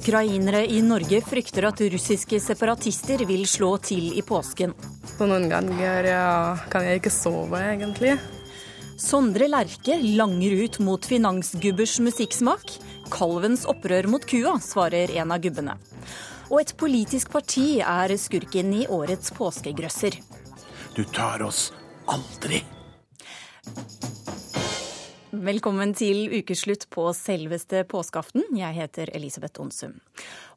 Ukrainere 0.00 0.62
i 0.66 0.78
Norge 0.80 1.18
frykter 1.20 1.66
at 1.68 1.80
russiske 1.92 2.38
separatister 2.40 3.20
vil 3.28 3.42
slå 3.44 3.74
til 3.84 4.14
i 4.16 4.22
påsken. 4.24 4.72
Så 5.04 5.26
noen 5.28 5.44
ganger 5.50 6.08
kan 6.72 6.86
jeg 6.86 7.02
ikke 7.02 7.12
sove, 7.12 7.60
egentlig. 7.60 8.14
Sondre 8.96 9.44
Lerche 9.52 9.98
langer 10.16 10.56
ut 10.64 10.78
mot 10.86 11.04
finansgubbers 11.04 11.98
musikksmak. 12.00 12.64
Kalvens 13.12 13.66
opprør 13.68 14.08
mot 14.08 14.24
kua, 14.24 14.56
svarer 14.64 15.12
en 15.20 15.36
av 15.36 15.44
gubbene. 15.44 15.76
Og 16.48 16.62
et 16.62 16.72
politisk 16.80 17.28
parti 17.36 17.82
er 17.84 18.16
skurken 18.16 18.72
i 18.80 18.86
årets 18.88 19.36
påskegrøsser. 19.36 20.16
Du 20.96 21.04
tar 21.12 21.44
oss 21.44 21.74
aldri. 22.08 22.64
Velkommen 25.40 25.94
til 25.96 26.26
ukeslutt 26.36 26.82
på 26.92 27.06
selveste 27.16 27.78
påskeaften. 27.88 28.42
Jeg 28.58 28.76
heter 28.76 29.08
Elisabeth 29.16 29.62
Onsum. 29.62 29.94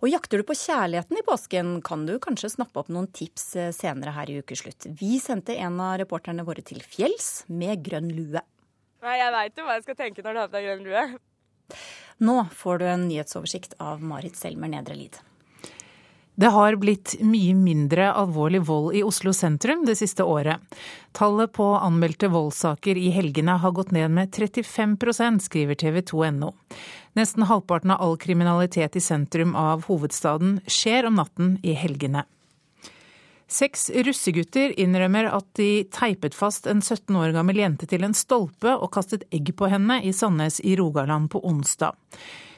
Og 0.04 0.10
jakter 0.12 0.42
du 0.42 0.44
på 0.50 0.58
kjærligheten 0.60 1.22
i 1.22 1.24
påsken, 1.24 1.70
kan 1.88 2.04
du 2.04 2.18
kanskje 2.20 2.50
snappe 2.52 2.82
opp 2.82 2.90
noen 2.92 3.08
tips 3.16 3.46
eh, 3.56 3.70
senere 3.72 4.12
her 4.12 4.28
i 4.34 4.36
ukeslutt. 4.44 4.90
Vi 5.00 5.22
sendte 5.24 5.56
en 5.56 5.80
av 5.80 5.96
reporterne 6.02 6.44
våre 6.44 6.66
til 6.68 6.84
fjells 6.84 7.46
med 7.48 7.80
grønn 7.86 8.12
lue. 8.12 8.44
Nei, 9.08 9.18
jeg 9.22 9.36
veit 9.38 9.62
jo 9.62 9.70
hva 9.70 9.78
jeg 9.80 9.86
skal 9.88 10.02
tenke 10.02 10.26
når 10.26 10.36
du 10.36 10.42
har 10.42 10.52
på 10.52 10.58
deg 10.58 10.68
grønn 10.68 10.88
lue. 10.90 11.06
Nå 12.28 12.40
får 12.52 12.84
du 12.84 12.90
en 12.92 13.08
nyhetsoversikt 13.08 13.80
av 13.80 14.04
Marit 14.04 14.36
Selmer 14.36 14.76
Nedre 14.76 15.00
Lid. 15.00 15.16
Det 16.36 16.50
har 16.50 16.76
blitt 16.82 17.14
mye 17.22 17.54
mindre 17.54 18.08
alvorlig 18.18 18.64
vold 18.66 18.96
i 18.98 19.04
Oslo 19.06 19.34
sentrum 19.38 19.84
det 19.86 19.96
siste 20.00 20.26
året. 20.26 20.58
Tallet 21.14 21.54
på 21.54 21.68
anmeldte 21.78 22.28
voldssaker 22.34 22.98
i 22.98 23.12
helgene 23.14 23.60
har 23.62 23.76
gått 23.78 23.92
ned 23.94 24.10
med 24.12 24.34
35% 24.34 25.46
skriver 25.46 25.78
TV 25.78 26.02
2.no. 26.02 26.56
Nesten 27.14 27.46
halvparten 27.46 27.94
av 27.94 28.02
all 28.02 28.18
kriminalitet 28.18 28.98
i 28.98 29.04
sentrum 29.04 29.54
av 29.56 29.86
hovedstaden 29.86 30.58
skjer 30.66 31.06
om 31.06 31.22
natten 31.22 31.60
i 31.62 31.76
helgene. 31.78 32.26
Seks 33.54 33.92
russegutter 33.94 34.74
innrømmer 34.82 35.28
at 35.30 35.46
de 35.60 35.84
teipet 35.94 36.34
fast 36.34 36.66
en 36.66 36.82
17 36.82 37.14
år 37.20 37.36
gammel 37.36 37.60
jente 37.62 37.86
til 37.86 38.08
en 38.08 38.16
stolpe 38.18 38.74
og 38.74 38.90
kastet 38.96 39.28
egg 39.30 39.52
på 39.60 39.70
henne 39.70 40.00
i 40.02 40.16
Sandnes 40.16 40.58
i 40.66 40.74
Rogaland 40.80 41.30
på 41.30 41.44
onsdag. 41.46 41.94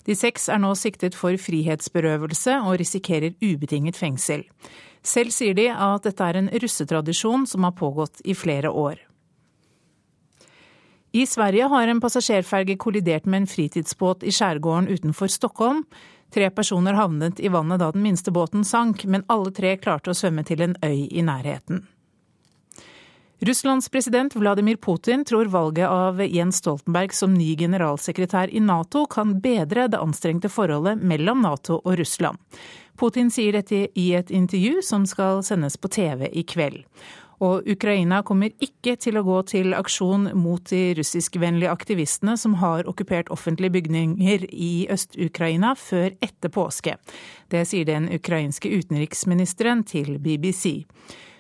De 0.06 0.16
seks 0.16 0.50
er 0.54 0.62
nå 0.62 0.74
siktet 0.78 1.18
for 1.18 1.38
frihetsberøvelse 1.42 2.60
og 2.62 2.78
risikerer 2.82 3.34
ubetinget 3.42 3.98
fengsel. 3.98 4.46
Selv 5.06 5.34
sier 5.34 5.58
de 5.58 5.68
at 5.70 6.06
dette 6.06 6.24
er 6.26 6.40
en 6.40 6.50
russetradisjon 6.50 7.46
som 7.50 7.66
har 7.66 7.76
pågått 7.78 8.22
i 8.26 8.38
flere 8.38 8.70
år. 8.70 9.02
I 11.16 11.24
Sverige 11.30 11.70
har 11.72 11.88
en 11.88 12.02
passasjerferge 12.04 12.76
kollidert 12.78 13.26
med 13.26 13.44
en 13.44 13.48
fritidsbåt 13.48 14.26
i 14.28 14.34
skjærgården 14.36 14.90
utenfor 14.92 15.32
Stockholm. 15.32 15.86
Tre 16.34 16.50
personer 16.52 16.98
havnet 16.98 17.40
i 17.40 17.48
vannet 17.54 17.80
da 17.80 17.92
den 17.96 18.04
minste 18.04 18.34
båten 18.36 18.66
sank, 18.68 19.06
men 19.08 19.24
alle 19.32 19.54
tre 19.56 19.78
klarte 19.80 20.12
å 20.12 20.18
svømme 20.18 20.44
til 20.44 20.66
en 20.66 20.76
øy 20.84 21.06
i 21.08 21.24
nærheten. 21.24 21.86
Russlands 23.48 23.90
president 23.90 24.36
Vladimir 24.36 24.76
Putin 24.76 25.26
tror 25.26 25.46
valget 25.46 25.88
av 25.88 26.22
Jens 26.26 26.58
Stoltenberg 26.58 27.14
som 27.14 27.34
ny 27.34 27.52
generalsekretær 27.58 28.50
i 28.50 28.60
Nato 28.60 29.04
kan 29.06 29.36
bedre 29.42 29.84
det 29.88 30.00
anstrengte 30.02 30.50
forholdet 30.50 31.04
mellom 31.06 31.44
Nato 31.46 31.76
og 31.78 32.00
Russland. 32.00 32.42
Putin 32.98 33.30
sier 33.30 33.54
dette 33.54 33.84
i 33.94 34.06
et 34.18 34.32
intervju 34.34 34.82
som 34.88 35.06
skal 35.06 35.44
sendes 35.46 35.78
på 35.78 35.92
TV 35.94 36.26
i 36.34 36.42
kveld. 36.42 36.80
Og 37.46 37.70
Ukraina 37.70 38.24
kommer 38.26 38.50
ikke 38.66 38.96
til 38.98 39.20
å 39.22 39.26
gå 39.28 39.38
til 39.52 39.78
aksjon 39.78 40.32
mot 40.34 40.66
de 40.72 40.96
russiskvennlige 40.98 41.70
aktivistene 41.70 42.34
som 42.42 42.58
har 42.64 42.90
okkupert 42.90 43.30
offentlige 43.30 43.76
bygninger 43.78 44.48
i 44.50 44.88
Øst-Ukraina 44.90 45.76
før 45.78 46.16
etter 46.18 46.50
påske. 46.50 46.98
Det 47.54 47.62
sier 47.70 47.86
den 47.86 48.10
ukrainske 48.10 48.74
utenriksministeren 48.74 49.86
til 49.86 50.16
BBC. 50.18 50.80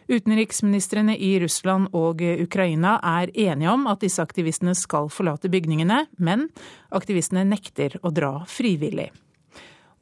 Utenriksministrene 0.08 1.16
i 1.18 1.32
Russland 1.42 1.90
og 1.98 2.22
Ukraina 2.22 3.00
er 3.02 3.32
enige 3.34 3.72
om 3.72 3.88
at 3.90 4.04
disse 4.06 4.22
aktivistene 4.22 4.76
skal 4.78 5.10
forlate 5.10 5.50
bygningene, 5.50 6.06
men 6.18 6.50
aktivistene 6.94 7.46
nekter 7.48 7.98
å 8.06 8.12
dra 8.14 8.44
frivillig. 8.50 9.10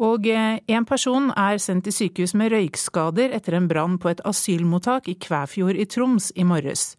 Og 0.04 0.26
en 0.28 0.86
person 0.90 1.30
er 1.38 1.60
sendt 1.62 1.86
til 1.88 1.96
sykehus 1.96 2.34
med 2.36 2.52
røykskader 2.52 3.32
etter 3.38 3.56
en 3.56 3.70
brann 3.70 4.00
på 4.02 4.10
et 4.12 4.24
asylmottak 4.28 5.08
i 5.08 5.16
Kvæfjord 5.16 5.80
i 5.80 5.86
Troms 5.88 6.32
i 6.36 6.44
morges. 6.44 6.96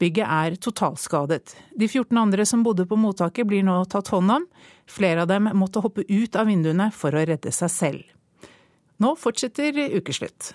Bygget 0.00 0.26
er 0.32 0.56
totalskadet. 0.56 1.54
De 1.76 1.86
14 1.86 2.16
andre 2.18 2.46
som 2.48 2.64
bodde 2.64 2.86
på 2.88 2.96
mottaket 2.96 3.46
blir 3.46 3.62
nå 3.66 3.76
tatt 3.92 4.08
hånd 4.14 4.32
om. 4.32 4.46
Flere 4.88 5.26
av 5.26 5.28
dem 5.28 5.50
måtte 5.60 5.82
hoppe 5.84 6.06
ut 6.08 6.40
av 6.40 6.48
vinduene 6.48 6.88
for 6.96 7.12
å 7.12 7.26
redde 7.28 7.52
seg 7.52 7.70
selv. 7.74 8.02
Nå 9.00 9.12
fortsetter 9.20 9.76
ukeslutt. 10.00 10.54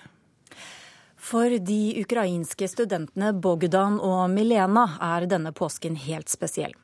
For 1.26 1.50
de 1.50 2.04
ukrainske 2.04 2.68
studentene 2.70 3.32
Bogdan 3.34 3.96
og 3.98 4.28
Milena 4.30 4.84
er 5.02 5.24
denne 5.26 5.50
påsken 5.50 5.96
helt 5.98 6.30
spesiell. 6.30 6.74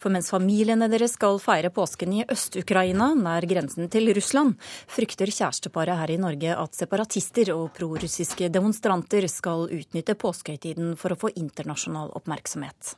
For 0.00 0.08
mens 0.14 0.30
familiene 0.32 0.86
deres 0.88 1.12
skal 1.18 1.36
feire 1.42 1.68
påsken 1.74 2.14
i 2.16 2.22
Øst-Ukraina, 2.24 3.10
nær 3.18 3.44
grensen 3.50 3.90
til 3.92 4.08
Russland, 4.16 4.54
frykter 4.88 5.28
kjæresteparet 5.28 6.00
her 6.00 6.12
i 6.14 6.16
Norge 6.22 6.54
at 6.56 6.78
separatister 6.78 7.52
og 7.52 7.74
prorussiske 7.76 8.48
demonstranter 8.54 9.26
skal 9.28 9.66
utnytte 9.68 10.16
påskehøytiden 10.22 10.94
for 10.96 11.12
å 11.12 11.18
få 11.26 11.34
internasjonal 11.36 12.14
oppmerksomhet. 12.16 12.94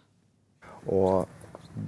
Og 0.95 1.27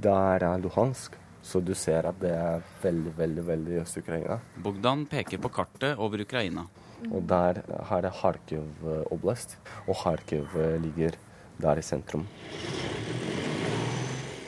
der 0.02 0.48
er 0.48 0.64
Luhansk, 0.64 1.14
så 1.46 1.62
du 1.62 1.76
ser 1.78 2.10
at 2.10 2.18
det 2.18 2.34
er 2.34 2.66
veldig, 2.82 3.14
veldig, 3.22 3.46
veldig 3.52 3.78
Øst-Ukraina. 3.84 4.40
Bogdan 4.66 5.06
peker 5.06 5.38
på 5.38 5.52
kartet 5.60 5.94
over 5.94 6.26
Ukraina. 6.26 6.66
Og 7.10 7.22
der 7.28 7.62
har 7.90 8.02
det 8.02 8.14
Kharkiv 8.20 8.86
oblast, 9.12 9.58
og 9.86 9.96
Kharkiv 10.02 10.56
ligger 10.82 11.18
der 11.60 11.78
i 11.78 11.84
sentrum. 11.84 12.26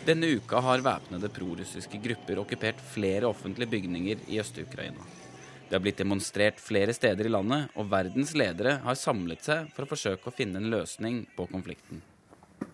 Denne 0.08 0.30
uka 0.38 0.60
har 0.64 0.80
væpnede 0.80 1.28
prorussiske 1.28 1.98
grupper 2.00 2.38
okkupert 2.40 2.78
flere 2.94 3.28
offentlige 3.28 3.68
bygninger 3.68 4.22
i 4.32 4.38
Øst-Ukraina. 4.40 5.04
Det 5.68 5.76
har 5.76 5.82
blitt 5.84 5.98
demonstrert 6.00 6.60
flere 6.64 6.94
steder 6.96 7.28
i 7.28 7.32
landet, 7.34 7.68
og 7.76 7.90
verdens 7.92 8.32
ledere 8.32 8.78
har 8.80 8.96
samlet 8.96 9.44
seg 9.44 9.68
for 9.74 9.84
å 9.84 9.90
forsøke 9.90 10.30
å 10.30 10.32
finne 10.32 10.62
en 10.62 10.70
løsning 10.72 11.26
på 11.36 11.44
konflikten. 11.50 12.00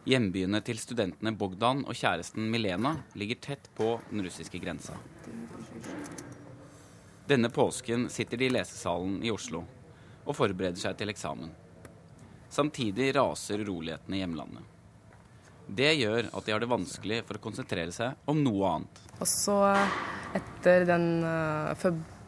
Hjembyene 0.07 0.61
til 0.63 0.79
studentene 0.79 1.35
Bogdan 1.35 1.83
og 1.89 1.99
kjæresten 1.99 2.47
Milena 2.53 2.95
ligger 3.19 3.43
tett 3.49 3.67
på 3.75 3.97
den 4.13 4.23
russiske 4.23 4.63
grensa. 4.63 4.95
Denne 7.27 7.49
påsken 7.49 8.11
sitter 8.13 8.37
de 8.37 8.47
i 8.47 8.53
lesesalen 8.53 9.23
i 9.25 9.31
Oslo 9.33 9.63
og 10.25 10.37
forbereder 10.37 10.81
seg 10.81 10.97
til 10.99 11.09
eksamen. 11.09 11.53
Samtidig 12.53 13.15
raser 13.17 13.63
uroligheten 13.65 14.15
i 14.15 14.21
hjemlandet. 14.21 14.67
Det 15.65 15.95
gjør 15.97 16.29
at 16.29 16.45
de 16.45 16.53
har 16.53 16.61
det 16.61 16.69
vanskelig 16.69 17.23
for 17.25 17.39
å 17.39 17.45
konsentrere 17.47 17.93
seg 17.97 18.29
om 18.29 18.43
noe 18.45 18.75
annet. 18.75 19.01
Og 19.17 19.29
så 19.31 19.57
etter 20.37 20.85
den 20.89 21.09
uh, 21.25 21.73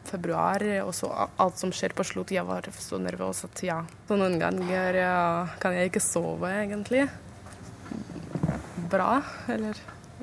februar 0.07 0.65
og 0.81 0.93
så 0.97 1.11
alt 1.13 1.61
som 1.61 1.73
skjer 1.75 1.93
på 1.93 2.05
slutt, 2.07 2.33
jeg 2.33 2.47
var 2.47 2.65
så 2.73 2.97
nervøs 2.97 3.45
at 3.45 3.63
ja. 3.67 3.83
Så 4.09 4.17
noen 4.17 4.39
ganger 4.41 5.01
kan 5.61 5.77
jeg 5.77 5.91
ikke 5.91 6.01
sove, 6.01 6.49
egentlig. 6.63 7.05
Bra. 8.89 9.19
Eller 9.53 9.77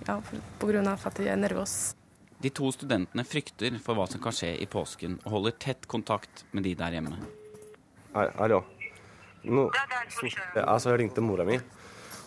ja, 0.09 0.19
på 0.59 0.73
grunn 0.73 0.91
av 0.91 1.07
at 1.07 1.23
jeg 1.23 1.31
er 1.31 1.39
nervøs. 1.39 1.95
De 2.45 2.51
to 2.53 2.67
studentene 2.69 3.23
frykter 3.25 3.79
for 3.81 3.97
hva 3.97 4.05
som 4.05 4.21
kan 4.21 4.35
skje 4.37 4.51
i 4.61 4.67
påsken, 4.69 5.15
og 5.25 5.33
holder 5.33 5.55
tett 5.65 5.87
kontakt 5.89 6.43
med 6.53 6.67
de 6.67 6.75
der 6.77 6.93
hjemme. 6.93 7.17
Hallo. 8.13 8.59
Nå, 9.49 9.63
altså, 10.61 10.91
jeg 10.91 10.99
ringte 11.01 11.23
mora 11.25 11.47
mi, 11.49 11.57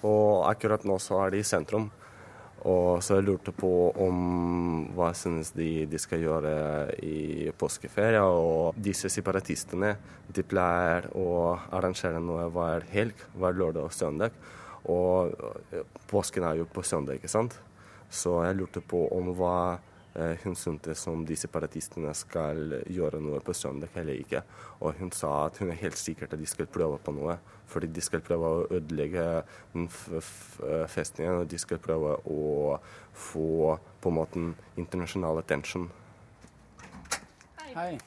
og 0.02 0.48
akkurat 0.50 0.88
nå 0.90 0.96
så 0.98 1.20
er 1.22 1.36
de 1.36 1.42
i 1.44 1.46
sentrum. 1.46 1.86
Og 2.66 3.04
så 3.06 3.20
jeg 3.20 3.28
lurte 3.28 3.54
på 3.54 3.70
om 4.02 4.88
hva 4.98 5.12
synes 5.14 5.52
de 5.54 5.86
de 5.86 6.00
skal 6.02 6.24
gjøre 6.24 6.54
i 7.06 7.52
påskeferie. 7.54 8.24
Og 8.26 8.80
disse 8.88 9.12
separatistene 9.14 9.92
de 10.34 10.42
pleier 10.42 11.12
å 11.14 11.28
arrangere 11.78 12.24
noe 12.24 12.48
hver 12.56 12.88
helg, 12.90 13.22
hver 13.38 13.54
lørdag 13.60 13.86
og 13.86 13.94
søndag. 13.94 14.42
Og 14.90 15.38
påsken 16.10 16.48
er 16.50 16.64
jo 16.64 16.66
på 16.74 16.82
søndag, 16.82 17.22
ikke 17.22 17.30
sant. 17.30 17.60
Så 18.10 18.40
jeg 18.48 18.58
lurte 18.58 18.82
på 18.82 19.04
om 19.14 19.30
hva 19.38 19.60
hun 20.44 20.56
syntes 20.58 21.04
om 21.08 21.22
de 21.26 21.36
separatistene 21.38 22.10
skal 22.18 22.80
gjøre 22.90 23.20
noe 23.22 23.38
på 23.46 23.54
søndag 23.54 23.94
eller 24.00 24.18
ikke. 24.18 24.42
Og 24.82 24.98
hun 24.98 25.12
sa 25.14 25.30
at 25.46 25.60
hun 25.62 25.70
er 25.70 25.78
helt 25.78 26.00
sikker 26.00 26.26
at 26.26 26.40
de 26.40 26.48
skal 26.50 26.70
prøve 26.74 26.98
på 27.04 27.14
noe. 27.14 27.38
Fordi 27.68 27.90
de 27.92 28.02
skal 28.02 28.24
prøve 28.26 28.50
å 28.50 28.66
ødelegge 28.80 29.26
den 29.74 29.88
festningen, 29.92 31.44
og 31.44 31.50
de 31.52 31.60
skal 31.62 31.82
prøve 31.84 32.16
å 32.26 32.78
få 33.14 33.78
på 34.02 34.10
en 34.10 34.18
måte 34.18 34.46
internasjonal 34.80 35.44
attention. 35.44 35.90
Hei. 37.76 37.98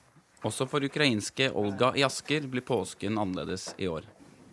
Også 0.42 0.64
for 0.66 0.82
ukrainske 0.82 1.50
Olga 1.54 1.92
i 1.94 2.02
Asker 2.06 2.48
blir 2.50 2.64
påsken 2.64 3.20
annerledes 3.20 3.74
i 3.78 3.86
år. 3.92 4.08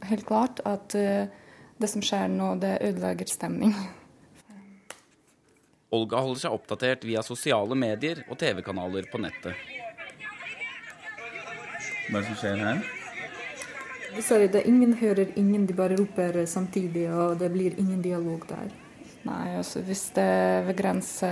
Helt 0.06 0.28
klart 0.28 0.60
at 0.68 0.94
det 0.94 1.90
som 1.90 2.04
skjer 2.06 2.28
nå, 2.34 2.58
det 2.62 2.76
ødelegger 2.86 3.32
stemning. 3.32 3.74
Olga 5.96 6.20
holder 6.20 6.42
seg 6.42 6.56
oppdatert 6.56 7.06
via 7.08 7.22
sosiale 7.24 7.76
medier 7.80 8.26
og 8.28 8.40
TV-kanaler 8.42 9.08
på 9.12 9.22
nettet. 9.24 9.56
Hva 12.08 12.20
er 12.20 12.24
det 12.24 12.28
som 12.28 12.40
skjer 12.40 12.64
her? 12.64 12.82
Sorry, 14.18 14.48
det 14.52 14.64
er 14.64 14.68
ingen 14.68 14.96
hører 14.98 15.32
ingen, 15.40 15.68
de 15.70 15.76
bare 15.78 15.96
roper 16.00 16.42
samtidig, 16.50 17.06
og 17.14 17.38
det 17.40 17.52
blir 17.54 17.76
ingen 17.80 18.02
dialog 18.02 18.44
der. 18.50 18.72
Nei, 19.28 19.56
altså 19.60 19.84
hvis 19.86 20.08
det 20.16 20.32
ved 20.68 20.78
grense 20.80 21.32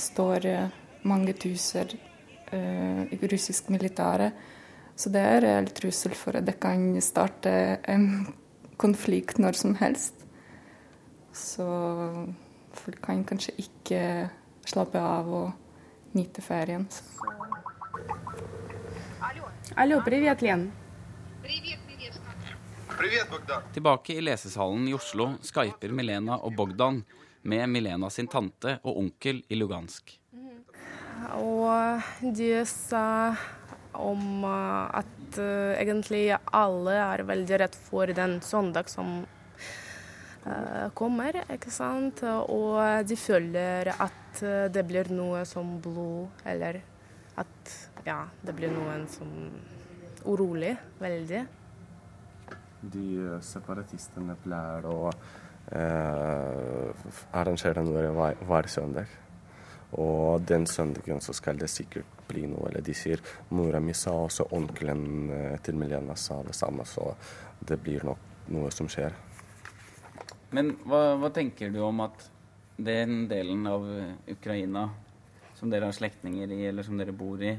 står 0.00 0.46
eh, 0.50 0.78
mange 1.06 1.32
tusen 1.38 1.94
uh, 2.52 3.06
russisk 3.30 3.70
militære, 3.70 4.30
så 4.96 5.12
det 5.14 5.22
er 5.22 5.38
en 5.38 5.44
reell 5.46 5.70
trussel 5.74 6.14
for 6.18 6.36
at 6.36 6.46
det 6.46 6.58
kan 6.60 6.92
starte 7.02 7.52
en 7.88 8.34
konflikt 8.80 9.40
når 9.40 9.56
som 9.56 9.74
helst. 9.80 10.26
Så 11.32 11.66
folk 12.75 13.01
kan 13.01 13.23
kanskje 13.27 13.55
ikke 13.65 14.01
slappe 14.65 15.01
av 15.01 15.29
og 15.29 16.15
nyte 16.15 16.41
ferien. 16.41 16.87
Алло, 19.75 20.01
привет, 20.05 20.41
Лен. 20.41 20.71
Tilbake 23.73 24.13
i 24.13 24.21
lesesalen 24.21 24.87
i 24.87 24.93
Oslo 24.95 25.33
skyper 25.43 25.91
Milena 25.91 26.37
og 26.37 26.55
Bogdan 26.55 27.01
med 27.41 27.69
Milena 27.69 28.09
sin 28.09 28.27
tante 28.31 28.77
og 28.83 28.97
onkel 29.01 29.43
i 29.49 29.59
Lugansk. 29.59 30.15
Og 31.35 32.31
de 32.37 32.49
sa 32.69 33.35
om 33.95 34.43
uh, 34.43 34.91
at 34.91 35.39
uh, 35.39 35.75
egentlig 35.79 36.27
alle 36.51 36.95
er 36.99 37.23
veldig 37.27 37.59
redd 37.63 37.77
for 37.87 38.11
den 38.11 38.39
søndag 38.43 38.89
som 38.91 39.21
uh, 39.23 39.38
kommer, 40.96 41.42
ikke 41.52 41.72
sant. 41.74 42.22
Og 42.24 42.80
de 43.06 43.16
føler 43.18 43.90
at 43.92 44.40
det 44.72 44.84
blir 44.88 45.10
noe 45.12 45.42
som 45.48 45.74
blod, 45.82 46.42
eller 46.48 46.80
at 47.40 47.74
ja, 48.06 48.22
det 48.42 48.54
blir 48.56 48.72
noen 48.72 49.06
som 49.10 49.28
urolig 50.24 50.74
veldig. 51.00 51.44
De 52.80 53.06
separatistene 53.44 54.36
pleier 54.40 54.86
å 54.88 55.10
eh, 55.76 57.08
arrangere 57.36 57.84
noe 57.84 58.32
hver, 58.40 58.68
søndag. 58.72 59.18
Og 60.00 60.40
den 60.46 60.66
søndagen 60.70 61.20
så 61.20 61.34
skal 61.36 61.58
det 61.60 61.68
sikkert 61.72 62.24
bli 62.30 62.46
noe. 62.48 62.70
Eller 62.70 62.84
de 62.86 62.94
sier 62.96 63.20
mora 63.56 63.82
mi 63.82 63.94
sa 63.96 64.14
også 64.24 64.48
onkelen 64.56 65.04
eh, 65.34 65.56
til 65.64 65.80
Milena 65.80 66.16
sa 66.16 66.40
det 66.46 66.56
samme, 66.56 66.86
så 66.88 67.12
det 67.60 67.80
blir 67.82 68.06
nok 68.08 68.48
noe 68.54 68.70
som 68.74 68.88
skjer. 68.90 69.12
Men 70.56 70.74
hva, 70.82 71.16
hva 71.20 71.30
tenker 71.34 71.70
du 71.70 71.80
om 71.86 72.02
at 72.02 72.26
den 72.80 73.26
delen 73.30 73.66
av 73.70 73.86
Ukraina 74.30 74.88
som 75.58 75.70
dere 75.70 75.90
har 75.90 75.94
slektninger 75.94 76.50
i, 76.50 76.64
eller 76.70 76.86
som 76.86 76.96
dere 76.98 77.12
bor 77.12 77.42
i, 77.44 77.52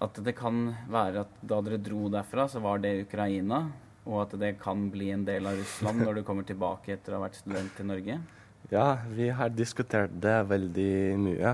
at 0.00 0.18
det 0.24 0.32
kan 0.38 0.70
være 0.88 1.26
at 1.26 1.40
da 1.44 1.60
dere 1.60 1.80
dro 1.84 2.08
derfra, 2.12 2.46
så 2.48 2.62
var 2.64 2.80
det 2.80 3.02
Ukraina, 3.04 3.66
og 4.08 4.22
at 4.24 4.36
det 4.40 4.54
kan 4.62 4.86
bli 4.90 5.10
en 5.12 5.26
del 5.28 5.46
av 5.46 5.58
Russland 5.60 6.00
når 6.00 6.20
du 6.20 6.22
kommer 6.24 6.46
tilbake 6.48 6.94
etter 6.94 7.12
å 7.12 7.18
ha 7.18 7.26
vært 7.26 7.40
student 7.42 7.82
i 7.82 7.86
Norge? 7.90 8.16
Ja, 8.72 8.86
vi 9.12 9.28
har 9.34 9.52
diskutert 9.52 10.14
det 10.22 10.38
veldig 10.48 10.94
mye. 11.20 11.52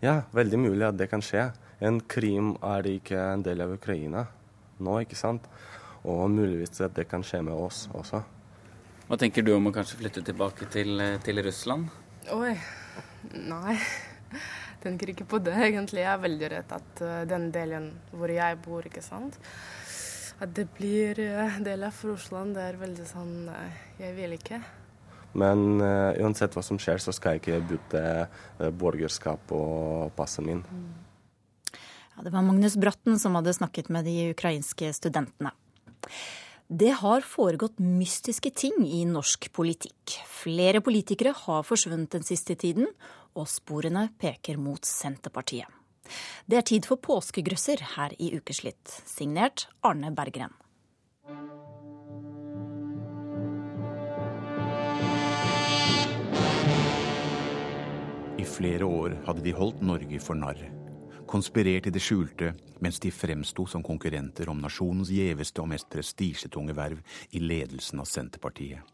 Ja, 0.00 0.22
veldig 0.32 0.60
mulig 0.62 0.86
at 0.88 0.96
det 0.96 1.10
kan 1.12 1.24
skje. 1.24 1.50
En 1.84 2.00
Krim 2.00 2.54
er 2.64 2.88
ikke 2.88 3.20
en 3.34 3.44
del 3.44 3.60
av 3.64 3.76
Ukraina 3.76 4.24
nå, 4.80 4.96
ikke 5.04 5.18
sant? 5.18 5.44
Og 6.08 6.30
muligvis 6.32 6.80
at 6.84 6.96
det 6.96 7.06
kan 7.10 7.24
skje 7.26 7.42
med 7.44 7.56
oss 7.56 7.86
også. 7.96 8.22
Hva 9.06 9.14
tenker 9.20 9.44
du 9.46 9.52
om 9.54 9.68
å 9.68 9.70
kanskje 9.70 10.00
flytte 10.00 10.22
tilbake 10.26 10.66
til, 10.66 10.98
til 11.22 11.38
Russland? 11.46 11.90
Oi, 12.34 12.56
nei. 13.38 13.76
Tenker 14.82 15.12
ikke 15.12 15.26
på 15.30 15.38
det, 15.46 15.54
egentlig. 15.68 16.02
Jeg 16.02 16.10
er 16.10 16.24
veldig 16.24 16.48
redd 16.50 16.72
at 16.74 17.02
uh, 17.04 17.20
den 17.30 17.52
delen 17.54 17.92
hvor 18.10 18.32
jeg 18.34 18.58
bor, 18.64 18.86
ikke 18.86 19.02
sant 19.04 19.38
At 20.42 20.50
det 20.58 20.66
blir 20.74 21.20
uh, 21.22 21.60
del 21.62 21.86
av 21.86 22.00
Russland. 22.02 22.58
Det 22.58 22.64
er 22.66 22.80
veldig 22.80 23.06
sånn 23.06 23.32
Nei, 23.46 23.68
jeg 24.02 24.16
vil 24.18 24.34
ikke. 24.40 24.58
Men 25.38 25.78
uh, 25.78 26.10
uansett 26.24 26.56
hva 26.58 26.64
som 26.66 26.80
skjer, 26.82 26.98
så 27.02 27.14
skal 27.14 27.36
jeg 27.36 27.44
ikke 27.44 27.60
bytte 27.74 28.02
uh, 28.26 28.70
borgerskap 28.74 29.54
og 29.54 30.10
passet 30.18 30.46
min. 30.48 30.64
Ja, 31.70 32.24
det 32.24 32.34
var 32.34 32.42
Magnus 32.42 32.74
Bratten 32.80 33.20
som 33.22 33.38
hadde 33.38 33.54
snakket 33.54 33.92
med 33.92 34.08
de 34.08 34.32
ukrainske 34.32 34.90
studentene. 34.98 35.54
Det 36.68 36.90
har 36.98 37.22
foregått 37.22 37.78
mystiske 37.78 38.50
ting 38.50 38.80
i 38.90 39.04
norsk 39.06 39.52
politikk. 39.54 40.16
Flere 40.26 40.80
politikere 40.82 41.30
har 41.30 41.62
forsvunnet 41.62 42.10
den 42.10 42.24
siste 42.26 42.56
tiden, 42.58 42.88
og 43.38 43.46
sporene 43.46 44.08
peker 44.18 44.58
mot 44.58 44.82
Senterpartiet. 44.82 45.70
Det 46.46 46.58
er 46.58 46.66
tid 46.66 46.88
for 46.90 46.98
påskegrøsser 46.98 47.84
her 47.94 48.16
i 48.18 48.32
Ukeslitt, 48.34 48.82
signert 49.06 49.68
Arne 49.86 50.10
Berggren. 50.10 50.58
I 58.42 58.48
flere 58.56 58.90
år 58.90 59.14
hadde 59.28 59.46
de 59.46 59.54
holdt 59.54 59.86
Norge 59.86 60.18
for 60.18 60.34
narr. 60.34 60.58
Konspirert 61.26 61.86
i 61.86 61.90
det 61.90 62.02
skjulte 62.02 62.52
mens 62.78 63.00
de 63.02 63.10
fremsto 63.10 63.64
som 63.66 63.82
konkurrenter 63.82 64.46
om 64.52 64.60
nasjonens 64.62 65.10
gjeveste 65.10 65.62
og 65.62 65.72
mest 65.72 65.88
prestisjetunge 65.90 66.76
verv 66.76 67.00
i 67.34 67.42
ledelsen 67.42 68.02
av 68.02 68.06
Senterpartiet. 68.06 68.84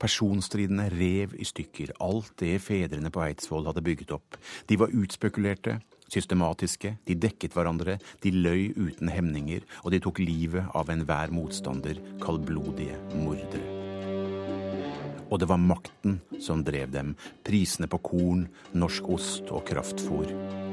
Personstridene 0.00 0.88
rev 0.88 1.34
i 1.36 1.44
stykker 1.44 1.92
alt 2.00 2.32
det 2.40 2.54
fedrene 2.64 3.12
på 3.12 3.20
Eidsvoll 3.26 3.68
hadde 3.68 3.84
bygget 3.84 4.14
opp. 4.16 4.38
De 4.64 4.78
var 4.80 4.94
utspekulerte, 4.96 5.76
systematiske, 6.08 6.96
de 7.04 7.16
dekket 7.20 7.52
hverandre, 7.52 7.98
de 8.24 8.32
løy 8.32 8.70
uten 8.72 9.12
hemninger, 9.12 9.66
og 9.84 9.92
de 9.92 10.00
tok 10.00 10.22
livet 10.24 10.72
av 10.72 10.88
enhver 10.92 11.34
motstander, 11.34 12.00
kaldblodige 12.24 12.96
mordere. 13.20 13.74
Og 15.26 15.42
det 15.42 15.50
var 15.50 15.60
makten 15.60 16.20
som 16.40 16.62
drev 16.64 16.94
dem, 16.94 17.16
prisene 17.44 17.90
på 17.90 18.00
korn, 18.00 18.46
norsk 18.72 19.10
ost 19.18 19.50
og 19.50 19.66
kraftfôr. 19.68 20.64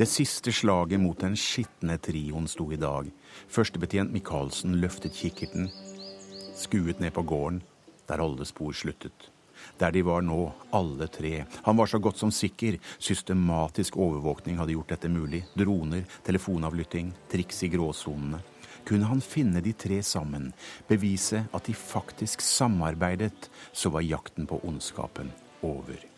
Det 0.00 0.06
siste 0.08 0.48
slaget 0.48 0.96
mot 0.96 1.18
den 1.20 1.34
skitne 1.36 1.98
trioen 2.00 2.46
sto 2.48 2.64
i 2.72 2.78
dag. 2.80 3.10
Førstebetjent 3.52 4.14
Michaelsen 4.14 4.78
løftet 4.80 5.12
kikkerten, 5.12 5.66
skuet 6.56 7.02
ned 7.04 7.12
på 7.12 7.20
gården, 7.28 7.58
der 8.08 8.22
alle 8.24 8.46
spor 8.48 8.72
sluttet. 8.72 9.26
Der 9.76 9.92
de 9.92 10.00
var 10.08 10.24
nå, 10.24 10.38
alle 10.72 11.04
tre. 11.12 11.42
Han 11.66 11.76
var 11.76 11.90
så 11.92 12.00
godt 12.00 12.16
som 12.16 12.32
sikker. 12.32 12.78
Systematisk 12.96 13.98
overvåkning 14.00 14.56
hadde 14.56 14.72
gjort 14.72 14.94
dette 14.94 15.10
mulig. 15.12 15.42
Droner, 15.52 16.06
telefonavlytting, 16.24 17.10
triks 17.28 17.60
i 17.68 17.68
gråsonene. 17.74 18.40
Kunne 18.88 19.10
han 19.10 19.20
finne 19.20 19.60
de 19.60 19.74
tre 19.76 20.00
sammen, 20.00 20.48
bevise 20.88 21.44
at 21.52 21.68
de 21.68 21.76
faktisk 21.76 22.40
samarbeidet, 22.40 23.50
så 23.72 23.92
var 23.92 24.08
jakten 24.08 24.48
på 24.48 24.62
ondskapen 24.64 25.28
over. 25.60 26.09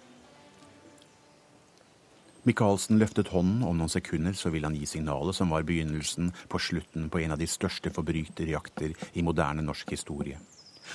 Michaelsen 2.42 2.98
løftet 2.98 3.28
hånden, 3.30 3.60
om 3.62 3.76
noen 3.78 3.90
sekunder 3.92 4.34
så 4.34 4.50
ville 4.50 4.66
han 4.66 4.74
gi 4.74 4.86
signalet 4.90 5.36
som 5.36 5.52
var 5.54 5.62
begynnelsen 5.66 6.32
på 6.50 6.58
slutten 6.58 7.06
på 7.06 7.20
en 7.22 7.36
av 7.36 7.38
de 7.38 7.46
største 7.46 7.92
forbryterjakter 7.94 8.96
i 9.14 9.22
moderne 9.22 9.62
norsk 9.62 9.92
historie. 9.94 10.40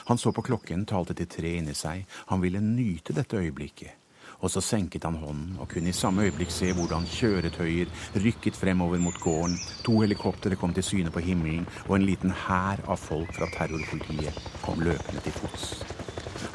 Han 0.10 0.20
så 0.20 0.34
på 0.36 0.44
klokken, 0.44 0.84
talte 0.86 1.16
til 1.16 1.30
tre 1.32 1.54
inni 1.62 1.76
seg, 1.76 2.04
han 2.28 2.44
ville 2.44 2.60
nyte 2.60 3.16
dette 3.16 3.40
øyeblikket. 3.40 3.96
Og 4.44 4.52
så 4.52 4.62
senket 4.62 5.08
han 5.08 5.16
hånden 5.18 5.56
og 5.64 5.72
kunne 5.72 5.90
i 5.90 5.96
samme 5.96 6.28
øyeblikk 6.28 6.52
se 6.54 6.74
hvordan 6.76 7.08
kjøretøyer 7.10 7.96
rykket 8.26 8.60
fremover 8.60 9.00
mot 9.02 9.16
gården, 9.24 9.56
to 9.88 10.02
helikoptre 10.04 10.60
kom 10.60 10.76
til 10.76 10.86
syne 10.86 11.16
på 11.16 11.24
himmelen, 11.26 11.64
og 11.88 11.96
en 11.96 12.10
liten 12.12 12.36
hær 12.44 12.84
av 12.86 13.00
folk 13.02 13.32
fra 13.40 13.50
terrorpolitiet 13.56 14.44
kom 14.68 14.84
løpende 14.84 15.24
til 15.26 15.40
fots. 15.40 15.72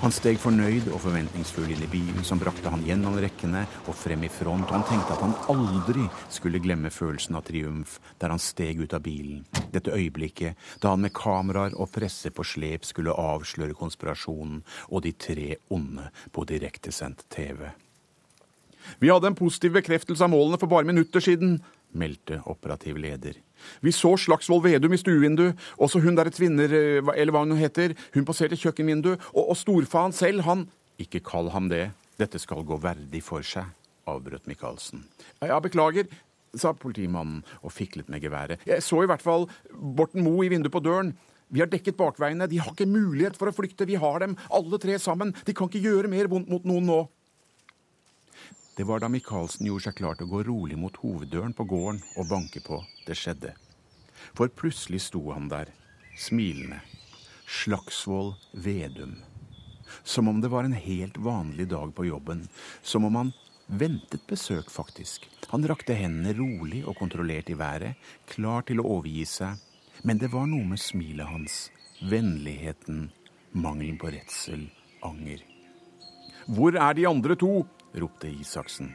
Han 0.03 0.15
steg 0.15 0.39
fornøyd 0.43 0.89
og 0.93 1.01
forventningsfull 1.05 1.71
inn 1.73 1.85
i 1.85 1.91
bilen 1.91 2.25
som 2.27 2.41
brakte 2.41 2.71
han 2.73 2.85
gjennom 2.87 3.19
rekkene 3.23 3.65
og 3.87 3.97
frem 3.99 4.25
i 4.27 4.31
front, 4.33 4.67
og 4.69 4.77
han 4.77 4.87
tenkte 4.89 5.15
at 5.15 5.23
han 5.23 5.37
aldri 5.53 6.09
skulle 6.33 6.63
glemme 6.63 6.91
følelsen 6.93 7.39
av 7.39 7.47
triumf 7.47 7.99
der 8.23 8.35
han 8.35 8.43
steg 8.43 8.83
ut 8.83 8.97
av 8.97 9.05
bilen. 9.05 9.45
Dette 9.75 9.95
øyeblikket 9.95 10.59
da 10.83 10.95
han 10.95 11.05
med 11.05 11.15
kameraer 11.17 11.77
og 11.79 11.93
presse 11.95 12.33
på 12.35 12.47
slep 12.47 12.89
skulle 12.89 13.15
avsløre 13.15 13.79
konspirasjonen 13.79 14.63
og 14.89 15.05
de 15.07 15.15
tre 15.15 15.49
onde 15.73 16.09
på 16.33 16.47
direktesendt 16.51 17.27
TV. 17.33 17.69
Vi 18.99 19.11
hadde 19.11 19.31
en 19.31 19.39
positiv 19.39 19.77
bekreftelse 19.79 20.25
av 20.25 20.33
målene 20.33 20.59
for 20.59 20.71
bare 20.71 20.89
minutter 20.89 21.23
siden, 21.23 21.61
meldte 21.99 22.41
operativ 22.51 22.99
leder. 23.01 23.37
Vi 23.81 23.93
så 23.95 24.15
Slagsvold 24.19 24.65
Vedum 24.67 24.95
i 24.95 25.01
stuevinduet, 25.01 25.59
også 25.79 26.01
hun 26.03 26.17
derre 26.19 26.33
Tvinner, 26.35 26.73
eller 27.15 27.35
hva 27.35 27.45
hun 27.45 27.59
heter, 27.59 27.95
hun 28.15 28.27
passerte 28.29 28.59
kjøkkenvinduet, 28.59 29.21
og, 29.35 29.53
og 29.53 29.59
storfaen 29.61 30.15
selv, 30.17 30.47
han 30.49 30.67
Ikke 31.01 31.23
kall 31.25 31.51
ham 31.51 31.71
det, 31.71 31.91
dette 32.21 32.39
skal 32.39 32.65
gå 32.67 32.77
verdig 32.83 33.23
for 33.25 33.45
seg, 33.47 33.71
avbrøt 34.09 34.49
Michaelsen. 34.51 35.07
Ja, 35.43 35.59
beklager, 35.63 36.09
sa 36.59 36.75
politimannen 36.77 37.41
og 37.63 37.73
fiklet 37.73 38.11
med 38.13 38.23
geværet. 38.23 38.61
Jeg 38.69 38.85
så 38.85 39.03
i 39.03 39.09
hvert 39.09 39.25
fall 39.25 39.49
Borten 39.73 40.25
Moe 40.25 40.47
i 40.47 40.51
vinduet 40.53 40.75
på 40.75 40.83
døren. 40.85 41.15
Vi 41.53 41.61
har 41.61 41.69
dekket 41.69 41.99
bakveiene, 41.99 42.49
de 42.49 42.61
har 42.61 42.73
ikke 42.73 42.89
mulighet 42.89 43.37
for 43.37 43.51
å 43.51 43.57
flykte, 43.57 43.89
vi 43.89 43.99
har 44.01 44.23
dem 44.25 44.39
alle 44.49 44.79
tre 44.81 44.97
sammen, 45.01 45.35
de 45.45 45.53
kan 45.57 45.69
ikke 45.69 45.85
gjøre 45.85 46.13
mer 46.13 46.31
vondt 46.33 46.49
mot 46.49 46.65
noen 46.69 46.89
nå. 46.89 47.01
Det 48.77 48.85
var 48.89 49.03
da 49.03 49.09
Michaelsen 49.13 49.67
gjorde 49.69 49.85
seg 49.85 49.99
klar 49.99 50.17
til 50.17 50.29
å 50.29 50.33
gå 50.33 50.43
rolig 50.49 50.79
mot 50.81 50.97
hoveddøren 51.03 51.53
på 51.57 51.67
gården 51.69 52.01
og 52.17 52.31
banke 52.31 52.63
på, 52.65 52.79
det 53.05 53.19
skjedde. 53.21 53.53
For 54.33 54.49
plutselig 54.49 55.03
sto 55.09 55.27
han 55.35 55.51
der, 55.53 55.69
smilende. 56.17 56.81
Slagsvold 57.53 58.39
Vedum. 58.65 59.19
Som 60.03 60.31
om 60.31 60.41
det 60.41 60.49
var 60.49 60.65
en 60.65 60.73
helt 60.73 61.19
vanlig 61.21 61.69
dag 61.69 61.93
på 61.95 62.07
jobben. 62.07 62.47
Som 62.83 63.05
om 63.05 63.19
han 63.19 63.33
ventet 63.67 64.25
besøk, 64.27 64.71
faktisk. 64.73 65.29
Han 65.53 65.69
rakte 65.69 65.97
hendene 65.97 66.33
rolig 66.39 66.81
og 66.87 66.97
kontrollert 66.97 67.51
i 67.53 67.59
været, 67.59 68.01
klar 68.31 68.65
til 68.65 68.81
å 68.81 68.89
overgi 68.97 69.27
seg. 69.29 69.61
Men 70.03 70.19
det 70.19 70.33
var 70.33 70.49
noe 70.49 70.65
med 70.73 70.81
smilet 70.81 71.29
hans, 71.29 71.67
vennligheten, 72.09 73.11
mangelen 73.53 74.01
på 74.01 74.11
redsel, 74.17 74.65
anger. 75.05 75.45
Hvor 76.49 76.75
er 76.75 76.97
de 76.97 77.07
andre 77.07 77.37
to? 77.39 77.53
Ropte 77.99 78.31
Isaksen. 78.31 78.93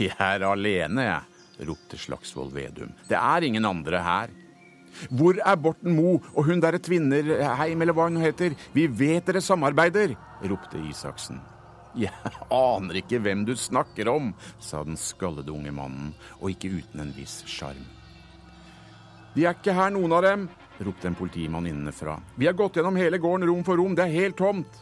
Jeg 0.00 0.16
er 0.16 0.44
alene, 0.48 1.04
jeg, 1.04 1.66
ropte 1.68 1.98
Slagsvold 2.00 2.54
Vedum. 2.54 2.92
Det 3.08 3.16
er 3.18 3.44
ingen 3.44 3.64
andre 3.68 4.00
her. 4.02 4.32
Hvor 5.12 5.36
er 5.36 5.58
Borten 5.60 5.92
Moe 5.92 6.22
og 6.32 6.46
hun 6.48 6.62
derre 6.62 6.80
Tvinnerheim, 6.80 7.82
eller 7.82 7.96
hva 7.96 8.08
hun 8.08 8.22
heter? 8.22 8.56
Vi 8.72 8.86
vet 8.88 9.28
dere 9.28 9.42
samarbeider, 9.44 10.14
ropte 10.48 10.80
Isaksen. 10.88 11.42
Jeg 11.96 12.12
aner 12.52 12.98
ikke 13.00 13.20
hvem 13.24 13.44
du 13.48 13.54
snakker 13.56 14.08
om, 14.12 14.32
sa 14.60 14.82
den 14.84 14.98
skallede 15.00 15.52
unge 15.52 15.72
mannen, 15.72 16.12
og 16.40 16.52
ikke 16.52 16.74
uten 16.76 17.04
en 17.04 17.12
viss 17.16 17.42
sjarm. 17.48 17.84
De 19.36 19.44
er 19.44 19.56
ikke 19.56 19.76
her, 19.76 19.92
noen 19.92 20.12
av 20.16 20.24
dem, 20.24 20.46
ropte 20.80 21.08
en 21.08 21.16
politimann 21.16 21.68
innenfra. 21.68 22.18
Vi 22.36 22.48
har 22.48 22.56
gått 22.56 22.76
gjennom 22.76 22.96
hele 23.00 23.20
gården 23.20 23.48
rom 23.48 23.64
for 23.64 23.80
rom, 23.80 23.96
det 23.96 24.04
er 24.04 24.16
helt 24.16 24.36
tomt. 24.40 24.80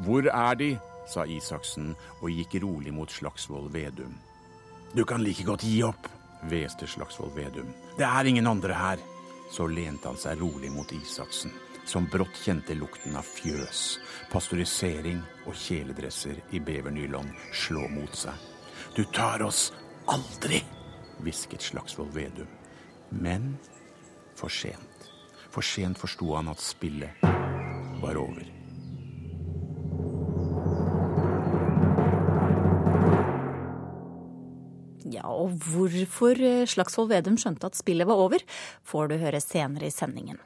Hvor 0.00 0.28
er 0.28 0.56
de? 0.60 0.70
Sa 1.10 1.26
Isaksen 1.26 1.94
og 2.20 2.30
gikk 2.30 2.60
rolig 2.62 2.92
mot 2.94 3.10
Slagsvold 3.10 3.72
Vedum. 3.74 4.14
Du 4.94 5.04
kan 5.04 5.22
like 5.22 5.44
godt 5.46 5.64
gi 5.66 5.82
opp, 5.86 6.08
hveste 6.50 6.86
Slagsvold 6.86 7.34
Vedum. 7.34 7.72
Det 7.98 8.06
er 8.06 8.30
ingen 8.30 8.46
andre 8.46 8.74
her. 8.74 9.02
Så 9.50 9.66
lente 9.66 10.06
han 10.06 10.18
seg 10.18 10.38
rolig 10.38 10.70
mot 10.70 10.92
Isaksen, 10.94 11.50
som 11.84 12.06
brått 12.06 12.38
kjente 12.38 12.76
lukten 12.78 13.16
av 13.18 13.26
fjøs, 13.26 13.98
pasteurisering 14.30 15.18
og 15.50 15.58
kjeledresser 15.58 16.38
i 16.54 16.60
bevernylon 16.62 17.32
slå 17.50 17.88
mot 17.90 18.14
seg. 18.14 18.34
Du 18.94 19.02
tar 19.10 19.42
oss 19.42 19.72
aldri, 20.10 20.62
hvisket 21.18 21.66
Slagsvold 21.66 22.14
Vedum. 22.14 22.46
Men 23.10 23.56
for 24.38 24.48
sent. 24.48 25.10
For 25.50 25.66
sent 25.66 25.98
forsto 25.98 26.30
han 26.36 26.54
at 26.54 26.62
spillet 26.62 27.26
var 28.00 28.22
over. 28.22 28.59
Og 35.32 35.56
hvorfor 35.70 36.38
eh, 36.38 36.68
Slagsvold 36.68 37.10
Vedum 37.14 37.38
skjønte 37.40 37.70
at 37.70 37.78
spillet 37.78 38.08
var 38.08 38.20
over, 38.20 38.44
får 38.86 39.10
du 39.10 39.18
høre 39.22 39.42
senere 39.44 39.88
i 39.88 39.94
sendingen. 39.94 40.40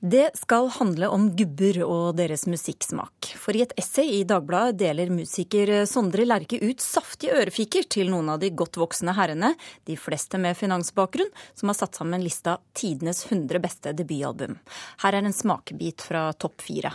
Det 0.00 0.28
skal 0.38 0.68
handle 0.70 1.08
om 1.10 1.24
gubber 1.34 1.80
og 1.82 2.20
deres 2.20 2.44
musikksmak. 2.46 3.32
For 3.34 3.56
i 3.56 3.64
et 3.64 3.72
essay 3.80 4.20
i 4.20 4.26
Dagbladet 4.28 4.78
deler 4.78 5.10
musiker 5.10 5.72
Sondre 5.90 6.22
Lerche 6.22 6.60
ut 6.62 6.84
saftige 6.84 7.34
ørefiker 7.40 7.88
til 7.90 8.12
noen 8.12 8.30
av 8.30 8.38
de 8.38 8.52
godt 8.54 8.78
voksne 8.78 9.16
herrene, 9.18 9.56
de 9.90 9.98
fleste 9.98 10.38
med 10.38 10.54
finansbakgrunn, 10.60 11.34
som 11.58 11.72
har 11.72 11.80
satt 11.80 11.98
sammen 11.98 12.22
lista 12.22 12.60
tidenes 12.78 13.24
100 13.26 13.58
beste 13.64 13.96
debutalbum. 13.98 14.54
Her 15.02 15.18
er 15.18 15.26
en 15.26 15.34
smakebit 15.34 16.06
fra 16.06 16.28
topp 16.38 16.62
fire. 16.62 16.94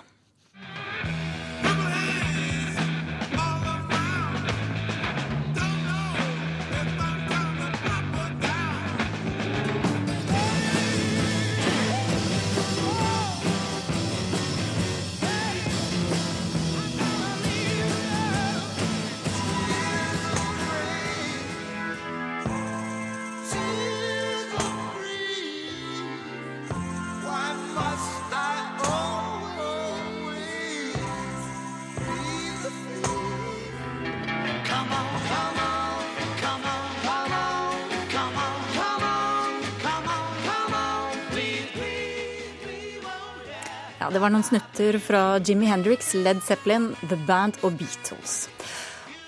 Det 44.14 44.20
var 44.22 44.30
noen 44.30 44.46
snutter 44.46 45.00
fra 45.02 45.40
Jimmy 45.42 45.66
Hendrix, 45.66 46.12
Led 46.14 46.44
Zeppelin, 46.46 46.92
The 47.10 47.18
Band 47.26 47.56
og 47.66 47.80
Beatles. 47.80 48.44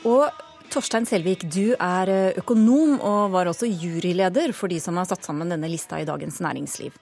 Og 0.05 0.27
Torstein 0.69 1.07
Selvik, 1.09 1.47
du 1.49 1.73
er 1.73 2.11
økonom 2.37 2.99
og 2.99 3.33
var 3.33 3.49
også 3.49 3.65
juryleder 3.65 4.53
for 4.53 4.69
de 4.69 4.77
som 4.83 4.99
har 5.01 5.07
satt 5.09 5.25
sammen 5.25 5.49
denne 5.49 5.71
lista 5.71 5.97
i 5.97 6.05
Dagens 6.05 6.37
Næringsliv. 6.45 6.93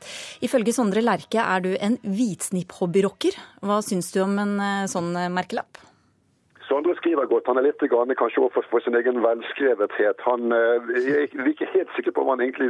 Ifølge 0.47 0.75
Sondre 0.77 1.03
Lerche 1.03 1.43
er 1.43 1.65
du 1.65 1.73
en 1.75 1.97
hvitsnipp-hobbyrocker. 2.07 3.35
Hva 3.67 3.81
syns 3.83 4.13
du 4.15 4.21
om 4.23 4.39
en 4.39 4.55
eh, 4.63 4.85
sånn 4.93 5.11
merkelapp? 5.35 5.81
Sondre 6.73 6.95
skriver 6.95 7.25
godt. 7.25 7.47
Han 7.47 7.57
er 7.59 7.67
litt 7.67 7.83
grann, 7.91 8.11
kanskje 8.17 8.41
overfor 8.41 8.65
for 8.71 8.81
sin 8.81 8.95
egen 8.97 9.19
velskrevethet. 9.21 10.21
Han 10.25 10.53
eh, 10.57 10.87
er 11.13 11.49
ikke 11.51 11.67
helt 11.73 11.91
sikker 11.95 12.15
på 12.15 12.23
hva 12.25 12.33
han 12.33 12.41
egentlig 12.41 12.69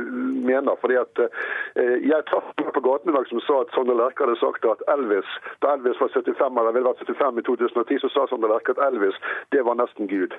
mener. 0.49 0.75
fordi 0.81 0.97
at 0.99 1.21
eh, 1.23 1.95
Jeg 2.11 2.25
traff 2.27 2.49
noen 2.59 2.75
på 2.75 2.83
gaten 2.83 3.11
i 3.11 3.15
dag 3.15 3.29
som 3.29 3.39
sa 3.47 3.61
at 3.63 3.71
Sondre 3.75 3.95
Lerche 3.95 4.25
hadde 4.25 4.35
sagt 4.41 4.67
at 4.67 4.83
Elvis 4.95 5.29
da 5.63 5.77
Elvis 5.77 6.01
var 6.03 6.11
75 6.11 6.59
eller 6.59 6.75
ville 6.75 6.91
vært 6.91 7.05
75 7.07 7.39
i 7.39 7.45
2010, 7.47 8.01
så 8.03 8.09
sa 8.11 8.25
Sondre 8.31 8.51
Lerche 8.51 8.75
at 8.75 8.83
Elvis 8.89 9.21
det 9.55 9.63
var 9.69 9.79
nesten 9.79 10.11
Gud. 10.11 10.35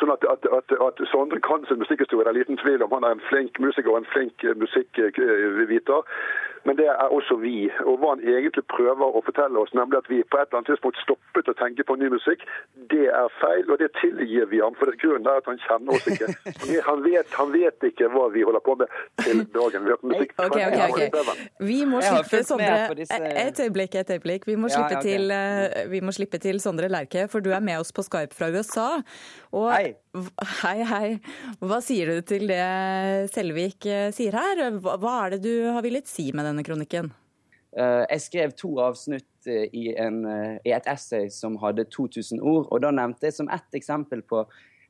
Sånn 0.00 0.10
at, 0.16 0.26
at, 0.34 0.50
at, 0.58 0.74
at 0.88 1.04
Sondre 1.12 1.38
kan 1.44 1.62
sin 1.70 1.78
musikkhistorie, 1.84 2.26
det 2.26 2.34
er 2.34 2.40
liten 2.40 2.58
tvil 2.64 2.82
om. 2.82 2.98
Han 2.98 3.06
er 3.06 3.14
en 3.14 3.26
flink 3.30 3.62
musiker 3.62 3.94
og 3.94 4.02
en 4.02 4.10
flink 4.10 4.42
musikkviter. 4.64 6.02
Men 6.64 6.78
det 6.80 6.86
er 6.88 7.12
også 7.16 7.36
vi. 7.42 7.68
Og 7.84 7.98
hva 8.00 8.14
han 8.14 8.22
egentlig 8.24 8.64
prøver 8.72 9.18
å 9.18 9.22
fortelle 9.26 9.60
oss, 9.60 9.72
nemlig 9.76 10.00
at 10.00 10.08
vi 10.12 10.22
på 10.24 10.40
et 10.40 10.48
eller 10.48 10.60
annet 10.60 10.70
tidspunkt 10.72 11.00
stoppet 11.02 11.50
å 11.50 11.56
tenke 11.58 11.84
på 11.86 11.96
ny 12.00 12.08
musikk, 12.12 12.44
det 12.92 13.06
er 13.12 13.28
feil, 13.40 13.68
og 13.68 13.80
det 13.82 13.90
tilgir 14.00 14.48
vi 14.52 14.62
ham. 14.64 14.76
For 14.78 14.90
det 14.90 15.00
grunnen 15.02 15.28
er 15.28 15.42
at 15.42 15.50
han 15.50 15.60
kjenner 15.66 15.98
oss 15.98 16.08
ikke. 16.08 16.30
Han 16.88 17.02
vet, 17.04 17.28
han 17.38 17.50
vet 17.52 17.84
ikke 17.86 18.08
hva 18.12 18.26
vi 18.34 18.42
holder 18.44 18.62
på 18.64 18.74
med 18.78 18.90
til 19.22 19.40
dagen. 19.54 19.86
Vi 19.86 19.92
har 19.92 20.00
musikk 20.02 20.32
okay, 20.42 20.64
okay, 20.68 21.08
okay. 21.08 21.44
Vi 21.64 21.78
må 21.88 22.00
slippe 22.04 22.42
Sondre. 22.46 23.06
Et 23.44 23.60
øyeblikk, 23.64 23.96
et 24.00 24.10
øyeblikk. 24.16 24.46
Vi 24.48 24.56
må, 24.60 24.68
ja, 24.72 24.78
slippe, 24.78 25.02
til, 25.04 25.32
uh, 25.32 25.90
vi 25.90 26.00
må 26.04 26.14
slippe 26.14 26.40
til 26.42 26.60
Sondre 26.62 26.90
Lerche, 26.92 27.26
for 27.32 27.44
du 27.44 27.52
er 27.54 27.64
med 27.64 27.80
oss 27.82 27.94
på 27.94 28.04
Skype 28.06 28.36
fra 28.36 28.50
USA. 28.54 28.88
Og, 29.52 29.70
hei. 29.72 29.94
Hei, 30.14 30.78
hei. 30.86 31.08
Hva 31.58 31.80
sier 31.82 32.12
du 32.12 32.20
til 32.22 32.46
det 32.46 32.62
Selvik 33.34 33.86
sier 34.14 34.36
her? 34.38 34.60
Hva 34.78 35.14
er 35.24 35.34
det 35.34 35.40
du 35.42 35.66
har 35.74 35.82
villet 35.82 36.06
si 36.06 36.28
med 36.30 36.46
denne 36.46 36.62
kronikken? 36.66 37.10
Uh, 37.74 38.06
jeg 38.06 38.22
skrev 38.22 38.52
to 38.54 38.70
avsnitt 38.78 39.48
i, 39.50 39.88
en, 39.98 40.20
i, 40.62 40.70
et 40.70 40.86
essay 40.86 41.26
som 41.34 41.58
hadde 41.58 41.88
2000 41.90 42.38
ord. 42.38 42.68
Og 42.70 42.84
da 42.84 42.92
nevnte 42.94 43.26
jeg 43.26 43.40
som 43.40 43.50
ett 43.50 43.74
eksempel 43.74 44.22
på 44.22 44.44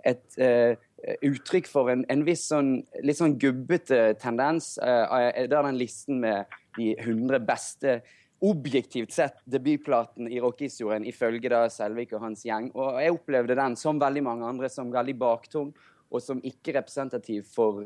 et 0.04 0.36
uh, 0.36 0.76
uttrykk 1.24 1.72
for 1.72 1.88
en, 1.94 2.04
en 2.12 2.26
viss 2.28 2.44
sånn, 2.52 2.74
litt 3.00 3.22
sånn 3.22 3.38
gubbete 3.40 4.18
tendens. 4.20 4.74
Uh, 4.76 5.08
der 5.40 5.56
den 5.56 5.80
listen 5.80 6.20
med 6.20 6.52
de 6.76 6.92
100 6.98 7.40
beste 7.48 8.02
objektivt 8.44 9.14
sett 9.14 9.40
debutplaten 9.48 10.28
i 10.28 10.40
rockehistorien, 10.42 11.06
ifølge 11.08 11.50
da 11.52 11.64
Selvik 11.72 12.12
og 12.14 12.24
hans 12.26 12.44
gjeng. 12.46 12.70
Og 12.76 13.00
jeg 13.02 13.14
opplevde 13.16 13.56
den, 13.58 13.76
som 13.80 14.00
veldig 14.02 14.24
mange 14.26 14.48
andre, 14.48 14.70
som 14.72 14.92
veldig 14.92 15.16
baktung, 15.20 15.72
og 16.14 16.22
som 16.22 16.42
ikke 16.44 16.76
representativ 16.76 17.46
for 17.50 17.80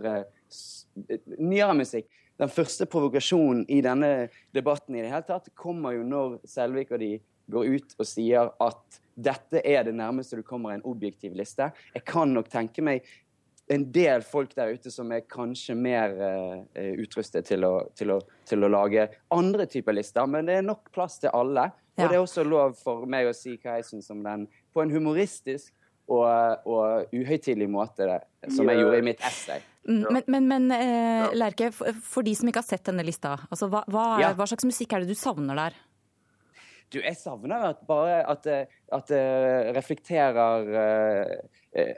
nyere 1.38 1.76
musikk 1.78 2.08
den 2.38 2.50
første 2.52 2.86
provokasjonen 2.86 3.64
i 3.72 3.80
denne 3.82 4.28
debatten 4.54 4.94
i 4.94 5.02
det 5.02 5.10
hele 5.10 5.26
tatt 5.26 5.50
kommer 5.58 5.96
jo 5.96 6.04
når 6.06 6.38
Selvik 6.46 6.92
og 6.94 7.02
de 7.02 7.16
går 7.50 7.70
ut 7.74 7.94
og 7.98 8.06
sier 8.06 8.52
at 8.62 9.00
dette 9.18 9.62
er 9.66 9.88
det 9.88 9.96
nærmeste 9.98 10.38
du 10.38 10.44
kommer 10.46 10.76
en 10.76 10.84
objektiv 10.86 11.34
liste. 11.34 11.72
Jeg 11.94 12.04
kan 12.06 12.30
nok 12.30 12.50
tenke 12.52 12.84
meg 12.84 13.06
en 13.68 13.84
del 13.92 14.24
folk 14.24 14.54
der 14.56 14.74
ute 14.76 14.92
som 14.92 15.10
er 15.12 15.26
kanskje 15.28 15.76
mer 15.78 16.14
uh, 16.16 16.92
utrustet 17.00 17.48
til 17.48 17.66
å, 17.68 17.72
til, 17.98 18.14
å, 18.16 18.20
til 18.48 18.64
å, 18.64 18.70
lage 18.72 19.08
andre 19.34 19.68
typer 19.70 19.96
lister, 19.96 20.28
men 20.30 20.48
det 20.48 20.60
er 20.60 20.66
nok 20.66 20.92
plass 20.94 21.18
til 21.22 21.34
alle. 21.36 21.68
Ja. 21.98 22.06
Og 22.06 22.12
det 22.12 22.16
er 22.18 22.22
også 22.22 22.46
lov 22.46 22.76
for 22.78 23.08
meg 23.10 23.28
å 23.28 23.34
si 23.36 23.56
hva 23.58 23.78
jeg 23.78 23.88
syns 23.88 24.08
om 24.14 24.22
den 24.24 24.46
på 24.72 24.84
en 24.84 24.94
humoristisk 24.94 25.74
og, 26.08 26.64
og 26.68 27.12
uhøytidelig 27.12 27.68
måte, 27.70 28.06
det, 28.08 28.52
som 28.54 28.68
jeg 28.70 28.80
gjorde 28.80 29.02
i 29.02 29.06
mitt 29.10 29.24
essay. 29.26 29.64
Mm, 29.88 30.04
men, 30.12 30.22
men, 30.26 30.48
men 30.48 30.72
eh, 30.76 31.26
Lerke, 31.36 31.70
for 31.72 32.24
de 32.24 32.34
som 32.36 32.48
ikke 32.48 32.60
har 32.60 32.68
sett 32.68 32.88
denne 32.88 33.04
lista, 33.06 33.38
altså, 33.48 33.70
hva, 33.72 33.82
hva, 33.88 34.04
er, 34.16 34.24
ja. 34.26 34.32
hva, 34.36 34.46
slags 34.50 34.66
musikk 34.68 34.92
er 34.92 35.04
det 35.04 35.12
du 35.12 35.18
savner 35.18 35.56
der? 35.56 35.78
Du, 36.92 36.98
jeg 37.02 37.16
savner 37.20 37.70
at 37.70 37.80
bare 37.88 38.22
at, 38.32 38.46
at 38.92 39.10
det 39.12 39.22
reflekterer 39.76 40.68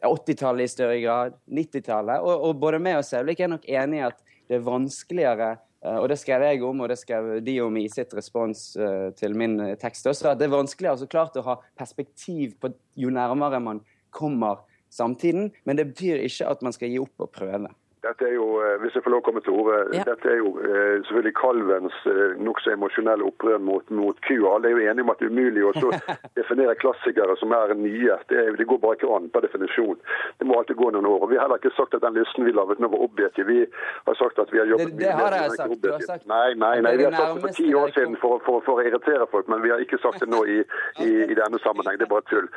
80-tallet 0.03 0.67
i 0.67 0.71
større 0.73 1.01
grad, 1.03 1.37
90-tallet. 1.47 2.23
Og, 2.25 2.47
og, 2.49 2.57
både 2.63 2.81
meg 2.83 2.99
og 2.99 3.07
Selvik 3.07 3.41
er 3.41 3.53
nok 3.53 3.69
enig 3.71 4.01
i 4.01 4.07
at 4.09 4.23
det 4.51 4.59
er 4.59 4.67
vanskeligere 4.67 5.57
og 5.81 6.11
det 6.13 6.19
skrev 6.21 6.43
jeg 6.45 6.61
om, 6.69 6.83
og 6.85 6.91
det 6.93 6.99
skrev 7.01 7.29
de 7.41 7.55
om 7.65 7.77
i 7.81 7.87
sitt 7.89 8.11
respons 8.13 8.67
til 9.17 9.37
min 9.39 9.55
tekst 9.81 10.11
også. 10.11 10.35
at 10.35 10.41
Det 10.43 10.45
er 10.45 10.53
vanskeligere 10.53 11.01
så 11.01 11.09
klart 11.09 11.39
å 11.41 11.45
ha 11.47 11.55
perspektiv 11.79 12.59
på 12.61 12.69
jo 13.01 13.13
nærmere 13.15 13.63
man 13.65 13.81
kommer 14.13 14.61
samtiden. 14.93 15.49
Men 15.65 15.81
det 15.81 15.89
betyr 15.95 16.21
ikke 16.27 16.51
at 16.53 16.61
man 16.67 16.77
skal 16.77 16.93
gi 16.93 17.01
opp 17.01 17.25
å 17.25 17.31
prøve. 17.33 17.73
Dette 18.01 18.25
er 18.25 18.33
jo, 18.33 18.47
eh, 18.65 18.79
hvis 18.81 18.95
jeg 18.97 19.05
får 19.05 19.13
lov 19.13 19.21
å 19.21 19.25
komme 19.27 19.41
til 19.45 19.57
orde, 19.61 19.79
ja. 19.93 20.05
dette 20.09 20.29
er 20.33 20.39
jo 20.41 20.55
eh, 20.65 21.03
selvfølgelig 21.05 21.35
kalvens 21.37 21.97
eh, 22.09 22.39
nokså 22.41 22.73
emosjonelle 22.73 23.27
opprør 23.29 23.59
mot, 23.61 23.85
mot 23.93 24.17
kua. 24.25 24.55
Alle 24.55 24.71
er 24.71 24.73
jo 24.73 24.87
enige 24.89 25.05
om 25.05 25.13
at 25.13 25.21
det 25.21 25.29
er 25.29 25.35
umulig 25.35 25.67
å 25.69 25.91
definere 26.41 26.79
klassikere 26.81 27.37
som 27.37 27.53
er 27.53 27.75
nye. 27.77 28.17
Det, 28.33 28.45
det, 28.57 28.67
går 28.71 28.81
bare 28.81 28.97
ikke 28.97 29.11
an 29.13 29.29
per 29.35 29.45
definisjon. 29.45 30.01
Det 30.41 30.49
må 30.49 30.57
alltid 30.57 30.81
gå 30.81 30.89
noen 30.95 31.11
år. 31.11 31.27
Og 31.27 31.33
Vi 31.35 31.37
har 31.37 31.45
heller 31.45 31.61
ikke 31.61 31.75
sagt 31.77 31.99
at 31.99 32.07
den 32.07 32.17
listen 32.17 32.49
vi 32.49 32.55
laget 32.57 32.81
nå 32.81 32.89
var 32.95 33.05
objektiv. 33.05 33.51
Vi 33.53 33.67
har 34.09 34.19
sagt 34.23 34.41
at 34.41 34.55
vi 34.55 34.63
har 34.63 34.73
jobbet 34.73 34.97
det, 34.97 35.05
det 35.05 35.19
har 35.21 35.37
jeg 35.37 35.61
sagt. 35.61 35.77
Du 35.85 35.91
har 35.93 36.07
sagt. 36.09 36.25
Nei, 36.33 36.57
nei, 36.57 36.73
nei, 36.87 36.95
vi 36.97 37.05
har 37.11 37.19
sagt 37.19 37.37
det 37.37 37.45
for 37.45 37.61
ti 37.61 37.69
år 37.83 37.93
siden 37.99 38.17
for, 38.25 38.41
for, 38.49 38.65
for, 38.65 38.81
å 38.81 38.89
irritere 38.89 39.29
folk, 39.29 39.53
men 39.53 39.61
vi 39.61 39.75
har 39.75 39.85
ikke 39.85 40.01
sagt 40.01 40.25
det 40.25 40.31
nå 40.33 40.41
i, 40.49 40.63
i, 41.05 41.11
i 41.35 41.37
denne 41.37 41.61
sammenheng. 41.67 42.01
Det 42.01 42.09
er 42.09 42.15
bare 42.15 42.25
tull. 42.33 42.49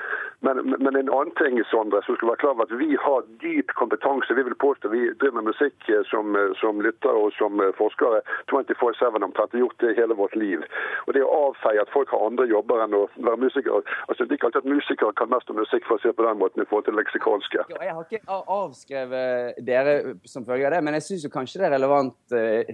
Men, 0.47 0.63
men, 0.71 0.95
en 0.95 1.11
annen 1.11 1.35
ting, 1.35 1.59
Sondre, 1.67 1.99
som 2.07 2.15
skal 2.15 2.31
være 2.31 2.45
klar 2.45 2.55
over 2.55 2.71
at 2.71 2.79
vi 2.79 2.95
har 2.95 3.27
dyp 3.43 3.75
kompetanse. 3.75 4.39
Vi 4.39 4.47
vil 4.47 4.55
påstå 4.63 4.91
vi 4.95 5.05
driver 5.19 5.32
med 5.35 5.47
musikk 5.49 5.89
eh, 5.89 6.01
som, 6.09 6.35
eh, 6.35 6.51
som 6.61 6.81
lyttere 6.81 7.19
og 7.19 7.33
som 7.37 7.59
eh, 7.63 7.71
forskere 7.77 8.21
24-7 8.51 9.23
omtrent. 9.23 9.53
gjort 9.53 9.79
det 9.83 9.95
hele 9.97 10.17
vårt 10.17 10.35
liv. 10.35 10.63
Og 11.07 11.13
Det 11.13 11.23
å 11.23 11.31
avfeie 11.49 11.81
at 11.81 11.91
folk 11.93 12.11
har 12.13 12.25
andre 12.25 12.47
jobber 12.49 12.83
enn 12.83 12.97
å 12.97 13.03
være 13.17 13.41
musikere 13.45 13.81
altså 14.07 14.25
De 14.27 14.35
ikke 14.35 14.47
alltid 14.49 14.63
at 14.63 14.69
musikere 14.75 15.15
kan 15.17 15.29
mest 15.29 15.49
om 15.49 15.57
musikk, 15.59 15.85
for 15.87 15.97
å 15.97 16.01
si 16.01 16.09
det 16.09 16.17
på 16.17 16.25
den 16.27 16.39
måten, 16.39 16.63
i 16.63 16.69
forhold 16.69 16.87
til 16.87 16.97
leksikalske. 16.97 17.65
Jo, 17.71 17.79
jeg 17.81 17.95
har 17.97 18.07
ikke 18.07 18.39
avskrevet 18.57 19.59
dere 19.65 19.95
som 20.29 20.45
følge 20.47 20.67
av 20.67 20.75
det, 20.75 20.83
men 20.85 20.97
jeg 20.97 21.07
syns 21.07 21.27
kanskje 21.33 21.61
det 21.61 21.67
er 21.69 21.75
relevant, 21.77 22.17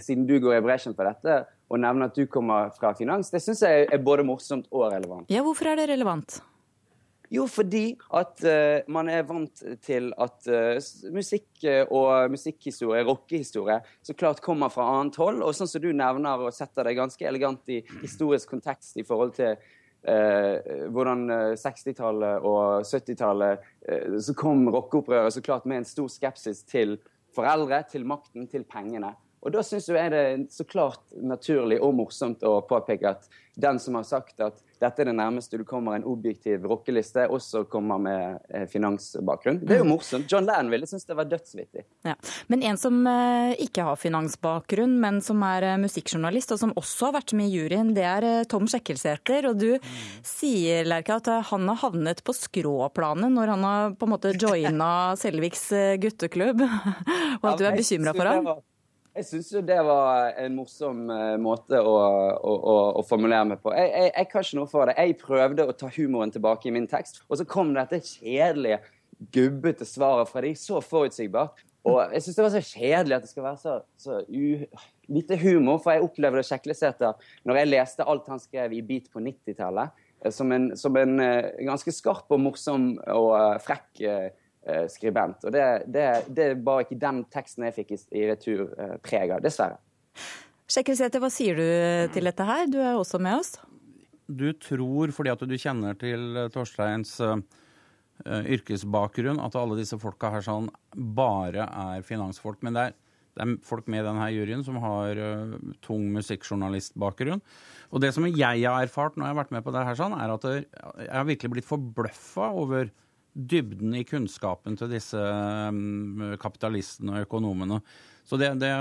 siden 0.03 0.27
du 0.29 0.37
går 0.43 0.59
i 0.59 0.63
bresjen 0.65 0.95
for 0.97 1.09
dette, 1.09 1.41
å 1.69 1.79
nevne 1.79 2.09
at 2.09 2.17
du 2.17 2.25
kommer 2.31 2.71
fra 2.77 2.93
finans. 2.97 3.31
Det 3.33 3.41
syns 3.43 3.63
jeg 3.65 3.89
er 3.89 4.03
både 4.03 4.25
morsomt 4.27 4.69
og 4.71 4.89
relevant. 4.93 5.29
Ja, 5.33 5.43
hvorfor 5.45 5.71
er 5.71 5.81
det 5.81 5.89
relevant? 5.93 6.41
Jo, 7.29 7.45
fordi 7.45 7.93
at 8.17 8.41
uh, 8.41 8.81
man 8.89 9.09
er 9.13 9.25
vant 9.29 9.61
til 9.85 10.09
at 10.17 10.47
uh, 10.49 10.79
musikk 11.13 11.65
og 11.93 12.31
musikkhistorie, 12.33 13.03
rockehistorie, 13.05 13.77
så 14.01 14.15
klart 14.17 14.41
kommer 14.41 14.71
fra 14.73 14.87
annet 14.95 15.19
hold. 15.21 15.43
Og 15.45 15.53
sånn 15.53 15.69
som 15.69 15.83
du 15.83 15.91
nevner 15.93 16.47
og 16.47 16.55
setter 16.55 16.89
det 16.89 16.97
ganske 16.97 17.27
elegant 17.29 17.69
i 17.69 17.83
historisk 18.01 18.49
kontekst 18.55 18.97
i 18.97 19.05
forhold 19.05 19.35
til 19.37 19.53
uh, 19.53 20.89
hvordan 20.89 21.27
60-tallet 21.59 22.49
og 22.49 22.87
70-tallet 22.89 23.69
så 24.25 24.35
kom 24.37 24.65
rockeopprøret 24.73 25.35
så 25.35 25.45
klart 25.45 25.69
med 25.69 25.83
en 25.83 25.89
stor 25.89 26.09
skepsis 26.09 26.63
til 26.65 26.97
foreldre, 27.35 27.83
til 27.91 28.09
makten, 28.09 28.49
til 28.49 28.65
pengene. 28.65 29.13
Og 29.39 29.53
da 29.55 29.63
syns 29.63 29.87
jeg 29.87 30.11
det 30.11 30.23
er 30.33 30.41
så 30.51 30.65
klart 30.67 31.03
naturlig 31.15 31.79
og 31.83 31.93
morsomt 31.95 32.43
å 32.43 32.59
påpeke 32.67 33.13
at 33.13 33.29
den 33.59 33.79
som 33.79 33.95
har 33.95 34.07
sagt 34.07 34.39
at 34.43 34.59
dette 34.79 35.03
er 35.03 35.09
det 35.09 35.15
nærmeste 35.17 35.57
du 35.59 35.65
kommer 35.67 35.97
en 35.97 36.05
objektiv 36.07 36.63
rockeliste, 36.69 37.25
også 37.27 37.65
kommer 37.71 37.99
med 37.99 38.45
eh, 38.47 38.63
finansbakgrunn. 38.71 39.59
Det 39.59 39.75
er 39.75 39.81
jo 39.81 39.87
mm. 39.89 39.91
morsomt. 39.91 40.29
John 40.31 40.47
Lennon 40.47 40.71
ville 40.71 40.87
synes 40.87 41.03
det 41.07 41.17
var 41.19 41.27
dødsvittig. 41.27 41.83
Ja. 42.07 42.15
Men 42.47 42.63
en 42.69 42.79
som 42.79 43.01
eh, 43.11 43.57
ikke 43.65 43.83
har 43.89 43.99
finansbakgrunn, 43.99 44.95
men 45.03 45.19
som 45.25 45.43
er 45.43 45.67
eh, 45.73 45.81
musikkjournalist, 45.83 46.55
og 46.55 46.61
som 46.63 46.73
også 46.79 47.09
har 47.09 47.17
vært 47.19 47.35
med 47.35 47.51
i 47.51 47.59
juryen, 47.59 47.91
det 47.97 48.07
er 48.07 48.29
Tom 48.51 48.69
Sjekkelsæter. 48.71 49.49
Og 49.51 49.59
du 49.59 49.69
mm. 49.75 49.91
sier, 50.23 50.87
Lerke, 50.87 51.19
at 51.19 51.27
han 51.51 51.67
har 51.73 51.83
havnet 51.83 52.23
på 52.23 52.35
skråplanet 52.37 53.35
når 53.35 53.55
han 53.57 53.67
har 53.67 53.93
på 53.99 54.07
en 54.07 54.15
måte 54.15 54.35
joina 54.39 54.89
Selviks 55.19 55.67
gutteklubb, 55.99 56.63
og 57.41 57.51
at 57.51 57.59
du 57.59 57.67
er 57.67 57.75
bekymra 57.75 58.15
for 58.15 58.31
ham? 58.31 58.53
Jeg 59.17 59.25
syns 59.25 59.49
jo 59.51 59.61
det 59.65 59.79
var 59.83 60.35
en 60.39 60.53
morsom 60.55 61.07
uh, 61.09 61.35
måte 61.41 61.79
å, 61.81 61.95
å, 61.95 62.53
å, 62.55 62.75
å, 62.99 63.03
formulere 63.07 63.47
meg 63.51 63.63
på. 63.63 63.73
Jeg, 63.75 63.89
jeg, 63.89 64.11
jeg, 64.13 64.29
kan 64.31 64.45
ikke 64.45 64.59
noe 64.59 64.69
for 64.69 64.89
det. 64.89 64.95
Jeg 64.99 65.17
prøvde 65.21 65.65
å 65.65 65.75
ta 65.75 65.89
humoren 65.95 66.33
tilbake 66.33 66.69
i 66.69 66.73
min 66.75 66.87
tekst, 66.89 67.23
og 67.27 67.39
så 67.39 67.47
kom 67.49 67.73
dette 67.75 68.01
kjedelige, 68.05 68.79
gubbete 69.35 69.87
svaret 69.87 70.29
fra 70.29 70.43
de, 70.45 70.53
så 70.55 70.79
forutsigbart. 70.83 71.65
Og 71.89 72.13
jeg 72.13 72.23
syns 72.23 72.37
det 72.37 72.43
var 72.43 72.53
så 72.53 72.61
kjedelig 72.63 73.15
at 73.17 73.25
det 73.25 73.31
skal 73.31 73.45
være 73.45 73.59
så, 73.59 73.75
så 73.99 74.19
lite 75.09 75.39
humor, 75.41 75.79
for 75.81 75.95
jeg 75.95 76.05
opplevde 76.05 76.43
Sjeklesæter 76.45 77.31
når 77.47 77.61
jeg 77.61 77.71
leste 77.71 78.07
alt 78.07 78.27
han 78.29 78.41
skrev 78.43 78.75
i 78.75 78.83
Beat 78.85 79.07
på 79.11 79.23
90-tallet, 79.23 79.95
eh, 80.21 80.33
som 80.35 80.51
en, 80.55 80.69
som 80.79 80.95
en 80.99 81.15
uh, 81.23 81.49
ganske 81.71 81.95
skarp 81.95 82.35
og 82.35 82.43
morsom 82.45 82.91
og 83.15 83.31
frekk 83.65 84.03
Eh, 84.05 84.29
skribent. 84.91 85.43
Og 85.47 85.53
det, 85.55 85.65
det, 85.87 86.07
det 86.35 86.49
var 86.65 86.83
ikke 86.83 86.99
den 86.99 87.23
teksten 87.31 87.67
jeg 87.67 87.77
fikk 87.79 87.95
i, 87.95 87.99
i 88.19 88.25
retur 88.29 88.65
eh, 88.75 88.97
preg 89.05 89.31
av, 89.35 89.43
dessverre. 89.43 89.79
Sjekkelsæter, 90.69 91.21
hva 91.23 91.31
sier 91.33 91.57
du 91.57 91.67
til 92.13 92.29
dette 92.29 92.45
her? 92.45 92.67
Du 92.69 92.77
er 92.81 92.93
også 92.93 93.21
med 93.21 93.39
oss. 93.39 93.55
Du 94.29 94.51
tror, 94.61 95.09
fordi 95.15 95.31
at 95.33 95.41
du 95.49 95.55
kjenner 95.57 95.95
til 95.97 96.37
Torsteins 96.53 97.15
uh, 97.23 97.39
yrkesbakgrunn, 98.27 99.41
at 99.41 99.57
alle 99.57 99.79
disse 99.79 99.97
folka 99.97 100.29
her 100.35 100.45
sånn 100.45 100.67
bare 100.93 101.65
er 101.65 102.05
finansfolk. 102.05 102.61
Men 102.61 102.77
det 102.77 102.83
er, 102.83 102.95
det 103.33 103.47
er 103.47 103.55
folk 103.65 103.89
med 103.89 104.03
i 104.03 104.07
denne 104.11 104.29
juryen 104.35 104.61
som 104.67 104.77
har 104.83 105.17
uh, 105.17 105.57
tung 105.81 106.05
musikkjournalistbakgrunn. 106.13 107.41
Og 107.89 108.05
det 108.05 108.13
som 108.13 108.29
jeg 108.29 108.61
har 108.61 108.83
erfart 108.83 109.17
når 109.17 109.25
jeg 109.25 109.33
har 109.33 109.41
vært 109.41 109.57
med 109.57 109.65
på 109.65 109.73
det 109.73 109.87
her, 109.89 109.97
sånn, 109.97 110.13
er 110.21 110.35
at 110.35 110.49
jeg 110.53 111.09
har 111.09 111.29
virkelig 111.31 111.55
blitt 111.55 111.71
forbløffa 111.71 112.53
over 112.61 112.93
dybden 113.33 113.95
i 113.99 114.05
kunnskapen 114.07 114.77
til 114.79 114.91
disse 114.91 115.19
um, 115.19 116.35
kapitalistene 116.41 117.17
og 117.17 117.27
økonomene. 117.27 117.79
Så 118.27 118.37
det, 118.37 118.51
det, 118.61 118.71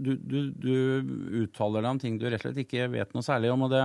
du, 0.00 0.14
du, 0.16 0.38
du, 0.56 0.74
uttaler 1.42 1.84
deg 1.84 1.90
om 1.90 2.00
ting 2.00 2.16
du 2.20 2.24
rett 2.28 2.40
og 2.40 2.48
slett 2.48 2.62
ikke 2.64 2.88
vet 2.92 3.12
noe 3.16 3.26
særlig 3.26 3.52
om. 3.52 3.66
og 3.66 3.74
det 3.74 3.84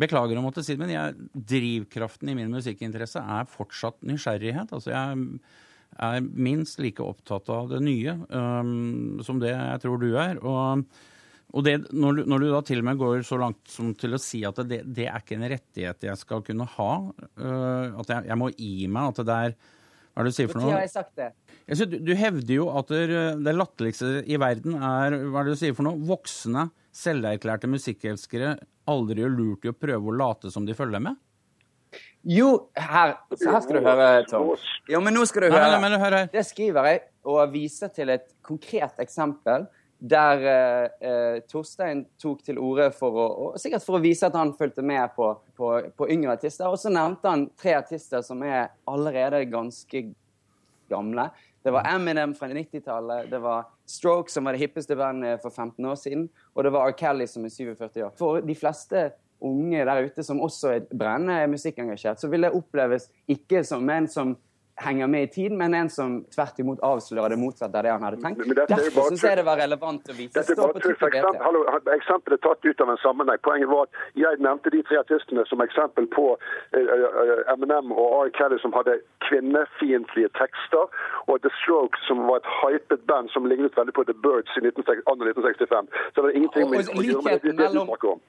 Beklager 0.00 0.38
å 0.38 0.44
måtte 0.44 0.62
si 0.62 0.76
det, 0.76 0.80
men 0.80 0.92
jeg, 0.92 1.30
drivkraften 1.34 2.30
i 2.30 2.36
min 2.38 2.52
musikkinteresse 2.54 3.20
er 3.20 3.48
fortsatt 3.50 3.98
nysgjerrighet. 4.06 4.70
Altså 4.76 4.92
jeg 4.92 5.24
er 5.98 6.28
minst 6.30 6.78
like 6.80 7.02
opptatt 7.02 7.50
av 7.52 7.72
det 7.72 7.80
nye 7.82 8.14
um, 8.30 9.18
som 9.26 9.42
det 9.42 9.50
jeg 9.50 9.82
tror 9.82 9.98
du 10.00 10.12
er. 10.14 10.38
og 10.38 10.86
og 11.50 11.66
det, 11.66 11.74
når, 11.90 12.20
du, 12.20 12.22
når, 12.30 12.42
du, 12.42 12.48
da 12.52 12.60
til 12.66 12.82
og 12.82 12.86
med 12.86 13.00
går 13.00 13.24
så 13.26 13.38
langt 13.40 13.72
som 13.72 13.90
til 13.98 14.14
å 14.14 14.22
si 14.22 14.42
at 14.46 14.60
det, 14.70 14.84
det 14.86 15.08
er 15.10 15.18
ikke 15.18 15.36
en 15.38 15.48
rettighet 15.50 16.06
jeg 16.06 16.20
skal 16.20 16.44
kunne 16.46 16.66
ha, 16.76 16.90
uh, 17.10 18.00
at 18.02 18.12
jeg, 18.14 18.26
jeg, 18.30 18.38
må 18.38 18.50
gi 18.54 18.74
meg 18.92 19.10
at 19.10 19.22
det 19.26 19.38
er 19.46 19.56
Hva 20.10 20.22
er 20.22 20.26
det 20.26 20.34
du 20.34 20.36
sier 20.36 20.50
for 20.50 20.60
noe? 20.60 20.68
Når 20.68 20.78
har 20.78 20.84
jeg 20.86 20.92
sagt 20.94 21.16
det? 21.18 21.30
Jeg 21.70 21.78
synes, 21.80 21.90
du, 21.90 21.96
du, 22.06 22.12
hevder 22.18 22.54
jo 22.54 22.68
at 22.80 22.92
det, 22.92 23.18
det 23.46 23.56
latterligste 23.56 24.12
i 24.26 24.38
verden 24.42 24.76
er 24.76 25.18
hva 25.26 25.42
er 25.42 25.48
det 25.48 25.56
du 25.56 25.62
sier 25.62 25.74
for 25.78 25.86
noe? 25.86 25.98
Voksne, 26.06 26.68
selverklærte 27.00 27.70
musikkelskere 27.70 28.54
aldri 28.90 29.22
gjør 29.22 29.34
lurt 29.34 29.66
i 29.66 29.70
å 29.70 29.76
prøve 29.76 30.10
å 30.10 30.16
late 30.18 30.50
som 30.54 30.66
de 30.66 30.74
følger 30.78 31.02
med? 31.02 31.18
Jo, 32.26 32.48
her, 32.76 33.14
her 33.32 33.60
skal 33.64 33.78
du 33.78 33.86
høre, 33.86 34.08
Tom. 34.28 34.50
Jo, 34.90 35.00
men 35.02 35.14
nå 35.16 35.22
skal 35.26 35.46
du 35.46 35.48
høre. 35.48 35.70
Nei, 35.72 35.78
men, 35.82 35.96
men, 36.02 36.28
det 36.34 36.42
skriver 36.46 36.90
jeg 36.90 37.00
og 37.30 37.40
viser 37.54 37.90
til 37.94 38.12
et 38.12 38.26
konkret 38.44 39.00
eksempel 39.02 39.64
der 40.00 40.44
eh, 40.48 41.08
eh, 41.08 41.38
Torstein 41.48 42.06
tok 42.20 42.40
til 42.44 42.58
orde 42.58 42.88
for 42.96 43.16
å, 43.20 43.26
og 43.44 43.60
sikkert 43.60 43.84
for 43.84 43.98
å 43.98 44.02
vise 44.02 44.28
at 44.28 44.36
han 44.38 44.54
fulgte 44.56 44.84
med 44.86 45.12
på, 45.16 45.34
på, 45.56 45.74
på, 45.96 46.08
yngre 46.12 46.38
artister. 46.38 46.70
Og 46.72 46.80
så 46.80 46.92
nevnte 46.92 47.28
han 47.28 47.46
tre 47.60 47.76
artister 47.82 48.24
som 48.24 48.40
er 48.46 48.70
allerede 48.88 49.44
ganske 49.52 50.06
gamle. 50.90 51.28
Det 51.60 51.72
var 51.74 51.90
Eminem 51.92 52.32
fra 52.34 52.48
90-tallet, 52.48 53.28
det 53.30 53.42
var 53.44 53.68
Stroke, 53.84 54.32
som 54.32 54.48
var 54.48 54.56
det 54.56 54.62
hippeste 54.62 54.96
bandet 54.96 55.42
for 55.42 55.52
15 55.52 55.84
år 55.84 55.98
siden, 56.00 56.28
og 56.54 56.64
det 56.64 56.72
var 56.72 56.88
R. 56.88 56.94
Kelly, 56.96 57.26
som 57.28 57.44
er 57.44 57.52
47 57.52 58.06
år. 58.06 58.14
For 58.16 58.40
de 58.40 58.56
fleste 58.56 59.10
unge 59.44 59.84
der 59.84 60.06
ute 60.08 60.24
som 60.24 60.40
også 60.40 60.72
er 60.72 60.86
brennende 60.88 61.50
musikkengasjert, 61.52 62.20
så 62.20 62.28
vil 62.32 62.48
det 62.48 62.54
oppleves 62.56 63.10
ikke 63.28 63.60
som 63.66 63.88
en 63.92 64.08
som 64.08 64.34
henger 64.80 65.06
med 65.06 65.22
i 65.22 65.28
tiden, 65.34 65.58
men 65.58 65.74
en 65.74 65.90
som 65.90 66.24
tvert 66.34 66.58
imot 66.58 66.80
avslører 66.86 67.34
det 67.34 67.38
motsatte 67.40 67.78
av 67.78 67.84
det 67.84 67.92
han 67.92 68.04
hadde 68.06 68.20
tenkt. 68.22 68.46
Derfor 68.70 69.08
syns 69.10 69.24
jeg 69.24 69.38
det 69.40 69.44
var 69.48 69.60
relevant 69.60 70.08
å 70.08 70.16
vise. 70.16 70.32
Dette 70.36 70.56
er 70.56 70.60
bare 70.60 71.96
eksempelet 71.96 72.38
er 72.38 72.42
tatt 72.46 72.64
ut 72.64 72.84
av 72.84 72.92
en 72.94 73.00
sammenheng. 73.04 73.40
Poenget 73.44 73.70
var 73.70 73.88
at 73.88 74.00
jeg 74.24 74.40
nevnte 74.46 74.72
de 74.74 74.82
tre 74.88 75.00
artistene 75.02 75.44
som 75.50 75.62
eksempel 75.64 76.08
på 76.14 76.26
uh, 76.34 77.52
Eminem 77.52 77.92
og 77.92 78.08
R. 78.24 78.32
Kelly 78.38 78.60
som 78.64 78.74
hadde 78.76 78.98
kvinnefiendtlige 79.28 80.32
tekster, 80.40 80.88
og 81.28 81.40
The 81.44 81.52
Strokes 81.60 82.08
som 82.08 82.26
var 82.30 82.42
et 82.42 82.50
hypet 82.62 83.06
band 83.10 83.32
som 83.34 83.48
lignet 83.50 83.76
veldig 83.76 83.96
på 83.96 84.06
The 84.08 84.16
Birds 84.24 84.56
i 84.56 84.64
1965. 84.66 85.88
Så 86.14 86.22
det 86.22 86.32
er 86.32 86.42
ingenting 86.42 86.70
med 86.72 86.88
å 86.88 87.04
gjøre 87.04 87.26
med 87.28 87.48
det 87.50 87.72
vi 87.72 87.88
snakker 87.88 88.16
om. 88.16 88.22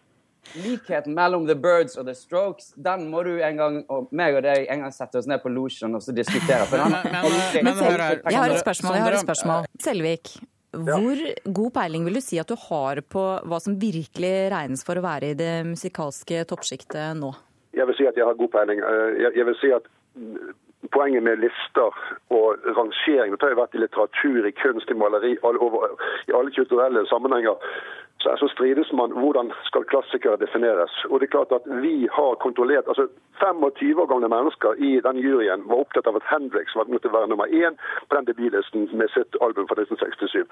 Likheten 0.63 1.13
mellom 1.15 1.45
The 1.47 1.55
Birds 1.55 1.97
og 1.99 2.07
The 2.07 2.15
Strokes, 2.17 2.71
den 2.75 3.05
må 3.11 3.23
du 3.23 3.35
en 3.39 3.59
gang, 3.59 3.75
og 3.93 4.09
meg 4.15 4.35
og 4.35 4.43
deg 4.43 4.65
en 4.73 4.85
gang 4.85 4.95
sette 4.95 5.21
oss 5.21 5.29
ned 5.29 5.39
på 5.43 5.51
losjen 5.53 5.95
og 5.95 6.03
så 6.03 6.15
diskutere. 6.15 6.65
Men, 6.71 6.97
men, 6.97 7.13
men, 7.13 7.69
men, 7.69 7.83
jeg 8.25 8.39
har 8.39 8.55
et 8.55 8.63
spørsmål. 8.63 8.97
jeg 8.97 9.05
har 9.05 9.17
et 9.19 9.23
spørsmål. 9.23 9.69
Selvik, 9.79 10.33
Hvor 10.71 11.21
god 11.59 11.71
peiling 11.77 12.07
vil 12.07 12.19
du 12.19 12.23
si 12.23 12.39
at 12.41 12.51
du 12.51 12.57
har 12.67 13.03
på 13.03 13.23
hva 13.47 13.61
som 13.63 13.77
virkelig 13.79 14.33
regnes 14.53 14.83
for 14.87 14.99
å 14.99 15.05
være 15.05 15.31
i 15.31 15.39
det 15.39 15.53
musikalske 15.67 16.43
toppsjiktet 16.49 17.15
nå? 17.19 17.31
Jeg 17.77 17.87
vil 17.87 17.99
si 17.99 18.09
at 18.09 18.17
jeg 18.19 18.27
har 18.27 18.35
god 18.39 18.51
peiling. 18.51 18.81
Eh, 18.83 19.31
jeg 19.37 19.47
vil 19.47 19.57
si 19.61 19.71
at 19.75 19.87
poenget 20.91 21.23
med 21.23 21.39
lister 21.39 21.97
og 22.33 22.57
rangering 22.77 23.31
Det 23.33 23.45
har 23.45 23.53
jo 23.53 23.61
vært 23.61 23.75
i 23.77 23.81
litteratur, 23.83 24.47
i 24.47 24.53
kunst, 24.57 24.89
i 24.91 24.97
maleri, 24.97 25.35
i 25.37 26.35
alle 26.35 26.55
kulturelle 26.55 27.05
sammenhenger 27.09 27.59
så, 28.21 28.35
så 28.41 28.47
strides 28.53 28.91
man 28.99 29.13
hvordan 29.21 29.51
skal 29.69 29.87
klassikere 29.91 30.37
defineres. 30.45 30.93
Og 31.09 31.19
det 31.19 31.27
er 31.27 31.35
klart 31.35 31.55
at 31.57 31.65
Vi 31.83 32.07
har 32.17 32.41
kontrollert 32.45 32.87
altså 32.87 33.07
25 33.41 34.01
år 34.01 34.07
gamle 34.13 34.29
mennesker 34.35 34.71
i 34.87 34.91
den 35.07 35.17
juryen 35.25 35.67
var 35.69 35.83
opptatt 35.83 36.07
av 36.07 36.19
at 36.19 36.29
Hendrix 36.31 36.75
måtte 36.75 37.13
være 37.13 37.27
nummer 37.27 37.47
én 37.61 37.77
på 38.09 38.15
den 38.15 38.27
debutlisten 38.29 38.89
med 38.99 39.09
sitt 39.15 39.33
album 39.45 39.67
fra 39.67 39.77
1967. 39.81 40.45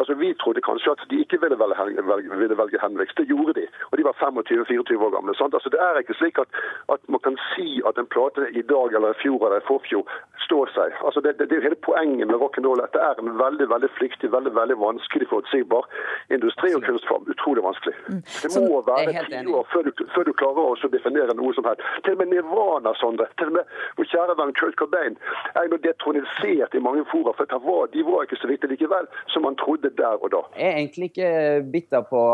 Altså, 0.00 0.14
Vi 0.14 0.34
trodde 0.34 0.60
kanskje 0.68 0.90
at 0.90 1.02
de 1.10 1.20
ikke 1.24 1.40
ville 1.42 1.58
velge, 1.58 2.02
ville 2.42 2.56
velge 2.62 2.82
Hendrix. 2.84 3.08
Det 3.20 3.26
gjorde 3.32 3.52
de. 3.60 3.66
Og 3.90 3.98
de 3.98 4.04
var 4.08 4.14
25-24 4.22 5.04
år 5.06 5.12
gamle. 5.16 5.34
Sant? 5.34 5.54
Altså, 5.54 5.70
Det 5.74 5.80
er 5.86 5.98
ikke 5.98 6.18
slik 6.20 6.38
at, 6.38 6.50
at, 6.94 7.00
man 7.08 7.20
kan 7.26 7.36
si 7.54 7.68
at 7.88 7.98
en 7.98 8.12
plate 8.14 8.42
i 8.60 8.62
dag 8.74 8.88
eller 8.96 9.10
i 9.10 9.20
fjor 9.22 9.38
eller 9.46 9.60
i 9.60 9.68
forfjor 9.70 10.04
står 10.46 10.66
seg. 10.76 10.90
Altså, 11.06 11.20
det, 11.20 11.30
det, 11.38 11.44
det 11.48 11.54
er 11.54 11.60
jo 11.60 11.68
hele 11.68 11.86
poenget 11.88 12.26
med 12.28 12.40
rock'n'roll 12.42 12.84
at 12.84 12.92
det 12.96 13.02
er 13.08 13.14
en 13.18 13.38
veldig 13.44 13.66
veldig 13.74 13.90
flyktig, 13.98 14.32
veldig 14.36 14.54
veldig 14.60 14.78
vanskelig 14.86 15.28
forutsigbar 15.32 15.84
industri 16.36 16.74
og 16.74 16.82
kunstform. 16.88 17.28
Utrolig 17.34 17.64
vanskelig. 17.64 17.94
Mm. 18.08 18.22
Det 18.42 18.50
må 18.56 18.82
være 18.88 19.24
tiår 19.28 19.68
før 19.72 19.88
du, 19.88 20.04
før 20.14 20.28
du, 20.28 20.32
klarer 20.38 20.72
å 20.88 20.92
definere 20.92 21.36
noe 21.38 21.54
som 21.56 21.68
helst. 21.68 21.84
Til 22.06 22.16
og 22.16 22.22
med 22.22 22.32
Nirvana, 22.32 22.94
Sondre. 23.00 23.28
Til 23.40 23.52
og 23.52 23.58
med 23.58 23.74
vår 23.98 24.10
kjære 24.12 24.38
venn 24.40 24.54
Kurt 24.58 24.78
Cobain 24.80 25.18
er 25.54 25.70
nå 25.72 25.80
detronisert 25.84 26.76
i 26.76 26.84
mange 26.84 27.04
fora. 27.12 27.34
For 27.38 27.48
de 27.92 28.04
var 28.06 28.26
ikke 28.26 28.40
så 28.40 28.50
viktige 28.50 28.74
likevel 28.74 29.08
som 29.32 29.46
man 29.46 29.58
trodde 29.60 29.92
der 29.98 30.16
og 30.18 30.32
da. 30.34 30.42
Jeg 30.56 30.72
er 30.72 30.80
egentlig 30.82 31.10
ikke 31.12 31.30
bitter 31.72 32.08
på 32.08 32.24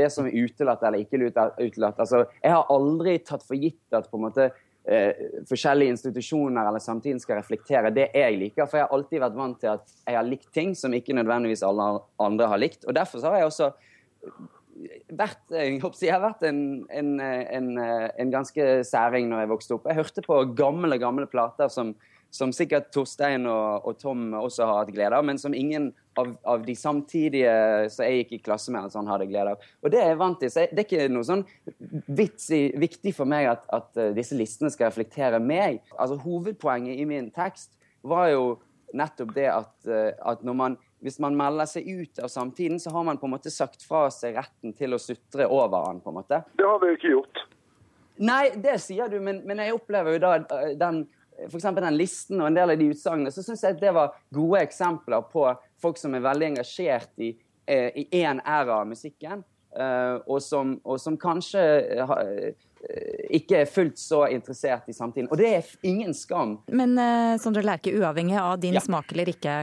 det 0.00 0.10
som 0.14 0.28
er 0.28 0.36
utelatt 0.44 0.82
eller 0.86 1.04
ikke 1.04 1.20
utelatt. 1.28 2.00
Altså, 2.00 2.24
jeg 2.42 2.56
har 2.56 2.72
aldri 2.72 3.18
tatt 3.24 3.46
for 3.46 3.58
gitt 3.58 3.96
at 3.96 4.08
på 4.10 4.20
en 4.20 4.28
måte 4.28 4.50
eh, 4.88 5.26
forskjellige 5.48 5.96
institusjoner 5.96 6.68
eller 6.68 6.82
samtiden 6.82 7.20
skal 7.22 7.40
reflektere 7.40 7.92
det 7.94 8.10
jeg 8.14 8.38
liker. 8.40 8.68
For 8.68 8.80
jeg 8.80 8.88
har 8.88 8.96
alltid 8.96 9.24
vært 9.24 9.40
vant 9.40 9.60
til 9.60 9.72
at 9.74 9.96
jeg 10.06 10.18
har 10.18 10.28
likt 10.28 10.50
ting 10.56 10.74
som 10.78 10.94
ikke 10.96 11.16
nødvendigvis 11.18 11.64
alle 11.66 11.90
andre 12.22 12.50
har 12.52 12.62
likt. 12.62 12.86
Og 12.86 12.96
derfor 12.96 13.24
har 13.28 13.40
jeg 13.40 13.50
også 13.50 13.70
vært, 15.10 15.42
jeg, 15.52 15.80
jeg 15.80 16.14
har 16.14 16.22
vært 16.24 16.46
en, 16.48 16.62
en, 16.88 17.10
en, 17.20 17.72
en 17.80 18.32
ganske 18.32 18.70
særing 18.88 19.28
når 19.30 19.44
jeg 19.44 19.52
vokste 19.54 19.76
opp. 19.76 19.90
Jeg 19.90 20.00
hørte 20.00 20.24
på 20.26 20.40
gamle, 20.58 21.00
gamle 21.02 21.28
plater 21.30 21.72
som 21.72 21.94
som 22.30 22.52
sikkert 22.54 22.92
Torstein 22.94 23.46
og, 23.50 23.86
og, 23.86 23.98
Tom 23.98 24.30
også 24.38 24.66
har 24.66 24.84
hatt 24.84 24.94
glede 24.94 25.18
av, 25.18 25.26
men 25.26 25.38
som 25.38 25.54
ingen 25.56 25.90
av, 26.18 26.32
av 26.44 26.64
de 26.66 26.74
samtidige 26.76 27.52
som 27.92 28.04
jeg 28.06 28.22
gikk 28.22 28.32
i 28.36 28.40
klasse 28.50 28.72
med, 28.74 28.90
sånn, 28.92 29.08
hadde 29.10 29.28
glede 29.30 29.54
av. 29.54 29.68
Og 29.84 29.92
det 29.92 30.00
er 30.02 30.12
jeg 30.12 30.20
vant 30.20 30.40
til. 30.42 30.52
så 30.52 30.66
Det 30.70 30.82
er 30.82 30.88
ikke 30.88 31.12
noe 31.12 31.26
sånn 31.26 31.44
vitsig, 32.08 32.62
viktig 32.80 33.14
for 33.16 33.30
meg 33.30 33.50
at, 33.52 33.66
at, 33.72 33.90
eh, 34.00 34.12
disse 34.16 34.38
listene 34.38 34.72
skal 34.72 34.90
reflektere 34.90 35.40
meg. 35.42 35.80
Altså 35.96 36.18
Hovedpoenget 36.20 37.00
i 37.00 37.06
min 37.08 37.30
tekst 37.34 37.76
var 38.02 38.30
jo 38.32 38.44
nettopp 38.96 39.34
det 39.36 39.46
at, 39.52 39.74
eh, 39.86 40.12
at 40.18 40.42
man 40.46 40.78
hvis 41.00 41.16
man 41.22 41.36
melder 41.36 41.68
seg 41.68 41.86
ut 41.88 42.18
av 42.20 42.28
samtiden, 42.28 42.76
så 42.80 42.92
har 42.92 43.04
man 43.06 43.16
på 43.16 43.24
en 43.24 43.32
måte 43.32 43.52
sagt 43.52 43.86
fra 43.88 44.02
seg 44.12 44.36
retten 44.36 44.74
til 44.76 44.92
å 44.92 45.00
sutre 45.00 45.46
over 45.48 45.86
den. 45.88 46.02
på 46.04 46.12
en 46.12 46.18
måte. 46.18 46.42
Det 46.58 46.66
har 46.66 46.80
vi 46.82 46.92
ikke 46.92 47.14
gjort. 47.14 47.40
Nei, 48.20 48.50
det 48.60 48.76
sier 48.84 49.08
du, 49.08 49.16
men, 49.24 49.40
men 49.48 49.62
jeg 49.64 49.72
opplever 49.72 50.18
jo 50.18 50.20
da 50.20 50.34
eh, 50.42 50.74
den 50.76 51.06
f.eks. 51.48 51.68
den 51.76 51.96
listen 51.96 52.40
og 52.40 52.50
en 52.50 52.58
del 52.58 52.74
av 52.74 52.80
de 52.80 52.90
utsagnene, 52.92 53.32
så 53.32 53.44
syns 53.44 53.64
jeg 53.64 53.76
at 53.76 53.82
det 53.82 53.94
var 53.96 54.16
gode 54.34 54.64
eksempler 54.64 55.24
på 55.32 55.46
folk 55.80 56.00
som 56.00 56.14
er 56.16 56.24
veldig 56.24 56.52
engasjert 56.52 57.24
i 57.24 57.34
én 57.70 58.40
eh, 58.40 58.50
æra 58.50 58.80
av 58.80 58.88
musikken, 58.88 59.44
eh, 59.76 60.16
og 60.26 60.42
som, 60.42 60.74
og 60.84 61.00
som 61.00 61.16
kanskje 61.20 61.62
eh, 62.02 62.66
ikke 63.36 63.60
er 63.60 63.70
fullt 63.70 63.98
så 64.00 64.24
interessert 64.32 64.88
i 64.88 64.96
samtiden. 64.96 65.28
Og 65.30 65.38
det 65.38 65.50
er 65.58 65.72
ingen 65.86 66.14
skam. 66.16 66.56
Men 66.72 66.96
Sondre 67.42 67.62
Lerche, 67.66 67.92
uavhengig 67.92 68.38
av 68.40 68.56
din 68.62 68.78
ja. 68.78 68.80
smak 68.80 69.12
eller 69.12 69.28
ikke, 69.34 69.56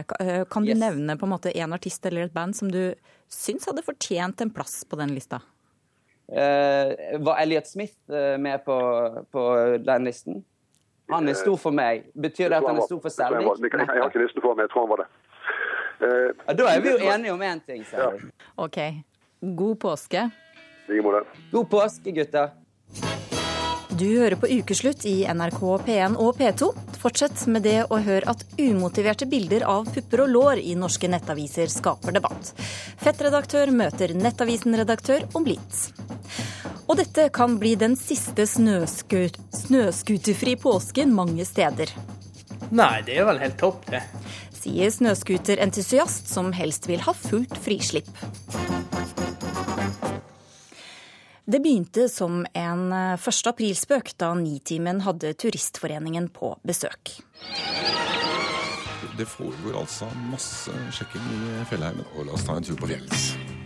kan 0.50 0.66
du 0.66 0.70
yes. 0.70 0.78
nevne 0.78 1.18
på 1.18 1.26
en 1.26 1.32
måte 1.34 1.50
en 1.50 1.74
artist 1.74 2.06
eller 2.06 2.28
et 2.28 2.34
band 2.34 2.54
som 2.56 2.70
du 2.70 2.94
syns 3.26 3.66
hadde 3.68 3.82
fortjent 3.84 4.44
en 4.44 4.52
plass 4.54 4.84
på 4.88 5.00
den 5.00 5.16
lista? 5.16 5.42
Var 6.28 7.40
Elliot 7.42 7.66
Smith 7.66 8.14
med 8.38 8.62
på, 8.64 8.78
på 9.32 9.44
den 9.82 10.06
listen? 10.06 10.44
Han 11.10 11.28
er 11.28 11.36
stor 11.38 11.56
for 11.56 11.70
meg. 11.74 12.04
Betyr 12.14 12.48
det 12.52 12.58
at 12.60 12.66
han 12.68 12.76
er 12.76 12.86
stor 12.86 13.00
for 13.00 13.12
Selvik? 13.12 13.48
Jeg 13.72 13.86
har 13.88 14.08
ikke 14.08 14.22
listen 14.22 14.44
for 14.44 14.54
meg, 14.54 14.68
jeg 14.68 14.74
tror 14.74 14.86
han 14.86 14.90
var 14.92 15.02
det. 15.02 15.08
Ja, 15.98 16.52
da 16.54 16.68
er 16.70 16.80
vi 16.84 16.92
jo 16.92 16.98
enige 17.14 17.32
om 17.32 17.42
én 17.42 17.60
ting, 17.66 17.84
Selvik. 17.88 18.28
OK. 18.56 18.78
God 19.40 19.76
påske. 19.84 20.30
I 20.88 21.00
måte. 21.04 21.24
God 21.52 21.66
påske, 21.70 22.12
gutter. 22.16 22.52
Du 23.98 24.06
hører 24.06 24.36
på 24.38 24.46
Ukeslutt 24.46 25.02
i 25.10 25.26
NRK 25.26 25.58
P1 25.82 26.14
og 26.22 26.36
P2. 26.38 26.70
Fortsett 27.02 27.40
med 27.50 27.64
det 27.66 27.90
å 27.90 27.98
høre 27.98 28.30
at 28.30 28.46
umotiverte 28.60 29.26
bilder 29.26 29.64
av 29.66 29.90
pupper 29.90 30.20
og 30.22 30.30
lår 30.30 30.62
i 30.62 30.78
norske 30.78 31.10
nettaviser 31.10 31.66
skaper 31.72 32.12
debatt. 32.14 32.52
Fettredaktør 33.02 33.72
møter 33.74 34.14
Nettavisen-redaktør 34.14 35.26
om 35.34 35.42
litt. 35.48 35.90
Og 36.86 36.94
dette 37.00 37.28
kan 37.34 37.58
bli 37.58 37.74
den 37.80 37.96
siste 37.98 38.46
snøscooterfri 38.46 40.54
påsken 40.62 41.14
mange 41.16 41.44
steder. 41.48 41.90
Nei, 42.70 43.02
det 43.02 43.18
er 43.18 43.26
vel 43.26 43.42
helt 43.42 43.58
topp, 43.58 43.82
det. 43.90 44.02
Sier 44.54 44.90
snøscooterentusiast 44.94 46.30
som 46.30 46.52
helst 46.54 46.86
vil 46.86 47.02
ha 47.02 47.10
fullt 47.16 47.58
frislipp. 47.66 48.06
Det 51.48 51.62
begynte 51.64 52.08
som 52.12 52.42
en 52.52 52.92
1. 52.92 53.46
aprilspøk 53.48 54.10
da 54.20 54.34
Nitimen 54.36 55.00
hadde 55.00 55.30
Turistforeningen 55.32 56.26
på 56.28 56.50
besøk. 56.60 57.14
Det 59.16 59.24
foregår 59.24 59.78
altså 59.80 60.10
masse 60.28 60.74
sjekking 60.92 61.24
i 61.32 61.64
fjellheimen, 61.70 62.04
og 62.18 62.28
la 62.28 62.36
oss 62.36 62.44
ta 62.44 62.58
en 62.58 62.68
tur 62.68 62.76
på 62.76 62.90
fjellet. 62.92 63.57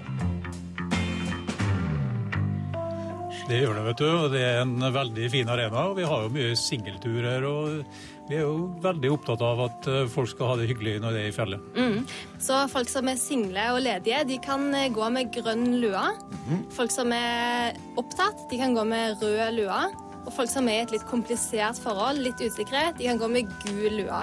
Det 3.48 3.58
gjør 3.58 3.74
det, 3.74 3.84
vet 3.88 4.00
du. 4.00 4.08
og 4.08 4.26
Det 4.32 4.42
er 4.46 4.60
en 4.62 4.88
veldig 4.94 5.30
fin 5.32 5.48
arena. 5.50 5.88
og 5.90 5.96
Vi 5.98 6.06
har 6.06 6.24
jo 6.24 6.32
mye 6.32 6.56
singelturer. 6.58 7.46
og 7.48 8.28
Vi 8.28 8.36
er 8.38 8.44
jo 8.46 8.68
veldig 8.82 9.10
opptatt 9.12 9.42
av 9.42 9.64
at 9.66 9.88
eh, 9.90 10.06
folk 10.10 10.30
skal 10.30 10.52
ha 10.52 10.56
det 10.60 10.68
hyggelig 10.70 11.00
når 11.02 11.16
det 11.16 11.24
er 11.24 11.32
i 11.32 11.34
fjellet. 11.34 11.64
Mm. 11.74 11.98
Så 12.40 12.60
folk 12.72 12.88
som 12.92 13.10
er 13.10 13.18
single 13.20 13.66
og 13.74 13.82
ledige, 13.82 14.22
de 14.28 14.38
kan 14.42 14.68
eh, 14.78 14.88
gå 14.94 15.10
med 15.10 15.32
grønn 15.34 15.80
lue. 15.82 16.04
Mm. 16.46 16.62
Folk 16.72 16.94
som 16.94 17.12
er 17.16 17.76
opptatt, 18.00 18.46
de 18.50 18.62
kan 18.62 18.78
gå 18.78 18.86
med 18.88 19.18
rød 19.22 19.58
lue. 19.58 19.82
Og 20.22 20.30
folk 20.36 20.52
som 20.52 20.70
er 20.70 20.78
i 20.78 20.86
et 20.86 20.94
litt 20.94 21.06
komplisert 21.10 21.80
forhold, 21.82 22.22
litt 22.22 22.38
usikkerhet, 22.38 22.94
de 23.00 23.10
kan 23.10 23.18
gå 23.18 23.28
med 23.32 23.50
gul 23.66 23.98
lue. 24.04 24.22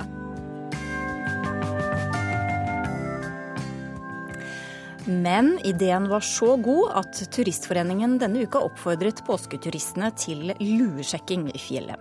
Men 5.10 5.56
ideen 5.66 6.06
var 6.10 6.22
så 6.22 6.54
god 6.62 6.92
at 7.00 7.18
Turistforeningen 7.34 8.20
denne 8.22 8.44
uka 8.46 8.60
oppfordret 8.62 9.24
påsketuristene 9.26 10.12
til 10.14 10.52
luesjekking 10.60 11.48
i 11.50 11.62
fjellet. 11.62 11.98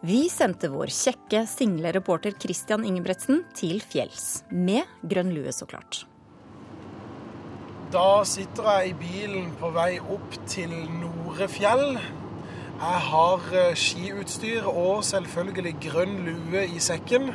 Vi 0.00 0.22
sendte 0.32 0.70
vår 0.72 0.88
kjekke, 0.88 1.42
single 1.44 1.92
reporter 1.92 2.32
Christian 2.40 2.86
Ingebretsen 2.88 3.42
til 3.52 3.82
fjells. 3.84 4.46
Med 4.48 4.88
grønn 5.04 5.34
lue, 5.36 5.52
så 5.52 5.68
klart. 5.68 6.06
Da 7.92 8.22
sitter 8.24 8.70
jeg 8.70 8.94
i 8.94 8.96
bilen 9.02 9.52
på 9.60 9.68
vei 9.76 9.98
opp 10.00 10.38
til 10.48 10.72
Norefjell. 10.96 12.00
Jeg 12.00 13.04
har 13.10 13.52
eh, 13.52 13.76
skiutstyr 13.76 14.64
og 14.70 15.04
selvfølgelig 15.04 15.76
grønn 15.84 16.16
lue 16.24 16.64
i 16.64 16.80
sekken. 16.80 17.34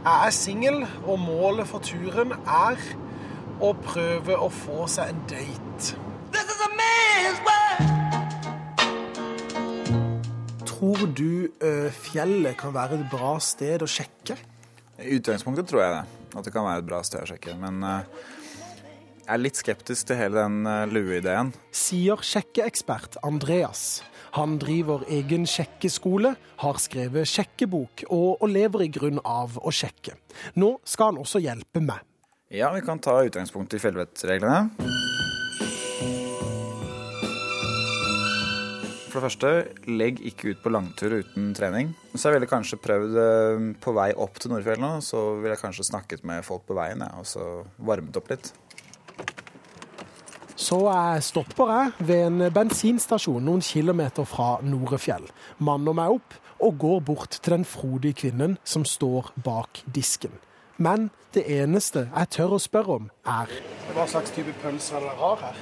Jeg 0.00 0.16
er 0.16 0.32
singel, 0.32 0.82
og 1.04 1.20
målet 1.20 1.68
for 1.68 1.84
turen 1.84 2.32
er 2.40 2.80
og 3.60 3.82
prøve 3.84 4.36
å 4.40 4.48
få 4.52 4.86
seg 4.90 5.12
en 5.12 5.26
date. 5.30 5.96
Tror 10.80 11.10
du 11.12 11.50
uh, 11.60 11.90
fjellet 11.92 12.56
kan 12.56 12.72
være 12.72 12.96
et 12.96 13.08
bra 13.12 13.34
sted 13.44 13.82
å 13.84 13.88
sjekke? 13.90 14.38
I 14.96 15.18
utgangspunktet 15.18 15.68
tror 15.68 15.82
jeg 15.84 15.92
det. 15.92 16.20
At 16.32 16.46
det 16.46 16.52
kan 16.54 16.64
være 16.64 16.80
et 16.80 16.88
bra 16.88 17.02
sted 17.04 17.20
å 17.20 17.28
sjekke. 17.28 17.52
Men 17.60 17.84
uh, 17.84 18.00
jeg 19.20 19.34
er 19.34 19.42
litt 19.42 19.60
skeptisk 19.60 20.08
til 20.08 20.16
hele 20.22 20.40
den 20.40 20.64
uh, 20.64 20.88
lueideen. 20.88 21.52
Sier 21.76 22.24
sjekkeekspert 22.24 23.20
Andreas. 23.28 24.00
Han 24.38 24.56
driver 24.62 25.04
egen 25.12 25.44
sjekkeskole, 25.44 26.32
har 26.64 26.80
skrevet 26.80 27.28
sjekkebok 27.28 28.06
og, 28.08 28.40
og 28.40 28.48
lever 28.48 28.86
i 28.86 28.92
grunn 28.94 29.20
av 29.20 29.60
å 29.60 29.74
sjekke. 29.74 30.16
Nå 30.56 30.78
skal 30.88 31.12
han 31.12 31.20
også 31.20 31.44
hjelpe 31.44 31.84
meg. 31.84 32.09
Ja, 32.50 32.72
vi 32.74 32.80
kan 32.82 32.98
ta 32.98 33.12
utgangspunkt 33.22 33.74
i 33.74 33.78
fjellvettreglene. 33.78 34.72
For 39.06 39.20
det 39.20 39.22
første, 39.22 39.52
legg 39.86 40.18
ikke 40.26 40.50
ut 40.50 40.64
på 40.64 40.72
langtur 40.74 41.14
uten 41.20 41.52
trening. 41.54 41.92
Så 42.16 42.26
jeg 42.26 42.40
ville 42.40 42.48
kanskje 42.50 42.80
prøvd 42.82 43.20
eh, 43.22 43.68
på 43.78 43.94
vei 43.94 44.08
opp 44.18 44.42
til 44.42 44.50
Nordfjellene, 44.50 44.98
så 44.98 45.22
ville 45.36 45.54
jeg 45.54 45.62
kanskje 45.62 45.86
snakket 45.92 46.26
med 46.26 46.42
folk 46.42 46.66
på 46.66 46.74
veien, 46.74 47.06
ja, 47.06 47.22
og 47.22 47.30
så 47.30 47.46
varmet 47.86 48.18
opp 48.18 48.34
litt. 48.34 48.50
Så 50.58 50.82
jeg 50.88 51.22
stopper 51.30 51.74
jeg 51.76 52.10
ved 52.10 52.26
en 52.32 52.50
bensinstasjon 52.58 53.46
noen 53.46 53.62
kilometer 53.62 54.26
fra 54.26 54.56
Norefjell. 54.66 55.30
Manner 55.62 56.02
meg 56.02 56.18
opp 56.18 56.40
og 56.58 56.82
går 56.82 57.02
bort 57.14 57.38
til 57.38 57.60
den 57.60 57.72
frodige 57.78 58.24
kvinnen 58.26 58.58
som 58.66 58.82
står 58.82 59.36
bak 59.38 59.86
disken. 59.86 60.34
Men 60.80 61.10
det 61.34 61.44
eneste 61.60 62.06
jeg 62.08 62.28
tør 62.32 62.56
å 62.56 62.58
spørre 62.62 62.94
om, 62.96 63.08
er 63.28 63.50
Hva 63.92 64.06
slags 64.08 64.32
type 64.32 64.54
pølser 64.62 65.02
dere 65.04 65.16
har 65.20 65.42
her? 65.44 65.58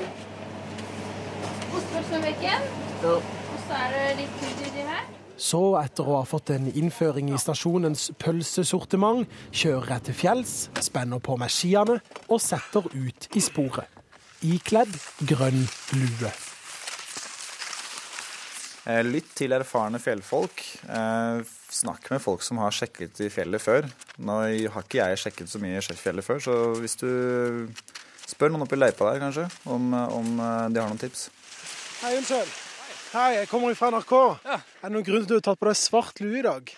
Ostepølse 1.74 2.12
med 2.12 2.26
bacon. 2.28 2.68
Ja. 3.02 3.14
Og 3.18 3.64
så 3.64 3.80
er 3.82 3.96
det 3.96 4.04
litt 4.20 4.36
krydd 4.38 4.62
uti 4.68 4.84
her. 4.86 5.08
Så, 5.38 5.60
etter 5.78 6.06
å 6.06 6.16
ha 6.20 6.24
fått 6.26 6.50
en 6.54 6.66
innføring 6.70 7.28
i 7.30 7.38
stasjonens 7.38 8.08
pølsesortiment, 8.18 9.26
kjører 9.54 9.92
jeg 9.96 10.06
til 10.08 10.16
fjells, 10.22 10.54
spenner 10.82 11.22
på 11.22 11.36
meg 11.38 11.52
skiene 11.54 12.00
og 12.26 12.40
setter 12.42 12.86
ut 12.90 13.28
i 13.38 13.42
sporet. 13.42 13.86
Ikledd 14.46 14.94
grønn 15.26 15.64
lue. 15.98 16.32
Eh, 18.88 19.02
Lytt 19.06 19.34
til 19.38 19.54
erfarne 19.54 19.98
fjellfolk. 20.02 20.62
Eh, 21.68 21.74
Snakk 21.78 22.10
med 22.10 22.22
folk 22.24 22.42
som 22.42 22.58
har 22.62 22.72
sjekket 22.72 23.20
i 23.20 23.28
fjellet 23.32 23.62
før. 23.62 23.88
Nå 24.18 24.38
har 24.72 24.84
ikke 24.84 25.02
jeg 25.02 25.20
sjekket 25.20 25.52
så 25.52 25.60
mye 25.62 25.78
i 25.78 26.00
fjellet 26.00 26.24
før, 26.24 26.40
så 26.40 26.56
hvis 26.80 26.96
du 27.00 27.68
spør 28.28 28.52
noen 28.52 28.64
oppe 28.64 28.76
i 28.76 28.80
løypa 28.80 29.12
der, 29.12 29.20
kanskje, 29.22 29.46
om, 29.68 29.92
om 29.92 30.34
de 30.72 30.80
har 30.80 30.88
noen 30.88 31.00
tips. 31.00 31.28
Hei, 32.02 32.16
unnskyld. 32.18 32.50
Hei, 33.08 33.28
jeg 33.38 33.48
kommer 33.48 33.72
fra 33.76 33.88
NRK. 33.92 34.12
Er 34.48 34.60
det 34.82 34.92
noen 34.92 35.06
grunn 35.06 35.24
til 35.24 35.28
at 35.28 35.30
du 35.30 35.36
har 35.38 35.46
tatt 35.46 35.60
på 35.60 35.68
deg 35.70 35.78
svart 35.80 36.20
lue 36.20 36.40
i 36.40 36.44
dag? 36.44 36.72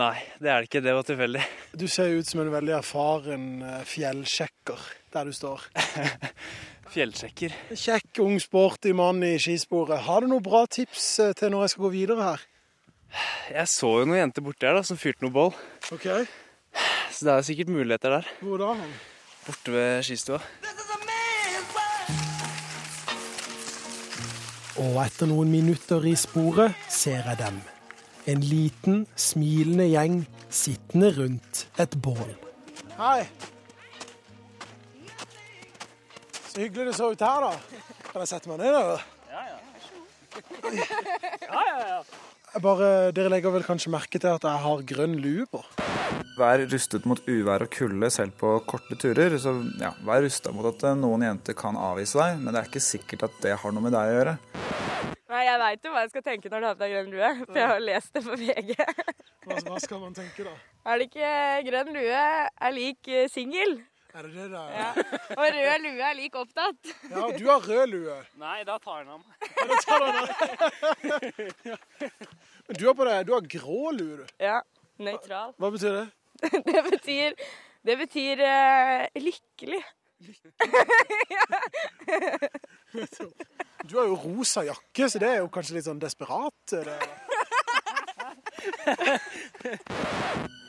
Nei, 0.00 0.14
det 0.40 0.50
er 0.52 0.60
det 0.60 0.68
ikke. 0.68 0.80
Det 0.84 0.94
var 0.96 1.04
tilfeldig. 1.08 1.42
Du 1.80 1.86
ser 1.88 2.14
ut 2.16 2.28
som 2.28 2.40
en 2.42 2.52
veldig 2.52 2.74
erfaren 2.76 3.44
eh, 3.64 3.82
fjellsjekker 3.88 4.82
der 5.14 5.28
du 5.28 5.32
står. 5.36 5.64
Fjellsjekker. 6.92 7.54
Kjekk, 7.72 8.10
ung, 8.24 8.36
sporty 8.40 8.92
mann 8.96 9.20
i 9.24 9.34
skisporet. 9.40 10.02
Har 10.04 10.24
du 10.24 10.28
noen 10.32 10.44
bra 10.44 10.66
tips 10.68 11.06
eh, 11.24 11.34
til 11.36 11.52
når 11.52 11.66
jeg 11.66 11.74
skal 11.74 11.86
gå 11.86 11.92
videre 11.96 12.30
her? 12.30 12.44
Jeg 13.48 13.68
så 13.72 13.90
jo 14.00 14.06
noen 14.08 14.20
jenter 14.20 14.44
borti 14.44 14.68
her 14.68 14.76
da, 14.76 14.82
som 14.84 14.98
fyrte 15.00 15.24
noe 15.24 15.32
bål. 15.32 15.52
Ok. 15.94 16.06
Så 17.14 17.24
det 17.26 17.32
er 17.34 17.46
sikkert 17.46 17.70
muligheter 17.72 18.18
der. 18.18 18.28
Hvor 18.44 18.60
da? 18.60 18.74
Borte 19.46 19.72
ved 19.72 20.02
skistua. 20.06 20.40
Og 24.78 24.98
etter 25.02 25.26
noen 25.26 25.50
minutter 25.50 26.04
i 26.06 26.14
sporet 26.14 26.76
ser 26.92 27.24
jeg 27.26 27.40
dem. 27.40 27.56
En 28.28 28.44
liten, 28.44 29.06
smilende 29.18 29.88
gjeng 29.88 30.20
sittende 30.52 31.10
rundt 31.16 31.64
et 31.80 31.96
bål. 32.04 32.34
Hei. 32.98 33.24
Så 36.48 36.60
hyggelig 36.60 36.90
det 36.92 36.94
så 36.98 37.10
ut 37.10 37.24
her, 37.24 37.48
da. 37.48 37.82
Kan 38.12 38.22
jeg 38.22 38.30
sette 38.30 38.52
meg 38.52 38.60
ned, 38.62 38.76
eller? 38.76 39.04
Ja, 39.32 39.44
ja. 39.48 39.58
Ja, 41.48 41.62
ja, 41.64 41.78
ja. 41.88 42.00
Bare, 42.56 43.12
dere 43.12 43.28
legger 43.28 43.52
vel 43.52 43.64
kanskje 43.66 43.90
merke 43.92 44.18
til 44.18 44.32
at 44.32 44.44
jeg 44.46 44.60
har 44.64 44.84
grønn 44.88 45.18
lue 45.20 45.44
på? 45.52 45.60
Vær 46.38 46.62
rustet 46.70 47.04
mot 47.06 47.20
uvær 47.28 47.66
og 47.66 47.70
kulde 47.74 48.08
selv 48.14 48.32
på 48.40 48.54
korte 48.66 48.96
turer. 48.98 49.36
Så 49.42 49.52
ja, 49.82 49.90
vær 50.06 50.24
rusta 50.24 50.52
mot 50.54 50.66
at 50.70 50.86
eh, 50.88 50.96
noen 50.96 51.26
jenter 51.26 51.56
kan 51.58 51.76
avvise 51.76 52.18
deg, 52.18 52.40
men 52.40 52.54
det 52.54 52.62
er 52.62 52.70
ikke 52.70 52.82
sikkert 52.82 53.26
at 53.28 53.36
det 53.44 53.56
har 53.60 53.74
noe 53.74 53.84
med 53.84 53.92
deg 53.94 54.08
å 54.08 54.16
gjøre. 54.16 54.34
Nei, 55.28 55.42
jeg 55.44 55.60
veit 55.60 55.84
jo 55.84 55.92
hva 55.92 56.02
jeg 56.06 56.12
skal 56.14 56.24
tenke 56.30 56.50
når 56.50 56.64
du 56.64 56.68
har 56.70 56.78
på 56.78 56.84
deg 56.86 56.94
grønn 56.96 57.12
lue, 57.12 57.30
for 57.44 57.60
jeg 57.60 57.70
har 57.74 57.84
lest 57.84 58.16
det 58.16 58.24
på 58.24 58.40
VG. 58.40 58.74
Hva, 59.44 59.60
hva 59.68 59.82
skal 59.84 60.02
man 60.06 60.16
tenke, 60.16 60.48
da? 60.48 60.56
Er 60.88 60.98
det 61.02 61.10
ikke 61.10 61.32
grønn 61.68 61.94
lue 61.98 62.24
er 62.48 62.74
lik 62.74 63.12
eh, 63.12 63.28
singel? 63.32 63.76
Er 64.14 64.22
det 64.24 64.32
det 64.34 64.50
der? 64.50 64.68
Ja. 64.72 64.92
Og 65.36 65.44
rød 65.54 65.82
lue 65.84 66.02
er 66.08 66.14
lik 66.16 66.34
opptatt. 66.40 66.92
Ja, 67.10 67.26
du 67.38 67.44
har 67.50 67.60
rød 67.68 67.86
lue. 67.92 68.16
Nei, 68.40 68.64
da 68.64 68.78
tar 68.80 69.04
han 69.04 69.08
han. 69.12 69.22
Men 72.68 72.76
du 72.80 72.86
har 72.88 72.94
på 72.96 73.04
deg 73.08 73.26
du 73.28 73.32
har 73.36 73.44
grå 73.56 73.90
lue, 73.98 74.16
du. 74.22 74.24
Ja. 74.42 74.60
Nøytral. 74.98 75.52
Hva 75.60 75.70
betyr 75.74 75.92
det? 76.00 76.06
Det 76.72 76.82
betyr, 76.86 77.34
det 77.86 77.96
betyr 77.98 78.40
uh, 78.46 79.06
lykkelig. 79.18 79.82
Du 83.88 83.94
har 83.98 84.06
jo 84.08 84.16
rosa 84.18 84.64
jakke, 84.66 85.06
så 85.08 85.20
det 85.22 85.28
er 85.28 85.38
jo 85.42 85.48
kanskje 85.54 85.76
litt 85.76 85.86
sånn 85.86 86.00
desperat? 86.02 86.72
Det. 86.72 86.98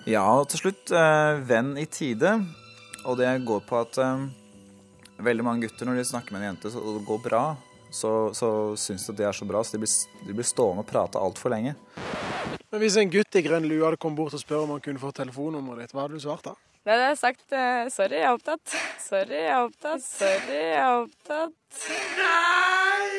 Ja, 0.09 0.23
og 0.39 0.45
til 0.51 0.61
slutt, 0.61 0.91
eh, 0.93 1.39
venn 1.49 1.73
i 1.81 1.85
tide. 1.89 2.35
Og 3.07 3.17
det 3.17 3.29
går 3.47 3.61
på 3.67 3.79
at 3.79 3.97
um, 4.03 4.27
veldig 5.23 5.43
mange 5.45 5.67
gutter, 5.67 5.85
når 5.87 5.95
de 6.01 6.05
snakker 6.09 6.31
med 6.35 6.41
en 6.43 6.49
jente 6.53 6.71
så- 6.73 6.81
og 6.83 6.99
det 6.99 7.05
går 7.07 7.21
bra, 7.23 7.43
så, 7.91 8.29
så 8.35 8.49
syns 8.77 9.05
de 9.07 9.11
at 9.13 9.17
det 9.17 9.25
er 9.25 9.33
så 9.33 9.45
bra, 9.49 9.63
så 9.63 9.71
de 9.77 9.79
blir, 9.83 9.93
de 10.27 10.33
blir 10.37 10.45
stående 10.45 10.83
og 10.83 10.87
prate 10.89 11.17
altfor 11.19 11.49
lenge. 11.55 11.75
Men 12.69 12.81
hvis 12.83 12.97
en 13.01 13.09
gutt 13.09 13.35
i 13.35 13.41
grønn 13.41 13.65
lue 13.65 13.81
hadde 13.85 13.97
kommet 13.97 14.17
bort 14.19 14.33
og 14.37 14.41
spurt 14.43 14.61
om 14.65 14.75
han 14.75 14.83
kunne 14.85 15.01
få 15.01 15.09
telefonnummeret 15.17 15.87
ditt, 15.87 15.93
hva 15.95 16.01
hadde 16.05 16.19
du 16.19 16.21
svart 16.21 16.43
da? 16.45 16.53
Da 16.85 16.93
hadde 16.95 17.07
jeg 17.09 17.17
sagt 17.21 17.51
uh, 17.55 17.89
sorry, 17.91 18.19
jeg 18.21 18.27
er 18.29 18.35
opptatt. 18.37 18.75
Sorry, 19.03 19.39
jeg 19.41 19.49
er 19.49 19.63
opptatt. 19.65 20.03
Sorry, 20.05 20.59
jeg 20.59 20.77
er 20.77 20.93
opptatt. 21.01 21.87
Nei! 22.19 23.09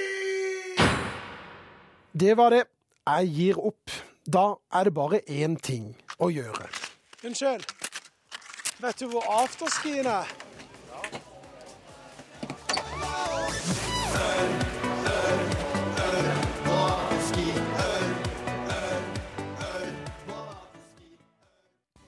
Det 2.25 2.33
var 2.39 2.55
det. 2.55 2.63
Jeg 3.11 3.33
gir 3.37 3.61
opp. 3.71 3.91
Da 4.31 4.47
er 4.77 4.87
det 4.89 4.95
bare 4.97 5.21
én 5.27 5.57
ting 5.61 5.91
å 6.23 6.31
gjøre. 6.33 6.69
Unnskyld. 7.27 7.67
Vet 8.81 8.97
du 8.97 9.11
hvor 9.13 9.27
afterskien 9.29 10.07
er? 10.09 10.29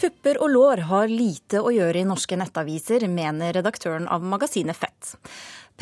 Pupper 0.00 0.40
og 0.40 0.48
lår 0.50 0.80
har 0.88 1.12
lite 1.12 1.60
å 1.60 1.70
gjøre 1.76 2.00
i 2.00 2.06
norske 2.08 2.40
nettaviser, 2.40 3.04
mener 3.04 3.52
redaktøren 3.58 4.08
av 4.08 4.24
magasinet 4.24 4.80
Fett. 4.80 5.12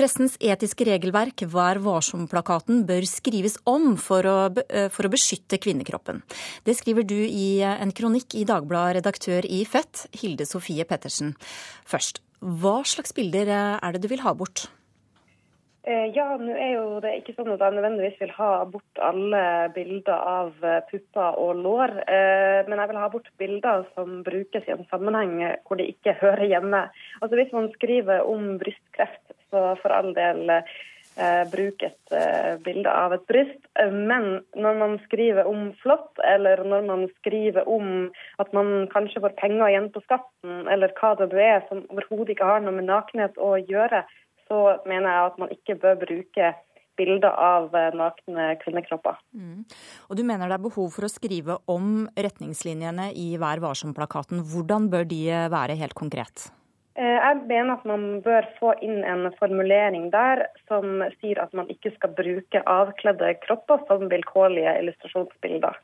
Pressens 0.00 0.38
etiske 0.40 0.86
regelverk, 0.88 1.42
Vær 1.52 1.76
varsom-plakaten, 1.84 2.86
bør 2.88 3.04
skrives 3.04 3.58
om 3.68 3.98
for 4.00 4.24
å, 4.24 4.36
eh, 4.72 4.88
for 4.88 5.04
å 5.04 5.12
beskytte 5.12 5.60
kvinnekroppen. 5.60 6.22
Det 6.64 6.72
skriver 6.78 7.04
du 7.04 7.20
i 7.20 7.60
en 7.60 7.92
kronikk 7.92 8.32
i 8.32 8.46
Dagbladet, 8.48 9.04
redaktør 9.04 9.44
i 9.44 9.62
Fett, 9.66 10.06
Hilde 10.16 10.46
Sofie 10.48 10.86
Pettersen. 10.86 11.36
Først, 11.84 12.20
hva 12.40 12.80
slags 12.80 13.12
bilder 13.12 13.46
eh, 13.52 13.78
er 13.82 13.92
det 13.92 14.00
du 14.00 14.08
vil 14.08 14.24
ha 14.24 14.32
bort? 14.32 14.70
Eh, 15.84 16.12
Ja, 16.16 16.36
nå 16.36 16.52
er 16.56 16.72
jo 16.78 17.00
det 17.00 17.12
ikke 17.20 17.34
sånn 17.36 17.52
at 17.52 17.60
jeg 17.60 17.76
nødvendigvis 17.76 18.18
vil 18.20 18.32
ha 18.36 18.64
bort 18.64 19.00
alle 19.00 19.68
bilder 19.74 20.16
av 20.16 20.64
eh, 20.64 20.80
pupper 20.90 21.36
og 21.40 21.60
lår, 21.60 21.92
eh, 22.08 22.64
men 22.68 22.78
jeg 22.78 22.88
vil 22.88 23.00
ha 23.00 23.08
bort 23.12 23.28
bilder 23.36 23.84
som 23.94 24.22
brukes 24.22 24.64
i 24.64 24.72
en 24.72 24.86
sammenheng 24.88 25.58
hvor 25.66 25.76
de 25.76 25.88
ikke 25.92 26.16
hører 26.20 26.46
hjemme. 26.48 26.86
Altså 27.20 27.36
Hvis 27.36 27.52
man 27.52 27.68
skriver 27.76 28.24
om 28.24 28.56
brystkreft, 28.56 29.36
så 29.50 29.74
for 29.82 29.94
all 29.94 30.14
del 30.16 30.48
eh, 31.20 31.44
bruk 31.50 31.82
et 31.82 32.14
eh, 32.16 32.54
bilde 32.64 32.92
av 32.92 33.14
et 33.16 33.26
bryst. 33.28 33.60
Eh, 33.78 33.90
Men 33.90 34.42
når 34.54 34.78
man 34.78 34.96
skriver 35.04 35.48
om 35.48 35.70
flått, 35.82 36.22
eller 36.24 36.64
når 36.64 36.86
man 36.86 37.06
skriver 37.18 37.68
om 37.68 38.10
at 38.38 38.52
man 38.56 38.88
kanskje 38.92 39.22
får 39.24 39.36
penger 39.40 39.68
igjen 39.68 39.90
på 39.92 40.02
skatten, 40.06 40.66
eller 40.68 40.94
hva 41.00 41.14
det 41.20 41.44
er 41.44 41.62
som 41.68 41.84
overhodet 41.90 42.36
ikke 42.36 42.48
har 42.48 42.64
noe 42.64 42.76
med 42.78 42.88
nakenhet 42.90 43.38
å 43.38 43.56
gjøre, 43.60 44.04
så 44.48 44.64
mener 44.86 45.08
jeg 45.10 45.30
at 45.30 45.38
man 45.38 45.54
ikke 45.54 45.78
bør 45.78 46.00
bruke 46.00 46.54
bilder 47.00 47.32
av 47.32 47.74
eh, 47.74 47.92
nakne 47.96 48.54
kvinnekropper. 48.60 49.20
Mm. 49.32 49.64
Og 50.10 50.18
du 50.18 50.24
mener 50.26 50.50
det 50.50 50.58
er 50.58 50.68
behov 50.68 50.90
for 50.96 51.06
å 51.06 51.12
skrive 51.12 51.60
om 51.70 52.08
retningslinjene 52.12 53.10
i 53.16 53.32
Vær 53.40 53.62
varsom-plakaten. 53.62 54.42
Hvordan 54.52 54.90
bør 54.92 55.06
de 55.08 55.22
være 55.52 55.78
helt 55.80 55.96
konkret? 55.96 56.50
Eh, 57.00 57.16
Jeg 57.16 57.36
mener 57.48 57.78
at 57.78 57.86
man 57.88 58.20
bør 58.24 58.44
få 58.58 58.74
inn 58.84 59.00
en 59.08 59.30
formulering 59.38 60.10
der 60.12 60.44
som 60.68 61.00
sier 61.20 61.40
at 61.40 61.54
man 61.56 61.70
ikke 61.72 61.94
skal 61.94 62.12
bruke 62.16 62.60
avkledde 62.68 63.32
kropper 63.46 63.80
som 63.88 64.04
vilkårlige 64.12 64.74
illustrasjonsbilder. 64.82 65.80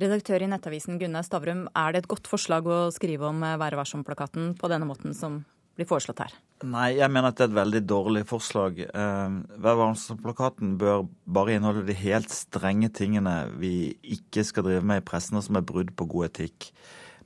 Redaktør 0.00 0.42
i 0.42 0.48
Nettavisen 0.50 0.98
Gunnar 0.98 1.26
Stavrum, 1.26 1.68
er 1.76 1.92
det 1.92 2.02
et 2.02 2.10
godt 2.10 2.26
forslag 2.30 2.66
å 2.66 2.82
skrive 2.94 3.28
om 3.28 3.42
Vær 3.42 3.76
varsom-plakaten 3.78 4.54
på 4.58 4.70
denne 4.70 4.88
måten 4.88 5.14
som 5.14 5.42
blir 5.78 5.86
foreslått 5.86 6.22
her? 6.24 6.34
Nei, 6.66 6.96
jeg 6.98 7.10
mener 7.12 7.30
at 7.30 7.38
det 7.38 7.46
er 7.46 7.52
et 7.52 7.58
veldig 7.60 7.82
dårlig 7.88 8.22
forslag. 8.28 8.80
Vær 8.90 9.78
varsom-plakaten 9.78 10.74
bør 10.80 11.04
bare 11.30 11.58
inneholde 11.58 11.86
de 11.86 11.96
helt 12.00 12.32
strenge 12.34 12.90
tingene 12.96 13.36
vi 13.60 13.92
ikke 14.16 14.44
skal 14.46 14.66
drive 14.66 14.86
med 14.86 15.02
i 15.02 15.06
pressen, 15.12 15.38
og 15.38 15.46
som 15.46 15.60
er 15.60 15.68
brudd 15.68 15.94
på 15.96 16.08
god 16.10 16.30
etikk. 16.30 16.72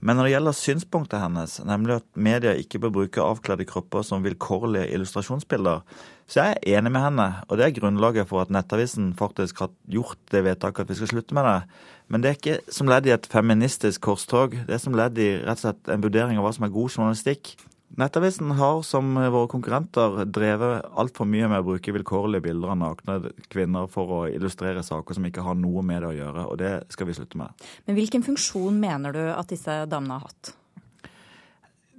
Men 0.01 0.19
når 0.19 0.27
det 0.27 0.33
gjelder 0.35 0.57
synspunktet 0.59 1.23
hennes, 1.23 1.59
nemlig 1.65 1.99
at 2.01 2.07
media 2.17 2.55
ikke 2.59 2.81
bør 2.83 2.93
bruke 2.99 3.23
avkledde 3.25 3.67
kropper 3.69 4.05
som 4.07 4.25
vilkårlige 4.25 4.91
illustrasjonsbilder, 4.97 5.85
så 6.29 6.41
er 6.41 6.55
jeg 6.55 6.79
enig 6.79 6.93
med 6.95 7.05
henne. 7.05 7.29
Og 7.49 7.59
det 7.59 7.67
er 7.67 7.77
grunnlaget 7.79 8.29
for 8.29 8.43
at 8.43 8.53
Nettavisen 8.53 9.13
faktisk 9.19 9.65
har 9.65 9.73
gjort 9.91 10.21
det 10.33 10.45
vedtaket 10.47 10.85
at 10.85 10.93
vi 10.93 10.99
skal 11.01 11.13
slutte 11.13 11.37
med 11.37 11.49
det. 11.49 11.59
Men 12.09 12.23
det 12.23 12.31
er 12.31 12.39
ikke 12.39 12.75
som 12.75 12.91
ledd 12.91 13.09
i 13.09 13.15
et 13.15 13.29
feministisk 13.33 14.05
korstog. 14.05 14.57
Det 14.67 14.77
er 14.77 14.83
som 14.83 14.97
ledd 14.97 15.21
i 15.21 15.31
rett 15.45 15.61
og 15.61 15.65
slett 15.67 15.93
en 15.93 16.05
vurdering 16.05 16.41
av 16.41 16.47
hva 16.47 16.53
som 16.57 16.67
er 16.67 16.75
god 16.75 16.93
journalistikk. 16.93 17.55
Nettavisen 18.01 18.51
har, 18.59 18.81
som 18.83 19.13
våre 19.15 19.47
konkurrenter, 19.51 20.25
drevet 20.27 20.89
altfor 20.99 21.29
mye 21.31 21.47
med 21.51 21.63
å 21.63 21.67
bruke 21.69 21.95
vilkårlige 21.95 22.43
bilder 22.49 22.73
av 22.73 22.81
nakne 22.81 23.31
kvinner 23.53 23.87
for 23.93 24.11
å 24.17 24.19
illustrere 24.27 24.83
saker 24.83 25.15
som 25.15 25.29
ikke 25.29 25.45
har 25.47 25.55
noe 25.59 25.85
med 25.87 26.03
det 26.03 26.11
å 26.11 26.17
gjøre, 26.17 26.49
og 26.51 26.59
det 26.59 26.73
skal 26.95 27.07
vi 27.07 27.15
slutte 27.15 27.39
med. 27.39 27.65
Men 27.87 27.99
hvilken 28.01 28.27
funksjon 28.27 28.83
mener 28.83 29.15
du 29.15 29.23
at 29.31 29.55
disse 29.55 29.85
damene 29.87 30.19
har 30.19 30.27
hatt? 30.27 30.55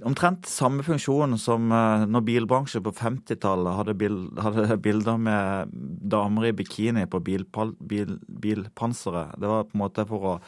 Omtrent 0.03 0.43
samme 0.51 0.83
funksjon 0.83 1.37
som 1.39 1.71
eh, 1.71 2.03
når 2.11 2.23
bilbransjen 2.27 2.83
på 2.83 2.91
50-tallet 2.97 3.77
hadde, 3.79 3.95
bild, 3.95 4.25
hadde, 4.43 4.75
bilder 4.83 5.15
med 5.15 5.71
damer 6.11 6.49
i 6.49 6.55
bikini 6.57 7.05
på 7.07 7.21
bilpanseret. 7.23 7.79
Bil, 7.79 8.17
bil 8.27 8.65
det 8.67 9.51
var 9.53 9.69
på 9.69 9.77
en 9.77 9.83
måte 9.85 10.03
for 10.09 10.33
å 10.33 10.39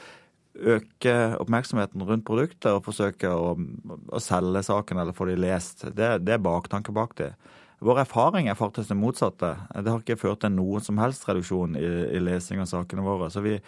øke 0.58 1.14
oppmerksomheten 1.42 2.04
rundt 2.08 2.26
produktet 2.28 2.72
og 2.72 2.86
forsøke 2.86 3.30
å, 3.30 3.54
å 4.10 4.22
selge 4.24 4.64
saken 4.66 5.02
eller 5.02 5.16
få 5.16 5.30
de 5.30 5.38
lest. 5.40 5.86
Det, 5.96 6.18
det 6.26 6.38
er 6.38 6.44
baktanke 6.44 6.96
bak 6.96 7.16
det. 7.20 7.34
Vår 7.84 8.02
erfaring 8.02 8.50
er 8.50 8.58
faktisk 8.58 8.90
det 8.90 8.98
motsatte. 8.98 9.52
Det 9.70 9.92
har 9.92 10.02
ikke 10.02 10.18
ført 10.18 10.42
til 10.42 10.56
noen 10.56 10.82
som 10.82 10.98
helst 10.98 11.28
reduksjon 11.30 11.78
i, 11.78 11.86
i 12.18 12.22
lesing 12.24 12.64
av 12.64 12.70
sakene 12.72 13.06
våre. 13.06 13.30
Så 13.30 13.44
vi, 13.46 13.60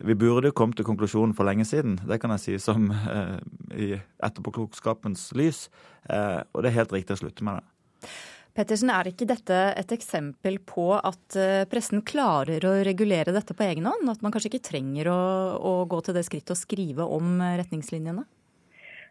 vi 0.00 0.16
burde 0.16 0.54
kommet 0.56 0.80
til 0.80 0.88
konklusjonen 0.88 1.34
for 1.36 1.44
lenge 1.48 1.66
siden. 1.68 1.98
Det 2.08 2.20
kan 2.22 2.32
jeg 2.36 2.44
si 2.46 2.56
som 2.62 2.88
eh, 2.88 3.36
i 3.76 3.90
etterpåklokskapens 4.24 5.28
lys. 5.36 5.66
Eh, 6.08 6.40
og 6.54 6.64
det 6.64 6.70
er 6.70 6.78
helt 6.78 6.96
riktig 6.96 7.18
å 7.18 7.20
slutte 7.20 7.44
med 7.44 7.60
det. 7.60 8.08
Pettersen, 8.60 8.90
er 8.92 9.08
ikke 9.08 9.24
dette 9.24 9.58
et 9.80 9.92
eksempel 9.94 10.58
på 10.68 10.90
at 10.98 11.36
eh, 11.40 11.62
pressen 11.70 12.02
klarer 12.04 12.66
å 12.68 12.74
regulere 12.84 13.32
dette 13.32 13.54
på 13.56 13.64
egen 13.64 13.86
hånd? 13.88 14.04
At 14.12 14.20
man 14.20 14.34
kanskje 14.34 14.50
ikke 14.50 14.66
trenger 14.68 15.08
å, 15.08 15.22
å 15.56 15.72
gå 15.88 16.02
til 16.04 16.18
det 16.18 16.26
skrittet 16.26 16.52
å 16.52 16.58
skrive 16.58 17.06
om 17.08 17.38
eh, 17.40 17.56
retningslinjene? 17.62 18.26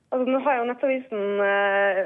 Altså, 0.10 0.26
nå 0.26 0.40
har 0.46 0.60
jo 0.60 0.68
Nettavisen 0.70 1.42
eh, 1.46 2.00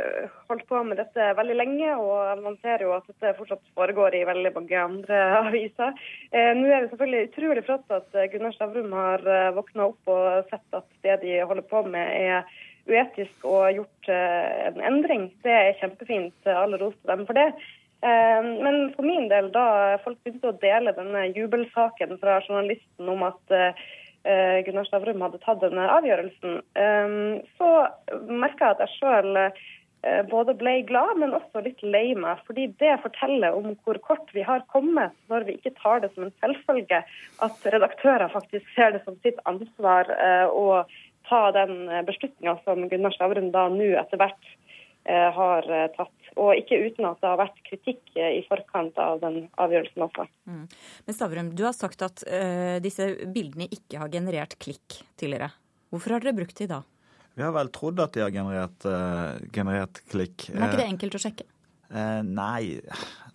holdt 0.52 0.66
på 0.72 0.80
med 0.88 1.00
dette 1.00 1.30
veldig 1.36 1.60
lenge, 1.60 1.92
og 2.00 2.42
man 2.44 2.58
ser 2.64 2.84
jo 2.84 2.96
at 2.96 3.12
dette 3.12 3.36
fortsatt 3.38 3.64
foregår 3.76 4.16
i 4.16 4.26
veldig 4.28 4.52
mange 4.56 4.82
andre 4.88 5.22
aviser. 5.44 5.96
Eh, 6.32 6.52
nå 6.56 6.68
er 6.68 6.86
det 6.86 6.94
selvfølgelig 6.94 7.30
utrolig 7.30 7.64
flott 7.68 7.96
at 8.00 8.20
Gunnar 8.32 8.56
Stavrum 8.56 8.92
har 8.96 9.24
eh, 9.24 9.54
våkna 9.56 9.92
opp 9.92 10.16
og 10.16 10.52
sett 10.52 10.80
at 10.80 10.88
det 11.04 11.20
de 11.28 11.42
holder 11.44 11.68
på 11.68 11.84
med 11.92 12.08
er 12.24 12.62
uetisk 12.90 13.46
og 13.48 13.72
gjort 13.78 14.12
eh, 14.12 14.68
en 14.70 14.82
endring. 14.84 15.30
Det 15.46 15.54
er 15.54 15.80
kjempefint. 15.80 16.36
Alle 16.50 16.80
ros 16.82 16.96
til 17.00 17.12
dem 17.14 17.26
for 17.30 17.40
det. 17.40 17.50
Eh, 18.04 18.40
men 18.66 18.90
for 18.96 19.08
min 19.08 19.30
del, 19.32 19.52
da 19.56 19.98
folk 20.04 20.20
begynte 20.24 20.52
å 20.52 20.58
dele 20.64 20.96
denne 20.98 21.28
jubelsaken 21.32 22.18
fra 22.24 22.42
journalisten 22.44 23.14
om 23.14 23.28
at 23.30 23.56
eh, 23.56 23.86
Gunnar 24.68 24.88
Stavrum 24.88 25.24
hadde 25.24 25.42
tatt 25.44 25.60
denne 25.60 25.84
avgjørelsen, 25.98 26.62
så 27.60 27.72
merka 28.30 28.70
jeg 28.70 28.76
at 28.78 28.84
jeg 28.86 28.94
sjøl 28.94 29.40
både 30.32 30.56
ble 30.56 30.78
glad, 30.88 31.18
men 31.20 31.36
også 31.36 31.60
litt 31.66 31.84
lei 31.84 32.14
meg. 32.16 32.40
Fordi 32.48 32.70
det 32.80 32.94
forteller 33.04 33.52
om 33.52 33.74
hvor 33.84 34.00
kort 34.08 34.32
vi 34.32 34.46
har 34.48 34.64
kommet 34.72 35.12
når 35.28 35.44
vi 35.50 35.58
ikke 35.58 35.74
tar 35.76 36.00
det 36.06 36.14
som 36.14 36.24
en 36.24 36.32
selvfølge 36.40 37.02
at 37.44 37.68
redaktører 37.76 38.32
faktisk 38.32 38.72
ser 38.78 38.96
det 38.96 39.04
som 39.04 39.20
sitt 39.28 39.44
ansvar 39.44 40.08
å 40.56 40.86
ta 41.30 41.52
den 41.56 41.90
eh, 41.90 42.04
beslutninga 42.08 42.58
som 42.66 42.88
Gunnar 42.90 43.16
Stavrum 43.16 43.52
da 43.54 43.68
nå 43.72 43.90
etter 44.00 44.22
hvert 44.22 44.50
eh, 45.06 45.30
har 45.38 45.70
eh, 45.70 45.90
tatt. 45.96 46.30
Og 46.40 46.58
ikke 46.58 46.80
uten 46.88 47.06
at 47.06 47.20
det 47.22 47.30
har 47.30 47.38
vært 47.38 47.60
kritikk 47.68 48.16
i 48.18 48.42
forkant 48.48 48.98
av 48.98 49.20
den 49.22 49.44
avgjørelsen 49.62 50.06
også. 50.08 50.26
Mm. 50.50 50.64
Men 51.06 51.18
Stavrum, 51.18 51.52
du 51.54 51.62
har 51.68 51.76
sagt 51.78 52.02
at 52.02 52.24
uh, 52.26 52.80
disse 52.82 53.06
bildene 53.36 53.68
ikke 53.70 54.00
har 54.02 54.10
generert 54.10 54.56
klikk 54.58 54.98
tidligere. 55.14 55.52
Hvorfor 55.94 56.16
har 56.16 56.26
dere 56.26 56.34
brukt 56.40 56.58
de 56.58 56.66
da? 56.72 56.80
Vi 57.38 57.46
har 57.46 57.54
vel 57.54 57.70
trodd 57.74 58.02
at 58.02 58.18
de 58.18 58.26
har 58.26 58.34
generert, 58.34 58.90
uh, 58.90 59.38
generert 59.54 60.02
klikk. 60.10 60.48
Men 60.50 60.66
er 60.66 60.74
ikke 60.74 60.82
det 60.82 60.90
enkelt 60.96 61.20
å 61.20 61.22
sjekke? 61.22 61.46
Uh, 61.94 62.24
nei, 62.26 62.80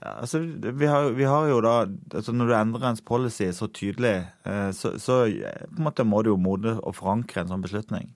altså 0.03 0.40
vi 0.42 0.87
har, 0.87 1.12
vi 1.14 1.27
har, 1.27 1.47
jo 1.47 1.61
da 1.62 1.75
altså 2.14 2.33
Når 2.35 2.51
du 2.51 2.55
endrer 2.59 2.88
ens 2.90 3.05
policy 3.07 3.51
så 3.55 3.68
tydelig, 3.71 4.27
eh, 4.47 4.71
så, 4.75 4.97
så, 4.99 5.25
på 5.27 5.79
en 5.79 5.87
måte 5.87 6.07
må 6.07 6.23
du 6.23 6.33
jo 6.33 6.40
mode 6.40 6.77
og 6.79 6.97
forankre 6.99 7.42
en 7.42 7.53
sånn 7.53 7.64
beslutning. 7.64 8.12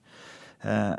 Eh, 0.63 0.95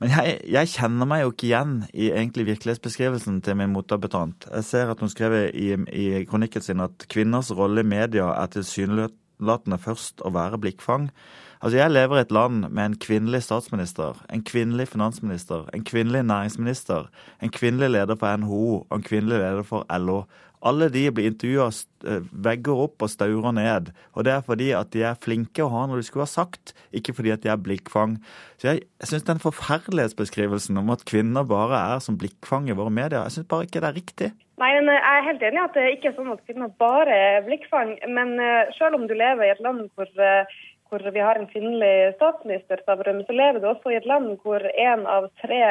men 0.00 0.10
jeg, 0.10 0.38
jeg, 0.50 0.70
kjenner 0.72 1.06
meg 1.08 1.22
jo 1.22 1.32
ikke 1.32 1.48
igjen 1.50 1.74
i 1.92 2.08
egentlig 2.10 2.48
virkelighetsbeskrivelsen 2.48 3.40
til 3.44 3.58
min 3.60 3.74
motdebattant. 3.74 4.48
Jeg 4.48 4.66
ser 4.66 4.90
at 4.90 5.04
hun 5.04 5.12
skrev 5.12 5.36
i, 5.52 5.68
i 5.76 6.24
kronikken 6.28 6.64
sin 6.64 6.82
at 6.82 7.06
kvinners 7.12 7.52
rolle 7.54 7.84
i 7.84 7.86
media 7.86 8.32
er 8.34 8.50
tilsynelatende 8.50 9.78
først 9.84 10.24
å 10.26 10.32
være 10.34 10.58
blikkfang. 10.64 11.10
Altså, 11.62 11.78
Jeg 11.78 11.90
lever 11.90 12.16
i 12.16 12.20
et 12.20 12.32
land 12.32 12.64
med 12.74 12.84
en 12.84 12.94
kvinnelig 12.98 13.42
statsminister, 13.46 14.18
en 14.34 14.42
kvinnelig 14.42 14.88
finansminister, 14.88 15.68
en 15.74 15.84
kvinnelig 15.84 16.22
næringsminister, 16.22 17.06
en 17.42 17.50
kvinnelig 17.50 17.90
leder 17.90 18.16
for 18.18 18.36
NHO 18.36 18.86
og 18.90 18.96
en 18.96 19.02
kvinnelig 19.02 19.38
leder 19.38 19.62
for 19.62 19.86
LO. 19.98 20.24
Alle 20.62 20.88
de 20.94 21.04
blir 21.14 21.26
intervjua 21.30 21.68
eh, 22.06 22.26
vegger 22.44 22.82
opp 22.84 23.02
og 23.02 23.10
staurer 23.10 23.54
ned. 23.54 23.92
Og 24.14 24.24
det 24.24 24.32
er 24.32 24.44
fordi 24.46 24.70
at 24.78 24.90
de 24.94 25.02
er 25.06 25.18
flinke 25.22 25.62
å 25.62 25.70
ha 25.70 25.86
når 25.86 26.02
de 26.02 26.06
skulle 26.06 26.26
ha 26.26 26.30
sagt, 26.30 26.74
ikke 26.94 27.14
fordi 27.14 27.30
at 27.34 27.42
de 27.42 27.50
er 27.54 27.62
blikkfang. 27.62 28.18
Så 28.58 28.72
jeg, 28.72 28.82
jeg 29.02 29.10
syns 29.10 29.26
den 29.30 29.42
forferdelighetsbeskrivelsen 29.42 30.78
om 30.82 30.90
at 30.94 31.06
kvinner 31.06 31.46
bare 31.46 31.78
er 31.94 32.02
som 32.02 32.18
blikkfang 32.18 32.70
i 32.70 32.78
våre 32.78 32.94
medier, 32.94 33.22
jeg 33.22 33.38
syns 33.38 33.50
bare 33.50 33.70
ikke 33.70 33.82
det 33.82 33.90
er 33.90 33.98
riktig. 33.98 34.30
Nei, 34.62 34.70
men 34.78 34.92
Jeg 34.94 35.18
er 35.18 35.26
helt 35.26 35.42
enig 35.46 35.58
i 35.58 35.64
at 35.64 35.74
det 35.74 35.88
ikke 35.96 36.10
er 36.12 36.18
sånn 36.18 36.34
at 36.34 36.42
kvinner 36.46 36.74
bare 36.78 37.14
er 37.14 37.46
blikkfang. 37.46 37.96
Men 38.14 38.36
uh, 38.38 38.70
selv 38.76 38.98
om 38.98 39.08
du 39.10 39.14
lever 39.18 39.48
i 39.48 39.54
et 39.54 39.62
land 39.64 39.88
hvor 39.98 40.10
hvor 40.92 41.10
vi 41.12 41.20
har 41.24 41.38
en 41.40 41.48
kvinnelig 41.48 42.14
statsminister, 42.18 42.80
Stavrum, 42.82 43.22
så 43.24 43.32
lever 43.32 43.60
du 43.60 43.68
også 43.70 43.92
i 43.92 43.96
et 43.96 44.08
land 44.08 44.34
hvor 44.44 44.60
én 44.60 45.06
av 45.08 45.30
tre, 45.40 45.62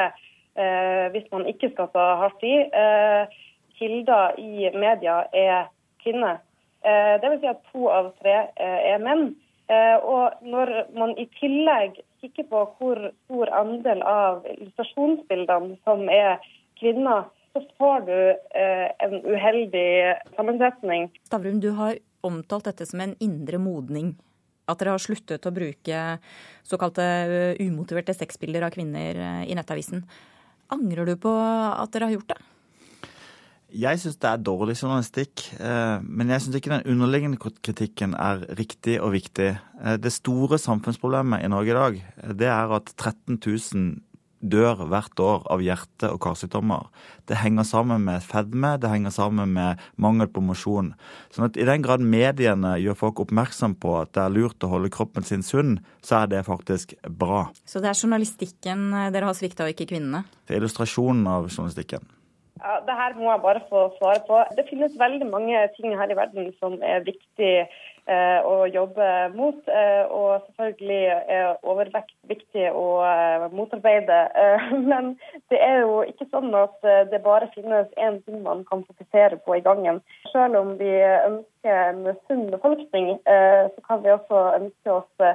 eh, 0.57 1.05
hvis 1.13 1.27
man 1.31 1.45
ikke 1.51 1.69
skal 1.75 1.91
ta 1.93 2.05
hardt 2.23 2.41
i, 2.41 2.55
eh, 2.65 3.41
kilder 3.77 4.39
i 4.41 4.71
media 4.73 5.21
er 5.33 5.69
kvinne. 6.01 6.39
Eh, 6.81 7.19
Dvs. 7.21 7.41
Si 7.41 7.47
at 7.47 7.61
to 7.71 7.89
av 7.89 8.13
tre 8.21 8.37
eh, 8.57 8.79
er 8.93 8.99
menn. 8.99 9.35
Og 9.71 10.33
når 10.43 10.69
man 10.99 11.13
i 11.15 11.23
tillegg 11.37 12.01
kikker 12.19 12.43
på 12.49 12.63
hvor 12.75 12.99
stor 13.23 13.51
andel 13.55 14.01
av 14.03 14.41
illustrasjonsbildene 14.51 15.77
som 15.87 16.09
er 16.11 16.41
kvinner, 16.81 17.29
så 17.53 17.61
får 17.79 18.03
du 18.09 18.17
en 18.59 19.15
uheldig 19.23 20.17
sammensetning. 20.35 21.07
Stavrum, 21.23 21.61
du 21.63 21.69
har 21.79 21.95
omtalt 22.21 22.67
dette 22.67 22.89
som 22.89 22.99
en 22.99 23.15
indre 23.23 23.61
modning 23.63 24.11
at 24.71 24.81
dere 24.81 24.95
har 24.95 25.03
sluttet 25.03 25.47
å 25.47 25.53
bruke 25.55 26.03
såkalte 26.67 27.05
eh, 27.05 27.61
umotiverte 27.65 28.15
sexbilder 28.15 28.67
av 28.67 28.73
kvinner 28.75 29.17
eh, 29.17 29.43
i 29.51 29.57
Nettavisen. 29.57 30.03
Angrer 30.71 31.11
du 31.11 31.17
på 31.19 31.33
at 31.35 31.91
dere 31.93 32.09
har 32.09 32.17
gjort 32.17 32.33
det? 32.33 32.39
Jeg 33.81 34.01
syns 34.01 34.17
det 34.19 34.27
er 34.27 34.43
dårlig 34.43 34.75
journalistikk, 34.75 35.45
eh, 35.55 35.97
men 36.03 36.33
jeg 36.33 36.43
syns 36.43 36.57
ikke 36.59 36.73
den 36.73 36.87
underliggende 36.91 37.51
kritikken 37.63 38.15
er 38.19 38.43
riktig 38.59 38.97
og 38.99 39.13
viktig. 39.15 39.51
Det 40.03 40.11
store 40.11 40.59
samfunnsproblemet 40.59 41.45
i 41.45 41.51
Norge 41.51 41.71
i 41.71 41.77
dag, 41.79 42.01
det 42.41 42.49
er 42.51 42.75
at 42.77 42.91
13 42.97 43.39
000 43.39 43.93
dør 44.41 44.85
hvert 44.89 45.21
år 45.21 45.47
av 45.53 45.63
hjerte- 45.63 46.11
og 46.11 46.19
karsykdommer. 46.23 46.87
Det 47.29 47.39
henger 47.41 47.67
sammen 47.67 48.05
med 48.05 48.23
fedme, 48.25 48.75
det 48.81 48.91
henger 48.91 49.13
sammen 49.15 49.53
med 49.53 49.81
mangel 49.95 50.27
på 50.27 50.43
mosjon. 50.43 50.93
Sånn 51.33 51.47
at 51.47 51.57
I 51.57 51.67
den 51.69 51.85
grad 51.85 52.03
mediene 52.03 52.75
gjør 52.81 52.99
folk 53.05 53.23
oppmerksom 53.25 53.77
på 53.81 53.97
at 54.01 54.13
det 54.17 54.25
er 54.25 54.33
lurt 54.35 54.65
å 54.65 54.71
holde 54.73 54.93
kroppen 54.93 55.27
sin 55.27 55.45
sunn, 55.45 55.77
så 56.01 56.23
er 56.23 56.33
det 56.33 56.45
faktisk 56.47 56.95
bra. 57.07 57.47
Så 57.65 57.83
det 57.83 57.91
er 57.91 57.99
journalistikken 57.99 58.89
dere 59.13 59.29
har 59.29 59.37
svikta, 59.37 59.67
og 59.67 59.75
ikke 59.75 59.91
kvinnene? 59.93 60.25
Det 60.47 60.55
er 60.55 60.63
illustrasjonen 60.63 61.27
av 61.29 61.47
journalistikken. 61.51 62.09
Ja, 62.61 62.75
det 62.85 62.93
her 62.93 63.15
må 63.17 63.29
jeg 63.31 63.41
bare 63.41 63.61
få 63.71 63.87
svare 63.95 64.21
på. 64.27 64.37
Det 64.57 64.67
finnes 64.67 64.93
veldig 64.99 65.27
mange 65.31 65.61
ting 65.77 65.95
her 65.97 66.11
i 66.13 66.17
verden 66.17 66.51
som 66.61 66.75
er 66.85 67.01
viktig 67.07 67.53
eh, 67.63 67.79
å 68.45 68.65
jobbe 68.71 69.07
mot. 69.35 69.59
Eh, 69.67 70.03
og 70.09 70.45
selvfølgelig 70.47 71.01
er 71.35 71.59
overvekt 71.67 72.15
viktig 72.29 72.67
å 72.75 72.85
eh, 73.05 73.45
motarbeide. 73.55 74.19
Eh, 74.43 74.67
men 74.91 75.13
det 75.53 75.61
er 75.61 75.81
jo 75.83 76.01
ikke 76.07 76.27
sånn 76.31 76.53
at 76.57 76.77
eh, 76.87 77.05
det 77.11 77.23
bare 77.25 77.51
finnes 77.55 77.91
én 77.97 78.19
ting 78.25 78.41
man 78.45 78.65
kan 78.69 78.83
fokusere 78.87 79.41
på 79.45 79.57
i 79.57 79.63
gangen. 79.65 80.01
Selv 80.31 80.59
om 80.59 80.75
vi 80.81 80.91
ønsker 81.01 81.81
en 81.91 82.03
sunn 82.27 82.47
befolkning, 82.53 83.15
eh, 83.25 83.63
så 83.73 83.87
kan 83.87 84.03
vi 84.05 84.13
også 84.15 84.45
ønske 84.59 85.01
oss 85.01 85.31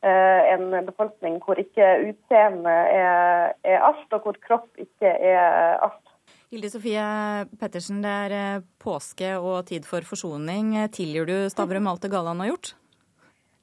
en 0.00 0.70
befolkning 0.86 1.34
hvor 1.44 1.58
ikke 1.60 1.84
utseende 2.06 2.72
er 2.72 3.82
alt, 3.84 4.06
og 4.16 4.24
hvor 4.24 4.38
kropp 4.46 4.80
ikke 4.80 5.10
er 5.12 5.76
alt. 5.76 6.09
Hilde 6.50 6.70
Sofie 6.72 7.02
Pettersen, 7.60 8.00
det 8.02 8.10
er 8.10 8.32
eh, 8.34 8.62
påske 8.82 9.36
og 9.38 9.68
tid 9.70 9.84
for 9.86 10.02
forsoning. 10.06 10.72
Tilgir 10.94 11.28
du 11.28 11.36
Stavrum 11.52 11.86
alt 11.90 12.02
det 12.02 12.10
gale 12.10 12.32
han 12.32 12.42
har 12.42 12.50
gjort? 12.50 12.72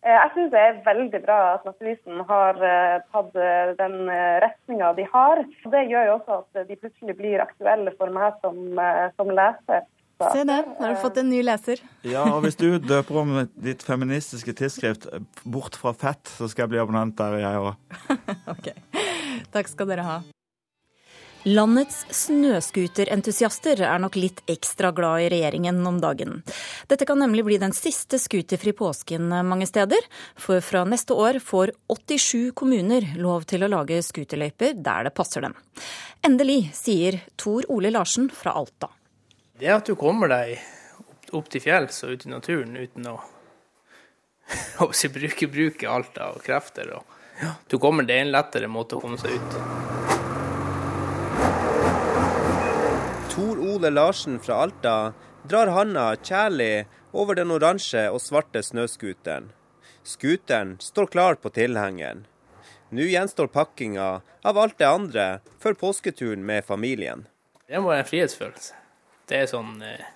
Eh, 0.07 0.13
Jeg 0.15 0.31
syns 0.37 0.53
det 0.53 0.61
er 0.63 0.77
veldig 0.85 1.19
bra 1.25 1.39
at 1.57 1.67
Nasjonalisten 1.67 2.23
har 2.29 2.61
eh, 2.63 2.95
tatt 3.11 3.35
eh, 3.35 3.73
den 3.81 3.97
retninga 4.45 4.93
de 5.01 5.07
har. 5.11 5.43
Det 5.73 5.83
gjør 5.91 6.07
jo 6.11 6.15
også 6.21 6.39
at 6.45 6.69
de 6.69 6.79
plutselig 6.79 7.17
blir 7.19 7.43
aktuelle 7.43 7.91
for 7.99 8.13
meg 8.15 8.39
som, 8.45 8.61
eh, 8.79 9.03
som 9.19 9.33
leser. 9.35 9.83
Så- 10.17 10.31
Se 10.33 10.47
det, 10.49 10.61
nå 10.65 10.79
har 10.81 10.95
du 10.95 11.01
fått 11.03 11.19
en 11.21 11.27
ny 11.29 11.43
leser. 11.43 11.83
Ja, 12.07 12.23
og 12.31 12.39
hvis 12.47 12.55
du 12.57 12.79
døper 12.81 13.19
om 13.19 13.35
ditt 13.61 13.83
feministiske 13.85 14.55
tidsskrift 14.57 15.05
bort 15.45 15.75
fra 15.77 15.91
fett, 15.93 16.23
så 16.39 16.47
skal 16.49 16.63
jeg 16.65 16.71
bli 16.71 16.79
abonnent 16.81 17.19
der, 17.19 17.35
jeg 17.43 17.67
òg. 17.67 17.75
Takk 19.53 19.69
skal 19.75 19.91
dere 19.91 20.07
ha. 20.07 20.17
Landets 21.43 22.05
snøscooterentusiaster 22.11 23.81
er 23.85 23.99
nok 24.01 24.17
litt 24.19 24.41
ekstra 24.49 24.91
glad 24.95 25.21
i 25.21 25.29
regjeringen 25.31 25.79
om 25.87 25.99
dagen. 26.01 26.41
Dette 26.89 27.05
kan 27.07 27.19
nemlig 27.21 27.45
bli 27.47 27.59
den 27.61 27.75
siste 27.77 28.19
scooterfri 28.19 28.73
påsken 28.75 29.29
mange 29.47 29.67
steder, 29.69 30.01
for 30.35 30.63
fra 30.65 30.83
neste 30.89 31.15
år 31.15 31.39
får 31.43 31.71
87 31.93 32.51
kommuner 32.57 33.13
lov 33.21 33.45
til 33.47 33.63
å 33.63 33.71
lage 33.71 34.01
scooterløyper 34.03 34.75
der 34.81 35.07
det 35.07 35.15
passer 35.15 35.45
dem. 35.45 35.55
Endelig, 36.25 36.71
sier 36.75 37.21
Tor 37.37 37.67
Ole 37.71 37.93
Larsen 37.93 38.31
fra 38.33 38.57
Alta. 38.57 38.89
Det 39.57 39.71
at 39.73 39.87
du 39.87 39.95
kommer 39.95 40.29
deg 40.33 40.57
opp, 41.31 41.47
til 41.49 41.61
fjells 41.63 42.03
og 42.03 42.13
ut 42.15 42.25
i 42.25 42.31
naturen 42.31 42.75
uten 42.77 43.07
å 43.11 43.17
jeg, 44.79 45.11
bruke, 45.11 45.47
bruke 45.51 45.89
og 45.89 46.19
av 46.23 46.39
krefter. 46.43 46.91
Og, 46.97 47.17
ja, 47.41 47.53
du 47.67 47.77
kommer, 47.81 48.07
det 48.07 48.15
er 48.17 48.25
en 48.27 48.33
lettere 48.35 48.69
måte 48.71 48.97
å 48.97 49.03
komme 49.03 49.19
seg 49.21 49.35
ut. 49.35 49.57
Tor 53.37 53.59
Ole 53.77 53.89
Larsen 53.89 54.39
fra 54.39 54.55
Alta 54.55 55.13
drar 55.43 55.67
handa 55.67 56.15
kjærlig 56.15 56.87
over 57.13 57.37
den 57.37 57.51
oransje 57.53 58.07
og 58.09 58.17
svarte 58.23 58.63
snøscooteren. 58.65 59.51
Scooteren 60.01 60.71
står 60.81 61.11
klar 61.13 61.37
på 61.37 61.51
tilhengeren. 61.53 62.23
Nå 62.89 63.05
gjenstår 63.05 63.51
pakkinga 63.53 64.07
av 64.49 64.57
alt 64.63 64.79
det 64.81 64.89
andre 64.89 65.27
før 65.61 65.77
påsketuren 65.83 66.41
med 66.49 66.65
familien. 66.65 67.27
Det 67.69 67.77
må 67.77 67.93
være 67.93 68.07
en 68.07 68.09
frihetsfølelse. 68.09 68.81
Det 69.29 69.43
er 69.43 69.53
sånn 69.53 69.77
eh, 69.85 70.09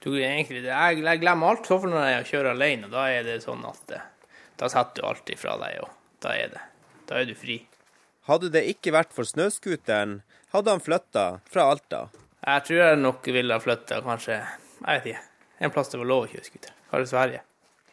du, 0.00 0.14
egentlig, 0.22 0.64
Jeg 0.64 1.04
jeg 1.04 1.20
glemmer 1.20 1.52
alt, 1.52 1.68
i 1.68 1.74
hvert 1.74 1.92
når 1.92 2.10
jeg 2.14 2.28
kjører 2.32 2.52
alene. 2.54 2.92
Da 2.96 3.06
er 3.12 3.28
det 3.28 3.38
sånn 3.44 3.68
at 3.68 3.96
eh, 3.98 4.10
da 4.56 4.72
setter 4.72 5.02
du 5.02 5.10
alt 5.12 5.36
ifra 5.36 5.60
deg, 5.60 5.84
og 5.84 6.24
da 6.24 6.32
er 6.32 6.56
det. 6.56 6.66
Da 7.12 7.20
er 7.20 7.28
du 7.28 7.36
fri. 7.36 7.60
Hadde 8.24 8.54
det 8.56 8.64
ikke 8.72 8.96
vært 8.96 9.12
for 9.12 9.28
snøscooteren, 9.28 10.22
hadde 10.56 10.78
han 10.78 10.80
flytta 10.80 11.30
fra 11.44 11.72
Alta. 11.76 12.06
Jeg 12.44 12.64
tror 12.66 12.80
jeg 12.80 13.00
nok 13.00 13.26
ville 13.32 13.56
ha 13.56 13.62
flytta 13.62 14.02
kanskje 14.04 14.36
jeg 14.84 15.00
vet 15.00 15.06
ikke, 15.14 15.20
en 15.64 15.72
plass 15.72 15.92
det 15.92 16.00
var 16.00 16.08
lov 16.10 16.26
å 16.26 16.28
kjøre 16.28 16.44
scooter. 16.44 16.72
Kanskje 16.90 17.10
Sverige. 17.14 17.42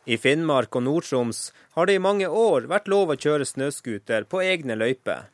I 0.09 0.17
Finnmark 0.17 0.75
og 0.75 0.83
Nord-Troms 0.83 1.39
har 1.77 1.87
det 1.87 1.95
i 1.95 2.01
mange 2.03 2.27
år 2.27 2.65
vært 2.71 2.89
lov 2.91 3.13
å 3.13 3.19
kjøre 3.21 3.45
snøscooter 3.47 4.25
på 4.27 4.41
egne 4.43 4.75
løyper. 4.75 5.29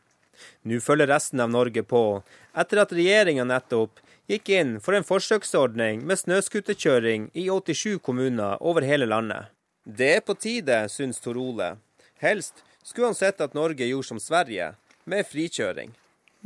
Nå 0.68 0.78
følger 0.84 1.10
resten 1.10 1.42
av 1.42 1.50
Norge 1.50 1.82
på, 1.88 2.22
etter 2.54 2.84
at 2.84 2.94
regjeringa 2.94 3.48
nettopp 3.48 4.04
gikk 4.30 4.52
inn 4.54 4.76
for 4.84 4.94
en 4.94 5.08
forsøksordning 5.08 6.04
med 6.06 6.20
snøscooterkjøring 6.22 7.30
i 7.34 7.48
87 7.50 7.98
kommuner 8.06 8.62
over 8.62 8.86
hele 8.86 9.08
landet. 9.10 9.50
Det 9.88 10.12
er 10.20 10.26
på 10.28 10.36
tide, 10.36 10.84
syns 10.92 11.24
Tor 11.24 11.40
Ole. 11.40 11.78
Helst 12.22 12.62
skulle 12.84 13.14
han 13.14 13.18
sett 13.18 13.42
at 13.42 13.56
Norge 13.56 13.88
gjorde 13.88 14.12
som 14.12 14.20
Sverige, 14.22 14.74
med 15.08 15.24
frikjøring. 15.26 15.94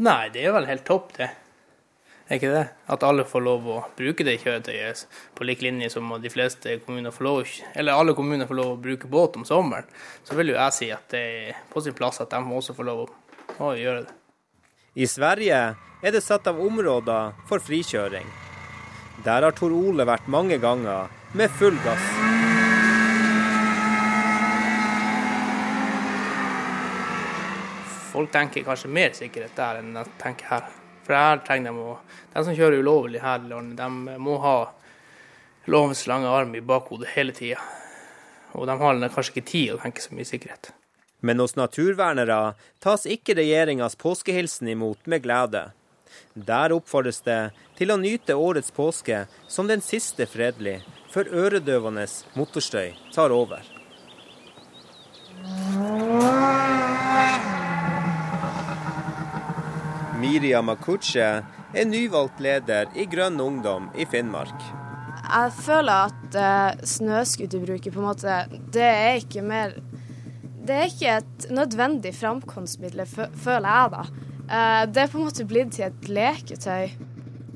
Nei, 0.05 0.29
det 0.29 0.45
er 0.45 0.53
vel 0.53 0.69
helt 0.69 0.85
topp, 0.85 1.15
det. 1.17 1.31
Er 2.31 2.37
ikke 2.39 2.51
det? 2.53 2.67
At 2.87 3.01
alle 3.03 3.25
får 3.27 3.41
lov 3.43 3.65
å 3.67 3.77
bruke 3.97 4.23
det 4.23 4.37
kjøretøyet 4.39 5.01
på 5.35 5.43
lik 5.43 5.65
linje 5.65 5.89
som 5.91 6.13
de 6.23 6.29
fleste 6.31 6.77
kommuner 6.85 7.11
får 7.11 7.27
lov 7.27 7.41
Eller 7.75 7.91
alle 7.91 8.15
kommuner 8.15 8.47
får 8.47 8.55
lov 8.55 8.69
å 8.71 8.77
bruke 8.79 9.09
båt 9.11 9.35
om 9.35 9.43
sommeren. 9.43 9.83
Så 10.23 10.37
vil 10.39 10.53
jo 10.53 10.55
jeg 10.55 10.77
si 10.77 10.87
at 10.95 11.11
det 11.11 11.25
er 11.49 11.59
på 11.73 11.83
sin 11.83 11.97
plass 11.97 12.21
at 12.23 12.31
de 12.31 12.39
også 12.39 12.77
får 12.77 12.87
lov 12.87 13.03
å, 13.59 13.73
gjøre 13.75 14.05
det. 14.05 14.15
I 14.95 15.07
Sverige 15.11 15.59
er 15.75 16.15
det 16.15 16.23
satt 16.23 16.47
av 16.47 16.63
områder 16.63 17.35
for 17.51 17.59
frikjøring. 17.59 18.31
Der 19.27 19.43
har 19.43 19.51
Tor 19.51 19.75
Ole 19.75 20.07
vært 20.07 20.31
mange 20.31 20.55
ganger, 20.55 21.11
med 21.35 21.51
full 21.59 21.75
gass. 21.83 22.11
Folk 28.15 28.31
tenker 28.31 28.63
kanskje 28.63 28.91
mer 28.91 29.11
sikkerhet 29.19 29.59
der 29.59 29.83
enn 29.83 29.97
de 29.99 30.07
tenker 30.23 30.55
her. 30.55 30.80
For 31.11 31.19
her 31.19 31.41
trenger 31.43 31.73
de 31.75 31.83
å 31.83 31.97
De 32.31 32.41
som 32.47 32.55
kjører 32.55 32.79
ulovlig 32.79 33.19
her 33.19 33.41
i 33.43 33.49
landet, 33.49 33.81
de 33.81 34.19
må 34.23 34.37
ha 34.39 34.71
lovens 35.67 36.05
lange 36.07 36.29
arm 36.31 36.53
i 36.55 36.61
bakhodet 36.63 37.09
hele 37.11 37.33
tida. 37.35 37.59
Og 38.55 38.63
de 38.69 38.77
har 38.79 39.01
kanskje 39.11 39.33
ikke 39.33 39.49
tid 39.49 39.73
å 39.73 39.81
tenke 39.81 39.99
så 39.99 40.15
mye 40.15 40.29
sikkerhet. 40.29 40.69
Men 41.19 41.43
hos 41.43 41.57
naturvernere 41.59 42.53
tas 42.79 43.03
ikke 43.03 43.35
regjeringas 43.41 43.99
påskehilsen 43.99 44.71
imot 44.71 45.03
med 45.11 45.25
glede. 45.27 45.65
Der 46.33 46.71
oppfordres 46.71 47.19
det 47.27 47.41
til 47.75 47.91
å 47.91 47.99
nyte 47.99 48.39
årets 48.39 48.71
påske 48.71 49.25
som 49.51 49.67
den 49.67 49.83
siste 49.83 50.29
fredelig, 50.31 50.79
før 51.11 51.27
øredøvende 51.43 52.07
motorstøy 52.39 52.95
tar 53.11 53.35
over. 53.35 53.67
Miriam 60.21 60.69
Akuche 60.69 61.27
er 61.73 61.85
nyvalgt 61.89 62.41
leder 62.43 62.91
i 62.93 63.07
Grønn 63.09 63.39
Ungdom 63.41 63.87
i 63.97 64.05
Finnmark. 64.05 64.53
Jeg 65.21 65.53
føler 65.57 66.11
at 66.11 66.35
uh, 66.37 66.83
snøskuterbruket 66.85 67.93
på 67.93 68.01
en 68.01 68.05
måte 68.05 68.35
Det 68.73 68.85
er 68.85 69.21
ikke 69.21 69.41
mer 69.45 69.73
Det 70.67 70.75
er 70.75 70.91
ikke 70.91 71.15
et 71.21 71.47
nødvendig 71.49 72.13
framkomstmiddel, 72.19 73.01
føler 73.07 73.69
jeg 73.69 73.93
da. 73.95 74.03
Uh, 74.45 74.83
det 74.93 75.05
er 75.05 75.09
på 75.09 75.17
en 75.17 75.25
måte 75.25 75.47
blitt 75.49 75.73
til 75.79 75.87
et 75.87 76.09
leketøy. 76.11 76.93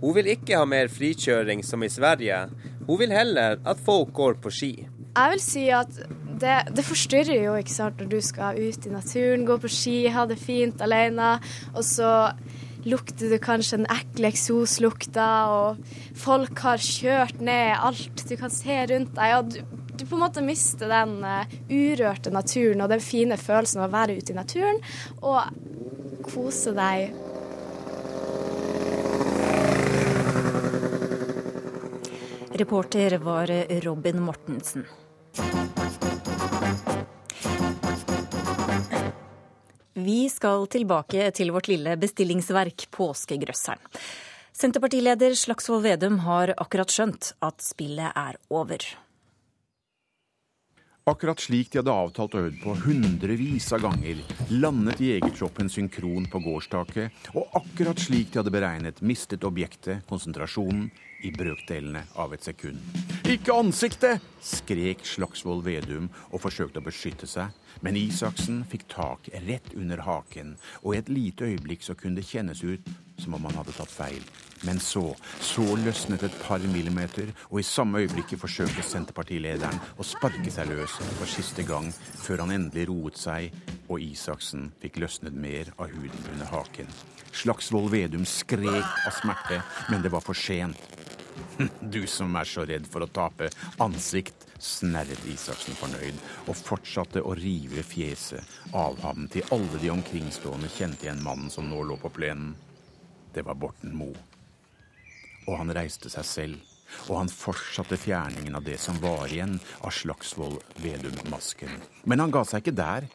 Hun 0.02 0.18
vil 0.18 0.34
ikke 0.34 0.58
ha 0.58 0.66
mer 0.66 0.90
frikjøring 0.90 1.62
som 1.66 1.86
i 1.86 1.92
Sverige. 1.92 2.48
Hun 2.88 3.02
vil 3.04 3.14
heller 3.14 3.60
at 3.62 3.86
folk 3.86 4.14
går 4.14 4.40
på 4.42 4.54
ski. 4.54 4.74
Jeg 5.16 5.36
vil 5.36 5.44
si 5.44 5.70
at 5.70 6.02
det, 6.42 6.56
det, 6.76 6.84
forstyrrer 6.84 7.46
jo 7.46 7.56
ikke 7.60 7.72
sant, 7.72 8.02
når 8.02 8.10
du 8.12 8.22
skal 8.24 8.58
ut 8.60 8.88
i 8.88 8.92
naturen, 8.92 9.46
gå 9.48 9.58
på 9.62 9.72
ski, 9.72 9.98
ha 10.12 10.26
det 10.28 10.38
fint 10.42 10.82
alene, 10.84 11.36
og 11.74 11.86
så 11.88 12.10
lukter 12.86 13.32
du 13.34 13.38
kanskje 13.42 13.82
den 13.82 13.90
ekle 13.92 14.30
eksoslukta, 14.32 15.30
og 15.52 16.18
folk 16.18 16.62
har 16.66 16.82
kjørt 16.82 17.42
ned 17.44 17.74
alt 17.76 18.26
du 18.30 18.36
kan 18.40 18.54
se 18.54 18.78
rundt 18.92 19.16
deg. 19.18 19.36
og 19.40 19.54
du, 19.54 19.60
du 19.96 20.06
på 20.06 20.18
en 20.18 20.26
måte 20.26 20.44
mister 20.46 20.92
den 20.92 21.18
uh, 21.24 21.46
urørte 21.70 22.34
naturen 22.34 22.84
og 22.84 22.92
den 22.92 23.04
fine 23.04 23.38
følelsen 23.40 23.82
av 23.82 23.90
å 23.90 23.96
være 23.96 24.18
ute 24.20 24.36
i 24.36 24.38
naturen 24.38 24.82
og 25.22 25.42
kose 26.26 26.76
deg. 26.76 27.16
Reporter 32.56 33.18
var 33.20 33.52
Robin 33.84 34.22
Mortensen. 34.24 34.86
Vi 39.96 40.26
skal 40.28 40.66
tilbake 40.68 41.30
til 41.32 41.54
vårt 41.56 41.70
lille 41.72 41.94
bestillingsverk, 41.96 42.90
påskegrøsseren. 42.92 43.80
Senterpartileder 44.52 45.32
Slagsvold 45.40 45.86
Vedum 45.86 46.18
har 46.26 46.52
akkurat 46.60 46.92
skjønt 46.92 47.30
at 47.40 47.64
spillet 47.64 48.12
er 48.12 48.36
over. 48.52 48.84
Akkurat 51.08 51.40
slik 51.40 51.72
de 51.72 51.80
hadde 51.80 51.96
avtalt 51.96 52.36
og 52.36 52.48
øvd 52.48 52.60
på 52.64 52.76
hundrevis 52.84 53.70
av 53.78 53.86
ganger, 53.86 54.20
landet 54.52 55.04
jegertroppen 55.06 55.72
synkron 55.72 56.28
på 56.28 56.44
gårdstaket, 56.44 57.30
og 57.38 57.56
akkurat 57.56 58.02
slik 58.02 58.34
de 58.34 58.42
hadde 58.42 58.52
beregnet, 58.52 59.04
mistet 59.06 59.48
objektet 59.48 60.04
konsentrasjonen 60.10 60.90
i 61.24 61.32
brøkdelene 61.32 62.04
av 62.20 62.36
et 62.36 62.44
sekund. 62.44 62.82
Ikke 63.26 63.56
ansiktet! 63.58 64.22
skrek 64.46 65.00
Slagsvold 65.10 65.64
Vedum 65.66 66.12
og 66.30 66.44
forsøkte 66.44 66.78
å 66.78 66.86
beskytte 66.86 67.26
seg, 67.26 67.56
men 67.82 67.98
Isaksen 67.98 68.60
fikk 68.70 68.84
tak 68.92 69.30
rett 69.48 69.72
under 69.74 70.04
haken, 70.06 70.52
og 70.84 70.94
i 70.94 71.00
et 71.00 71.10
lite 71.10 71.48
øyeblikk 71.50 71.82
så 71.82 71.96
kunne 71.98 72.20
det 72.20 72.28
kjennes 72.30 72.62
ut 72.62 72.86
som 73.18 73.34
om 73.34 73.48
han 73.48 73.58
hadde 73.58 73.74
tatt 73.74 73.90
feil. 73.90 74.22
Men 74.70 74.78
så, 74.78 75.08
så 75.42 75.66
løsnet 75.82 76.28
et 76.28 76.38
par 76.44 76.62
millimeter, 76.70 77.32
og 77.50 77.64
i 77.64 77.66
samme 77.66 78.04
øyeblikket 78.04 78.44
forsøkte 78.44 78.86
Senterpartilederen 78.86 79.82
å 79.98 80.06
sparke 80.06 80.54
seg 80.54 80.70
løs 80.70 81.00
for 81.18 81.26
siste 81.32 81.66
gang, 81.66 81.90
før 82.22 82.46
han 82.46 82.54
endelig 82.60 82.92
roet 82.92 83.18
seg, 83.18 83.50
og 83.90 84.06
Isaksen 84.06 84.70
fikk 84.84 85.02
løsnet 85.02 85.34
mer 85.34 85.74
av 85.80 85.90
huden 85.98 86.30
under 86.36 86.54
haken. 86.54 86.94
Slagsvold 87.34 87.90
Vedum 87.90 88.30
skrek 88.30 88.86
av 88.86 89.18
smerte, 89.18 89.64
men 89.90 90.06
det 90.06 90.14
var 90.14 90.22
for 90.22 90.38
sent. 90.38 90.78
Du 91.96 92.08
som 92.08 92.36
er 92.36 92.48
så 92.50 92.66
redd 92.68 92.88
for 92.90 93.06
å 93.06 93.12
tape 93.12 93.50
ansikt, 93.84 94.46
snerret 94.60 95.26
Isaksen 95.30 95.78
fornøyd, 95.78 96.20
og 96.48 96.58
fortsatte 96.58 97.24
å 97.24 97.36
rive 97.38 97.84
fjeset 97.86 98.74
av 98.76 99.00
ham 99.04 99.28
til 99.32 99.46
alle 99.56 99.82
de 99.82 99.92
omkringstående 99.94 100.72
kjente 100.72 101.08
igjen 101.08 101.24
mannen 101.26 101.52
som 101.54 101.68
nå 101.70 101.84
lå 101.84 101.98
på 102.02 102.12
plenen. 102.16 102.56
Det 103.36 103.44
var 103.46 103.60
Borten 103.60 103.96
Moe. 103.96 104.16
Og 105.46 105.60
han 105.60 105.74
reiste 105.76 106.10
seg 106.10 106.26
selv, 106.26 106.64
Og 107.10 107.18
han 107.18 107.30
fortsatte 107.30 107.98
fjerningen 107.98 108.56
av 108.56 108.64
det 108.64 108.78
som 108.80 108.96
var 109.02 109.26
igjen 109.28 109.58
av 109.82 109.92
Slagsvold 109.92 110.62
Vedum-masken. 110.84 111.74
Men 112.06 112.22
han 112.22 112.32
ga 112.32 112.44
seg 112.46 112.62
ikke 112.62 112.76
der. 112.78 113.08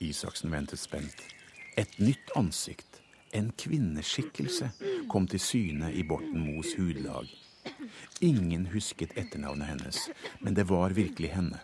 Isaksen 0.00 0.54
ventet 0.54 0.80
spent. 0.80 1.26
Et 1.76 1.98
nytt 1.98 2.32
ansikt, 2.38 3.02
en 3.36 3.50
kvinneskikkelse, 3.58 4.70
kom 5.10 5.26
til 5.30 5.42
syne 5.42 5.90
i 5.92 6.06
Borten 6.06 6.38
Moes 6.46 6.72
hudlag. 6.78 7.28
Ingen 8.20 8.66
husket 8.72 9.16
etternavnet 9.18 9.68
hennes, 9.68 10.10
men 10.40 10.54
det 10.54 10.66
var 10.68 10.96
virkelig 10.96 11.32
henne. 11.34 11.60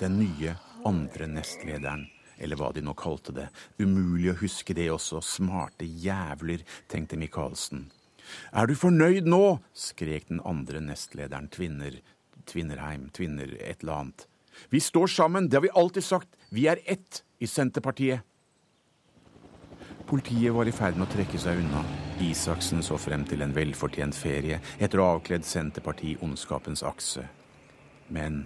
Den 0.00 0.18
nye 0.18 0.54
andre 0.88 1.28
nestlederen, 1.28 2.06
eller 2.38 2.58
hva 2.58 2.72
de 2.74 2.82
nå 2.82 2.94
kalte 2.98 3.34
det. 3.36 3.48
Umulig 3.78 4.32
å 4.32 4.38
huske 4.40 4.74
det 4.76 4.88
også, 4.90 5.20
smarte 5.22 5.86
jævler, 5.86 6.64
tenkte 6.90 7.20
Michaelsen. 7.20 7.90
Er 8.52 8.66
du 8.66 8.74
fornøyd 8.78 9.28
nå? 9.28 9.60
skrek 9.76 10.28
den 10.30 10.40
andre 10.48 10.80
nestlederen, 10.80 11.50
Tvinner, 11.52 11.98
Tvinnerheim, 12.48 13.10
Tvinner 13.14 13.56
et 13.60 13.82
eller 13.82 13.98
annet. 13.98 14.26
Vi 14.70 14.80
står 14.80 15.06
sammen, 15.06 15.48
det 15.48 15.58
har 15.58 15.66
vi 15.66 15.74
alltid 15.74 16.04
sagt. 16.04 16.28
Vi 16.50 16.66
er 16.70 16.80
ett 16.84 17.22
i 17.40 17.46
Senterpartiet. 17.46 18.22
Politiet 20.06 20.52
var 20.52 20.68
i 20.68 20.74
ferd 20.76 20.98
med 20.98 21.08
å 21.08 21.12
trekke 21.12 21.40
seg 21.40 21.62
unna. 21.62 22.11
Isaksen 22.22 22.82
så 22.82 22.96
frem 23.00 23.24
til 23.26 23.42
en 23.42 23.54
velfortjent 23.54 24.14
ferie 24.16 24.60
etter 24.78 25.00
å 25.00 25.06
ha 25.06 25.14
avkledd 25.16 25.46
Senterparti 25.46 26.14
ondskapens 26.22 26.84
akse. 26.86 27.24
Men 28.12 28.44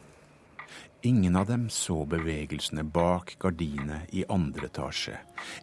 ingen 1.06 1.36
av 1.36 1.48
dem 1.50 1.66
så 1.72 1.98
bevegelsene 2.08 2.84
bak 2.84 3.36
gardinet 3.42 4.14
i 4.16 4.24
andre 4.32 4.70
etasje. 4.70 5.18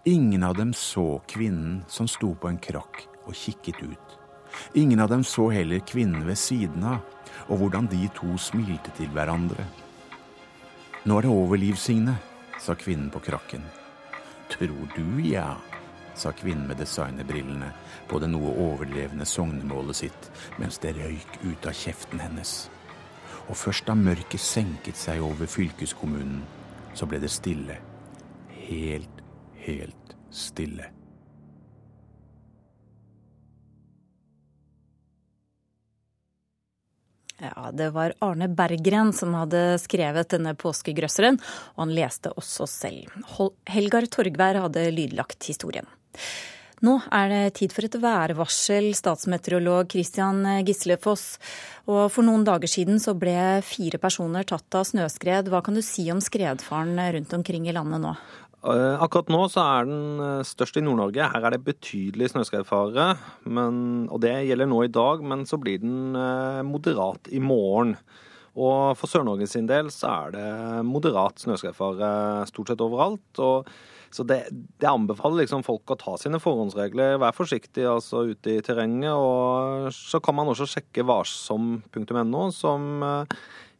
Ingen 0.06 0.46
av 0.46 0.58
dem 0.60 0.74
så 0.78 1.24
kvinnen 1.28 1.82
som 1.88 2.08
sto 2.08 2.34
på 2.36 2.52
en 2.52 2.62
krakk 2.62 3.06
og 3.26 3.34
kikket 3.34 3.82
ut. 3.82 4.18
Ingen 4.78 5.02
av 5.02 5.10
dem 5.10 5.24
så 5.26 5.50
heller 5.50 5.82
kvinnen 5.88 6.28
ved 6.28 6.38
siden 6.38 6.86
av, 6.86 7.02
og 7.50 7.64
hvordan 7.64 7.90
de 7.90 8.06
to 8.14 8.38
smilte 8.38 8.94
til 8.98 9.10
hverandre. 9.16 9.66
Nå 11.04 11.18
er 11.18 11.26
det 11.26 11.34
over, 11.34 11.58
Liv 11.60 11.76
Signe, 11.82 12.20
sa 12.62 12.78
kvinnen 12.78 13.10
på 13.12 13.24
krakken. 13.26 13.66
Tror 14.54 14.86
du, 14.96 15.06
ja, 15.26 15.56
sa 16.16 16.32
kvinnen 16.32 16.68
med 16.70 16.80
designerbrillene 16.82 17.72
på 18.08 18.20
det 18.22 18.30
noe 18.32 18.54
overdrevne 18.68 19.26
sognemålet 19.28 20.02
sitt 20.04 20.32
mens 20.62 20.80
det 20.84 20.96
røyk 20.98 21.40
ut 21.44 21.70
av 21.70 21.78
kjeften 21.78 22.22
hennes. 22.24 22.56
Og 23.50 23.60
først 23.60 23.88
da 23.90 23.96
mørket 23.98 24.42
senket 24.42 25.00
seg 25.00 25.24
over 25.26 25.50
fylkeskommunen, 25.50 26.44
så 26.94 27.10
ble 27.10 27.20
det 27.24 27.32
stille. 27.34 27.80
Helt, 28.64 29.24
helt 29.66 30.18
stille. 30.32 30.92
Ja, 37.44 37.72
Det 37.72 37.90
var 37.90 38.14
Arne 38.20 38.48
Berggren 38.48 39.12
som 39.14 39.34
hadde 39.36 39.76
skrevet 39.82 40.32
denne 40.32 40.54
påskegrøsseren, 40.56 41.40
og 41.76 41.82
han 41.82 41.96
leste 41.96 42.32
også 42.32 42.68
selv. 42.70 43.12
Helgar 43.68 44.08
Torgvær 44.08 44.62
hadde 44.64 44.86
lydlagt 44.96 45.44
historien. 45.50 45.90
Nå 46.84 46.98
er 47.16 47.30
det 47.32 47.44
tid 47.62 47.72
for 47.72 47.88
et 47.88 47.96
værvarsel, 47.96 48.90
statsmeteorolog 48.98 49.88
Christian 49.94 50.42
Gislefoss. 50.68 51.38
Og 51.88 52.10
for 52.12 52.28
noen 52.28 52.44
dager 52.44 52.68
siden 52.68 53.00
så 53.00 53.14
ble 53.16 53.62
fire 53.64 54.00
personer 54.04 54.44
tatt 54.44 54.76
av 54.76 54.90
snøskred. 54.90 55.48
Hva 55.48 55.64
kan 55.64 55.80
du 55.80 55.84
si 55.86 56.10
om 56.12 56.20
skredfaren 56.24 57.00
rundt 57.16 57.38
omkring 57.40 57.70
i 57.72 57.76
landet 57.76 58.04
nå? 58.04 58.18
Eh, 58.64 58.96
akkurat 59.04 59.28
nå 59.32 59.42
så 59.52 59.64
er 59.64 59.88
den 59.90 60.20
eh, 60.24 60.44
størst 60.48 60.78
i 60.80 60.84
Nord-Norge. 60.84 61.26
Her 61.34 61.48
er 61.48 61.56
det 61.56 61.66
betydelig 61.66 62.32
snøskredfare. 62.32 63.10
Og 63.48 64.20
det 64.24 64.36
gjelder 64.48 64.70
nå 64.72 64.86
i 64.86 64.92
dag, 64.92 65.24
men 65.24 65.44
så 65.48 65.60
blir 65.60 65.82
den 65.84 66.16
eh, 66.16 66.62
moderat 66.68 67.28
i 67.32 67.42
morgen. 67.44 67.98
Og 68.54 68.94
for 69.00 69.10
Sør-Norge 69.10 69.50
sin 69.52 69.68
del 69.68 69.90
så 69.92 70.14
er 70.14 70.36
det 70.38 70.48
moderat 70.88 71.44
snøskredfare 71.44 72.46
stort 72.52 72.72
sett 72.72 72.84
overalt. 72.86 73.44
og 73.44 73.68
så 74.14 74.26
det, 74.30 74.44
det, 74.52 74.86
anbefaler 74.86 75.42
liksom 75.42 75.64
folk 75.66 75.90
å 75.90 75.98
ta 75.98 76.14
sine 76.22 76.38
forhåndsregler. 76.42 77.18
Vær 77.22 77.34
forsiktig 77.34 77.88
altså 77.90 78.28
ute 78.30 78.60
i 78.60 78.62
terrenget. 78.66 79.10
Og 79.10 79.90
så 79.96 80.22
kan 80.22 80.38
man 80.38 80.52
også 80.52 80.68
sjekke 80.70 81.06
varsom.no, 81.10 82.44
som 82.54 83.02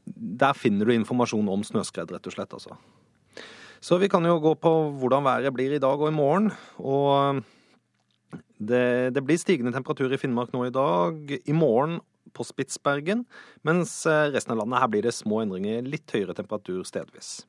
Der 0.04 0.58
finner 0.58 0.90
du 0.90 0.96
informasjon 0.96 1.54
om 1.54 1.66
snøskred, 1.68 2.10
rett 2.16 2.32
og 2.32 2.34
slett. 2.34 2.58
altså. 2.58 2.80
Så 3.84 4.00
vi 4.02 4.10
kan 4.10 4.26
jo 4.26 4.40
gå 4.42 4.56
på 4.58 4.72
hvordan 4.98 5.26
været 5.28 5.54
blir 5.54 5.76
i 5.76 5.82
dag 5.84 6.02
og 6.02 6.10
i 6.10 6.16
morgen. 6.16 6.50
Og 6.80 7.44
det, 8.58 9.14
det 9.14 9.24
blir 9.26 9.38
stigende 9.38 9.74
temperatur 9.76 10.14
i 10.14 10.18
Finnmark 10.18 10.54
nå 10.56 10.66
i 10.66 10.74
dag. 10.74 11.38
I 11.46 11.54
morgen 11.54 12.00
på 12.34 12.46
Spitsbergen, 12.48 13.26
mens 13.68 13.92
eh, 14.10 14.30
resten 14.34 14.56
av 14.56 14.64
landet 14.64 14.82
her 14.82 14.90
blir 14.90 15.06
det 15.06 15.14
små 15.14 15.44
endringer. 15.44 15.84
Litt 15.86 16.10
høyere 16.16 16.34
temperatur 16.38 16.82
stedvis. 16.88 17.44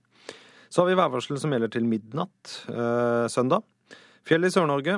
Så 0.75 0.83
har 0.83 0.89
vi 0.91 0.97
værvarsel 0.99 1.39
som 1.39 1.53
gjelder 1.55 1.70
til 1.70 1.85
midnatt 1.87 2.53
eh, 2.66 3.29
søndag. 3.31 3.62
Fjell 4.27 4.43
i 4.43 4.49
Sør-Norge. 4.51 4.97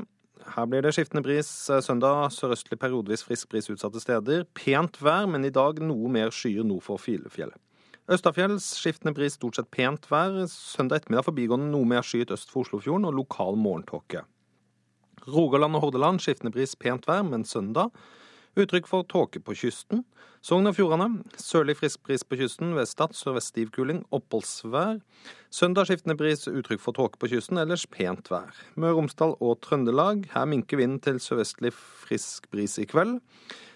Her 0.55 0.69
blir 0.73 0.81
det 0.81 0.95
skiftende 0.97 1.21
bris 1.21 1.51
eh, 1.69 1.83
søndag. 1.85 2.31
Sørøstlig 2.33 2.79
periodevis 2.81 3.27
frisk 3.27 3.51
bris 3.53 3.69
utsatte 3.69 4.01
steder. 4.01 4.47
Pent 4.57 4.97
vær, 5.05 5.27
men 5.29 5.45
i 5.45 5.53
dag 5.53 5.83
noe 5.85 6.09
mer 6.09 6.33
skyer 6.33 6.65
nord 6.65 6.87
for 6.87 7.03
Filefjellet. 7.03 7.61
Østafjells 8.09 8.71
skiftende 8.79 9.13
bris, 9.13 9.37
stort 9.37 9.61
sett 9.61 9.69
pent 9.75 10.09
vær. 10.09 10.47
Søndag 10.49 11.03
ettermiddag 11.03 11.29
forbigående 11.29 11.69
noe 11.75 11.93
mer 11.93 12.09
skyet 12.09 12.33
øst 12.33 12.55
for 12.55 12.65
Oslofjorden 12.65 13.05
og 13.11 13.19
lokal 13.21 13.61
morgentåke. 13.61 14.25
Rogaland 15.29 15.77
og 15.77 15.85
Hordaland 15.85 16.25
skiftende 16.25 16.57
bris, 16.57 16.73
pent 16.81 17.05
vær, 17.05 17.21
men 17.29 17.45
søndag 17.45 17.93
uttrykk 18.57 18.89
for 18.89 19.07
tåke 19.09 19.41
på 19.45 19.55
kysten. 19.57 20.03
Sogn 20.45 20.69
og 20.69 20.77
Fjordane 20.77 21.09
sørlig 21.41 21.75
frisk 21.81 22.03
bris 22.07 22.23
på 22.23 22.39
kysten, 22.41 22.75
ved 22.77 22.89
Stad 22.89 23.17
sørvest 23.19 23.51
stiv 23.53 23.73
kuling, 23.75 24.05
oppholdsvær. 24.15 25.01
Søndag 25.51 25.89
skiftende 25.89 26.17
bris, 26.19 26.47
uttrykk 26.47 26.83
for 26.83 26.97
tåke 26.97 27.21
på 27.21 27.31
kysten, 27.33 27.59
ellers 27.63 27.87
pent 27.91 28.31
vær. 28.31 28.55
Møre 28.77 28.95
og 28.95 29.03
Romsdal 29.03 29.35
og 29.41 29.59
Trøndelag, 29.67 30.29
her 30.35 30.47
minker 30.49 30.81
vinden 30.81 31.01
til 31.03 31.19
sørvestlig 31.23 31.73
frisk 31.75 32.51
bris 32.53 32.79
i 32.79 32.87
kveld. 32.89 33.19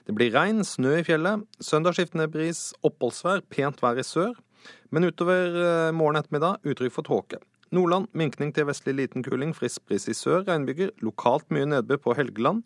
Det 0.06 0.16
blir 0.16 0.32
regn, 0.34 0.64
snø 0.66 0.96
i 1.00 1.06
fjellet. 1.06 1.44
Søndagsskiftende 1.62 2.30
bris, 2.30 2.70
oppholdsvær, 2.86 3.44
pent 3.52 3.82
vær 3.82 4.00
i 4.00 4.06
sør. 4.06 4.34
Men 4.90 5.06
utover 5.06 5.56
eh, 5.56 5.92
morgen 5.96 6.18
ettermiddag 6.20 6.66
uttrykk 6.66 6.94
for 6.96 7.06
tåke. 7.06 7.40
Nordland 7.70 8.08
minkning 8.18 8.50
til 8.54 8.66
vestlig 8.66 8.96
liten 8.98 9.22
kuling, 9.22 9.52
frisk 9.54 9.84
bris 9.86 10.08
i 10.10 10.14
sør. 10.18 10.42
Regnbyger. 10.48 10.90
Lokalt 11.06 11.46
mye 11.54 11.68
nedbør 11.70 12.00
på 12.02 12.16
Helgeland. 12.18 12.64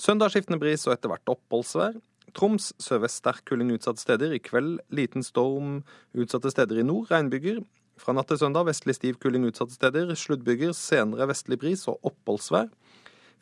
Søndag 0.00 0.32
skiftende 0.34 0.58
bris 0.58 0.82
og 0.88 0.96
etter 0.96 1.12
hvert 1.12 1.30
oppholdsvær. 1.30 1.94
Troms 2.34 2.72
sørvest 2.82 3.20
sterk 3.20 3.44
kuling 3.46 3.70
utsatte 3.76 4.02
steder. 4.02 4.32
I 4.34 4.42
kveld 4.42 4.80
liten 4.90 5.22
storm 5.22 5.84
utsatte 6.18 6.50
steder 6.50 6.80
i 6.82 6.86
nord. 6.86 7.12
Regnbyger. 7.12 7.60
Fra 8.00 8.14
natt 8.16 8.26
til 8.32 8.40
søndag 8.40 8.66
vestlig 8.66 8.96
stiv 8.98 9.20
kuling 9.22 9.46
utsatte 9.46 9.76
steder. 9.76 10.10
Sluddbyger. 10.18 10.74
Senere 10.74 11.28
vestlig 11.30 11.60
bris 11.62 11.86
og 11.90 12.02
oppholdsvær. 12.10 12.72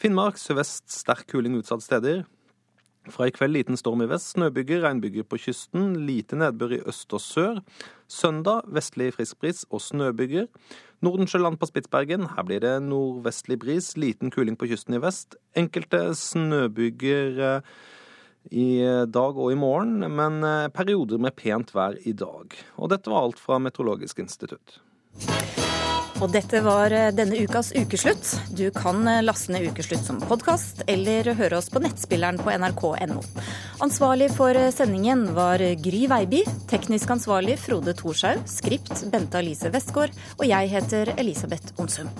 Finnmark 0.02 0.36
sørvest 0.40 0.92
sterk 0.92 1.24
kuling 1.32 1.56
utsatte 1.56 1.88
steder. 1.88 2.22
Fra 3.10 3.26
i 3.26 3.32
kveld 3.34 3.56
liten 3.56 3.78
storm 3.78 4.04
i 4.04 4.06
vest, 4.06 4.36
snøbyger, 4.36 4.84
regnbyger 4.84 5.24
på 5.26 5.40
kysten, 5.42 5.94
lite 6.06 6.36
nedbør 6.38 6.76
i 6.76 6.82
øst 6.86 7.10
og 7.16 7.22
sør. 7.24 7.58
Søndag 8.06 8.68
vestlig 8.70 9.08
frisk 9.16 9.40
bris 9.42 9.64
og 9.70 9.82
snøbyger. 9.82 10.46
Nordensjøland 11.02 11.58
på 11.58 11.66
Spitsbergen, 11.66 12.28
her 12.36 12.46
blir 12.46 12.62
det 12.62 12.76
nordvestlig 12.86 13.58
bris, 13.64 13.96
liten 13.98 14.30
kuling 14.30 14.54
på 14.58 14.70
kysten 14.70 14.94
i 14.94 15.02
vest. 15.02 15.34
Enkelte 15.58 16.04
snøbyger 16.14 17.42
eh, 17.48 17.74
i 18.54 18.68
dag 19.10 19.34
og 19.34 19.50
i 19.50 19.58
morgen, 19.58 19.98
men 20.06 20.38
eh, 20.46 20.70
perioder 20.70 21.18
med 21.18 21.34
pent 21.34 21.74
vær 21.74 21.98
i 22.06 22.14
dag. 22.14 22.54
Og 22.78 22.94
dette 22.94 23.10
var 23.10 23.26
alt 23.26 23.42
fra 23.42 23.58
Meteorologisk 23.58 24.22
institutt. 24.22 24.78
Og 26.22 26.30
dette 26.30 26.60
var 26.62 26.92
eh, 26.94 27.10
denne 27.10 27.40
ukas 27.42 27.72
Ukeslutt. 27.74 28.28
Du 28.54 28.68
kan 28.74 29.00
eh, 29.10 29.22
laste 29.24 29.50
ned 29.50 29.66
Ukeslutt 29.66 30.04
som 30.06 30.20
podkast, 30.22 30.84
eller 30.86 31.32
høre 31.34 31.58
oss 31.58 31.70
på 31.72 31.82
nettspilleren 31.82 32.38
på 32.38 32.52
nrk.no. 32.54 33.24
Ansvarlig 33.82 34.30
for 34.36 34.54
eh, 34.54 34.70
sendingen 34.74 35.32
var 35.34 35.64
Gry 35.82 36.04
Veiby, 36.12 36.44
teknisk 36.70 37.10
ansvarlig 37.16 37.58
Frode 37.64 37.96
Thorshaug, 37.98 38.46
skript 38.46 39.02
Bente 39.10 39.42
Alice 39.42 39.74
Westgård, 39.74 40.14
og 40.38 40.46
jeg 40.46 40.70
heter 40.76 41.16
Elisabeth 41.18 41.74
Onsum. 41.82 42.12